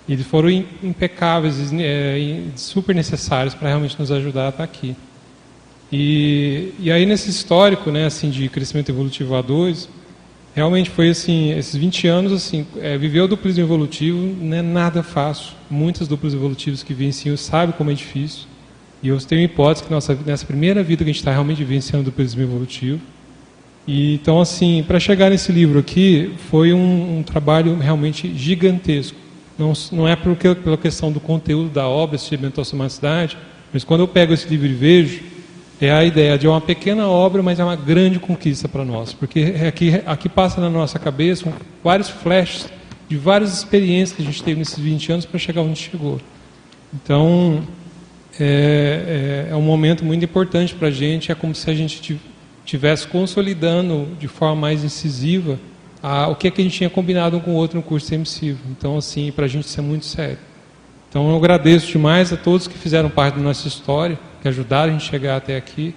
[0.08, 0.48] Eles foram
[0.82, 4.96] impecáveis, é, super necessários para realmente nos ajudar a estar aqui.
[5.92, 9.88] E, e aí nesse histórico, né, assim, de crescimento evolutivo a dois,
[10.54, 15.02] realmente foi assim, esses 20 anos, assim, é, viver o duplismo evolutivo não é nada
[15.02, 15.52] fácil.
[15.70, 18.46] Muitas duplas evolutivas que vivenciam sabem como é difícil.
[19.02, 22.02] E eu tenho hipótese que nossa, nessa primeira vida que a gente está realmente vivenciando
[22.02, 23.00] o duplismo evolutivo.
[23.88, 29.16] E, então, assim, para chegar nesse livro aqui, foi um, um trabalho realmente gigantesco
[29.58, 33.36] não, não é porque, pela questão do conteúdo da obra, esse mental somaticidade,
[33.72, 35.20] Mas quando eu pego esse livro e vejo,
[35.80, 39.54] é a ideia de uma pequena obra, mas é uma grande conquista para nós, porque
[39.66, 41.52] aqui, aqui passa na nossa cabeça
[41.82, 42.68] vários flashes
[43.08, 46.20] de várias experiências que a gente teve nesses 20 anos para chegar onde chegou.
[46.94, 47.62] Então,
[48.38, 52.18] é, é, é um momento muito importante para a gente, é como se a gente
[52.68, 55.58] estivesse consolidando de forma mais incisiva
[56.02, 58.12] a, o que, é que a gente tinha combinado um com o outro no curso
[58.14, 58.60] emissivo.
[58.70, 60.38] Então, assim, para a gente isso é muito sério.
[61.08, 64.92] Então, eu agradeço demais a todos que fizeram parte da nossa história, que ajudaram a
[64.92, 65.94] gente a chegar até aqui,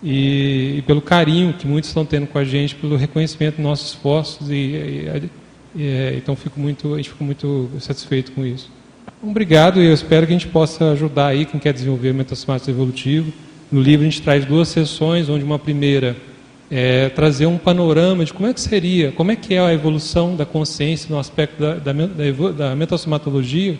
[0.00, 3.88] e, e pelo carinho que muitos estão tendo com a gente, pelo reconhecimento dos nossos
[3.88, 5.30] esforços, e, e,
[5.74, 8.70] e então fico muito, a gente fica muito satisfeito com isso.
[9.20, 13.32] Obrigado e eu espero que a gente possa ajudar aí quem quer desenvolver metasomático evolutivo.
[13.70, 16.16] No livro a gente traz duas sessões, onde uma primeira
[16.70, 20.34] é trazer um panorama de como é que seria, como é que é a evolução
[20.34, 23.78] da consciência no aspecto da, da, da, da metassomatologia,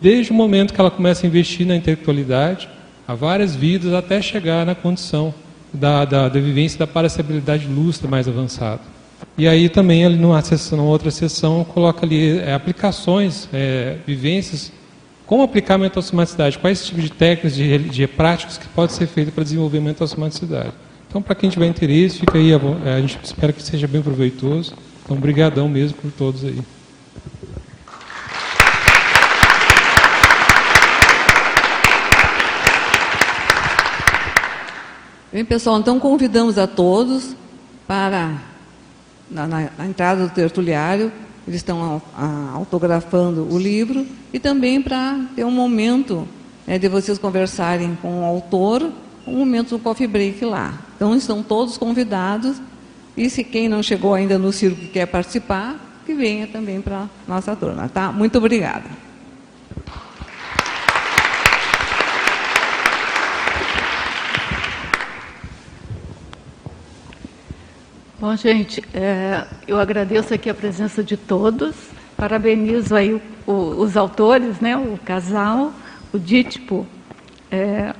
[0.00, 2.68] desde o momento que ela começa a investir na intelectualidade,
[3.06, 5.32] há várias vidas, até chegar na condição
[5.72, 8.80] da, da, da vivência da paracabilidade lustra mais avançada.
[9.38, 14.72] E aí também, ali numa, sessão, numa outra sessão, coloca ali é, aplicações, é, vivências
[15.26, 16.56] como aplicar a mentalsomaticidade?
[16.58, 20.72] Quais tipos de técnicas, de, de práticas que pode ser feito para desenvolver a mentalsomaticidade?
[21.08, 22.58] Então, para quem tiver interesse, fica aí, a,
[22.94, 24.74] a gente espera que seja bem proveitoso.
[25.04, 26.60] Então, brigadão mesmo por todos aí.
[35.32, 37.34] Bem, pessoal, então convidamos a todos
[37.86, 38.40] para,
[39.28, 41.12] na, na, na entrada do tertuliário,
[41.46, 42.02] eles estão
[42.52, 46.26] autografando o livro e também para ter um momento
[46.66, 48.90] né, de vocês conversarem com o autor,
[49.26, 50.78] um momento do coffee break lá.
[50.96, 52.60] Então estão todos convidados
[53.16, 57.08] e se quem não chegou ainda no circo e quer participar, que venha também para
[57.26, 58.10] nossa turma, tá?
[58.12, 59.05] Muito obrigada.
[68.18, 71.74] Bom, gente, é, eu agradeço aqui a presença de todos,
[72.16, 73.52] parabenizo aí o, o,
[73.82, 75.70] os autores, né, o casal,
[76.14, 76.86] o dítipo
[77.50, 77.94] é,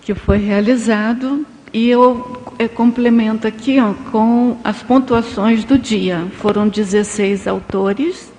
[0.00, 6.28] que foi realizado, e eu é, complemento aqui ó, com as pontuações do dia.
[6.38, 8.32] Foram 16 autores,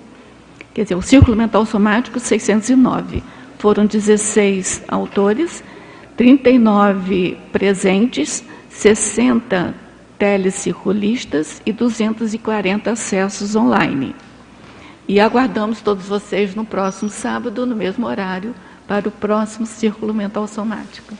[0.72, 3.22] quer dizer, o Círculo Mental Somático, 609.
[3.58, 5.62] Foram 16 autores,
[6.16, 9.83] 39 presentes, 60
[10.18, 14.14] telecirculistas e 240 acessos online.
[15.06, 18.54] E aguardamos todos vocês no próximo sábado, no mesmo horário,
[18.86, 21.14] para o próximo Círculo Mental Somático.